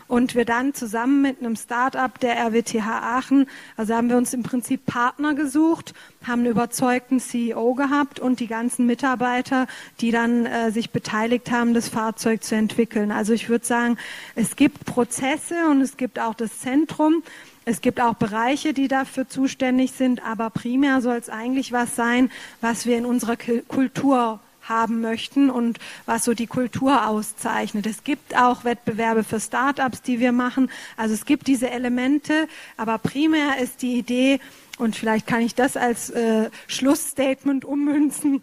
und 0.09 0.35
wir 0.35 0.45
dann 0.45 0.75
zusammen 0.75 1.23
mit 1.23 1.39
einem 1.39 1.55
Start-up 1.55 2.19
der 2.19 2.37
RWTH 2.39 2.87
Aachen, 2.87 3.47
also 3.77 3.95
haben 3.95 4.09
wir 4.09 4.17
uns 4.17 4.35
im 4.35 4.43
Prinzip 4.43 4.87
Partner 4.87 5.35
gesucht, 5.35 5.95
haben 6.27 6.41
einen 6.41 6.51
überzeugten 6.51 7.21
CEO 7.21 7.75
gehabt 7.75 8.19
und 8.19 8.41
die 8.41 8.47
ganzen 8.47 8.87
Mitarbeiter, 8.87 9.67
die 10.01 10.11
dann 10.11 10.47
äh, 10.47 10.73
sich 10.73 10.91
beteiligt 10.91 11.51
haben, 11.51 11.75
das 11.75 11.89
Fahrzeug 11.89 12.43
zu 12.43 12.57
entwickeln. 12.57 13.13
Also 13.13 13.35
ich 13.35 13.49
würde 13.49 13.67
sagen, 13.67 13.99
es 14.35 14.57
gibt 14.57 14.87
Prozesse 14.87 15.69
und 15.71 15.83
es 15.83 15.97
gibt 15.97 16.19
auch 16.19 16.35
das 16.35 16.59
Zentrum. 16.59 17.23
Es 17.67 17.83
gibt 17.83 18.01
auch 18.01 18.15
Bereiche, 18.15 18.73
die 18.73 18.89
dafür 18.89 19.29
zuständig 19.29 19.93
sind, 19.93 20.25
aber 20.25 20.49
primär 20.49 21.03
soll 21.03 21.17
es 21.17 21.29
eigentlich 21.29 21.71
was 21.71 21.95
sein, 21.95 22.31
was 22.63 22.87
wir 22.87 22.97
in 22.97 23.05
unserer 23.05 23.37
Kultur 23.37 24.41
haben 24.69 25.01
möchten 25.01 25.51
und 25.51 25.79
was 26.07 26.25
so 26.25 26.35
die 26.35 26.47
Kultur 26.47 27.07
auszeichnet. 27.07 27.87
Es 27.87 28.05
gibt 28.05 28.37
auch 28.37 28.65
Wettbewerbe 28.65 29.25
für 29.25 29.41
Startups, 29.41 30.03
die 30.03 30.21
wir 30.21 30.33
machen. 30.33 30.71
Also 30.97 31.15
es 31.15 31.25
gibt 31.25 31.47
diese 31.47 31.71
Elemente, 31.71 32.49
aber 32.77 32.99
primär 32.99 33.59
ist 33.59 33.83
die 33.83 33.99
Idee, 33.99 34.41
und 34.79 34.95
vielleicht 34.95 35.27
kann 35.27 35.41
ich 35.41 35.55
das 35.57 35.77
als 35.77 36.09
äh, 36.11 36.51
Schlussstatement 36.69 37.65
ummünzen, 37.65 38.43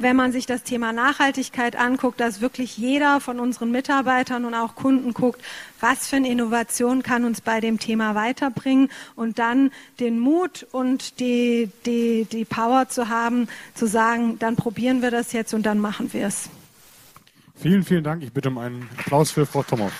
wenn 0.00 0.16
man 0.16 0.32
sich 0.32 0.46
das 0.46 0.62
Thema 0.62 0.92
Nachhaltigkeit 0.92 1.76
anguckt, 1.76 2.20
dass 2.20 2.40
wirklich 2.40 2.76
jeder 2.76 3.20
von 3.20 3.40
unseren 3.40 3.70
Mitarbeitern 3.70 4.44
und 4.44 4.54
auch 4.54 4.74
Kunden 4.74 5.14
guckt, 5.14 5.40
was 5.80 6.08
für 6.08 6.16
eine 6.16 6.28
Innovation 6.28 7.02
kann 7.02 7.24
uns 7.24 7.40
bei 7.40 7.60
dem 7.60 7.78
Thema 7.78 8.14
weiterbringen 8.14 8.90
und 9.14 9.38
dann 9.38 9.70
den 10.00 10.18
Mut 10.18 10.66
und 10.72 11.20
die, 11.20 11.70
die, 11.86 12.26
die 12.30 12.44
Power 12.44 12.88
zu 12.88 13.08
haben, 13.08 13.48
zu 13.74 13.86
sagen, 13.86 14.38
dann 14.38 14.56
probieren 14.56 15.02
wir 15.02 15.10
das 15.10 15.32
jetzt 15.32 15.54
und 15.54 15.64
dann 15.64 15.78
machen 15.78 16.12
wir 16.12 16.26
es. 16.26 16.50
Vielen, 17.56 17.82
vielen 17.82 18.04
Dank. 18.04 18.22
Ich 18.22 18.32
bitte 18.32 18.48
um 18.48 18.58
einen 18.58 18.88
Applaus 18.98 19.30
für 19.30 19.46
Frau 19.46 19.62
Thomas. 19.62 19.92